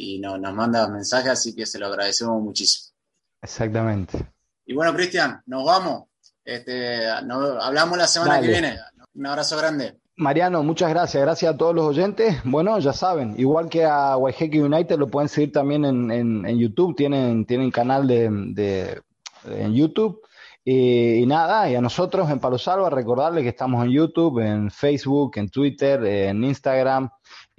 y 0.00 0.18
no, 0.18 0.38
nos 0.38 0.54
manda 0.54 0.88
mensajes, 0.88 1.30
así 1.30 1.54
que 1.54 1.66
se 1.66 1.78
lo 1.78 1.86
agradecemos 1.86 2.42
muchísimo. 2.42 2.94
Exactamente. 3.42 4.18
Y 4.66 4.74
bueno, 4.74 4.94
Cristian, 4.94 5.42
nos 5.46 5.64
vamos. 5.64 6.04
Este, 6.44 7.06
hablamos 7.06 7.98
la 7.98 8.06
semana 8.06 8.40
que 8.40 8.48
viene. 8.48 8.78
Un 9.14 9.26
abrazo 9.26 9.56
grande. 9.56 9.98
Mariano, 10.16 10.62
muchas 10.62 10.90
gracias. 10.90 11.22
Gracias 11.22 11.54
a 11.54 11.56
todos 11.56 11.74
los 11.74 11.86
oyentes. 11.86 12.36
Bueno, 12.44 12.78
ya 12.78 12.92
saben, 12.92 13.34
igual 13.38 13.68
que 13.68 13.84
a 13.84 14.16
Waiheke 14.16 14.62
United, 14.62 14.98
lo 14.98 15.10
pueden 15.10 15.28
seguir 15.28 15.52
también 15.52 15.84
en, 15.84 16.10
en, 16.10 16.58
YouTube. 16.58 16.94
Tienen, 16.94 17.46
tienen 17.46 17.70
canal 17.70 18.06
de, 18.06 18.28
de 18.30 19.02
en 19.46 19.74
YouTube. 19.74 20.20
Y, 20.64 21.24
nada, 21.26 21.70
y 21.70 21.74
a 21.74 21.80
nosotros 21.80 22.30
en 22.30 22.38
Palo 22.38 22.58
Salva, 22.58 22.90
recordarles 22.90 23.42
que 23.42 23.48
estamos 23.48 23.84
en 23.84 23.92
YouTube, 23.92 24.40
en 24.40 24.70
Facebook, 24.70 25.32
en 25.36 25.48
Twitter, 25.48 26.04
en 26.04 26.44
Instagram. 26.44 27.08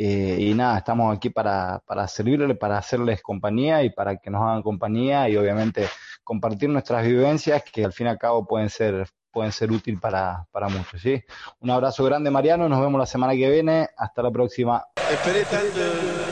Eh, 0.04 0.38
y 0.40 0.56
nada, 0.56 0.80
estamos 0.80 1.16
aquí 1.16 1.30
para, 1.30 1.84
para 1.86 2.08
servirles, 2.08 2.58
para 2.58 2.80
hacerles 2.80 3.22
compañía 3.22 3.84
y 3.84 3.92
para 3.92 4.18
que 4.18 4.32
nos 4.32 4.42
hagan 4.42 4.64
compañía 4.64 5.30
y 5.30 5.38
obviamente 5.38 5.88
compartir 6.24 6.70
nuestras 6.70 7.06
vivencias 7.06 7.62
que 7.72 7.86
al 7.86 7.94
fin 7.94 8.08
y 8.08 8.10
al 8.10 8.18
cabo 8.18 8.48
pueden 8.48 8.72
ser 8.72 9.08
pueden 9.32 9.52
ser 9.52 9.72
útil 9.72 10.00
para, 10.00 10.48
para 10.52 10.70
muchos. 10.70 11.00
¿sí? 11.00 11.24
Un 11.60 11.70
abrazo 11.70 12.04
grande, 12.04 12.32
Mariano. 12.32 12.68
Nos 12.68 12.82
vemos 12.82 12.98
la 12.98 13.06
semana 13.06 13.34
que 13.34 13.48
viene. 13.48 13.90
Hasta 13.96 14.24
la 14.24 14.32
próxima. 14.32 14.84
Esperé 15.10 15.46
tanto 15.46 15.80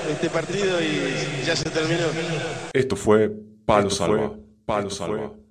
este 0.09 0.31
partido 0.31 0.81
y 0.81 1.45
ya 1.45 1.55
se 1.55 1.69
terminó. 1.69 2.07
Esto 2.73 2.95
fue 2.95 3.31
Palo 3.67 3.91
Salva. 3.91 4.31
Palo 4.65 4.89
Salva. 4.89 5.31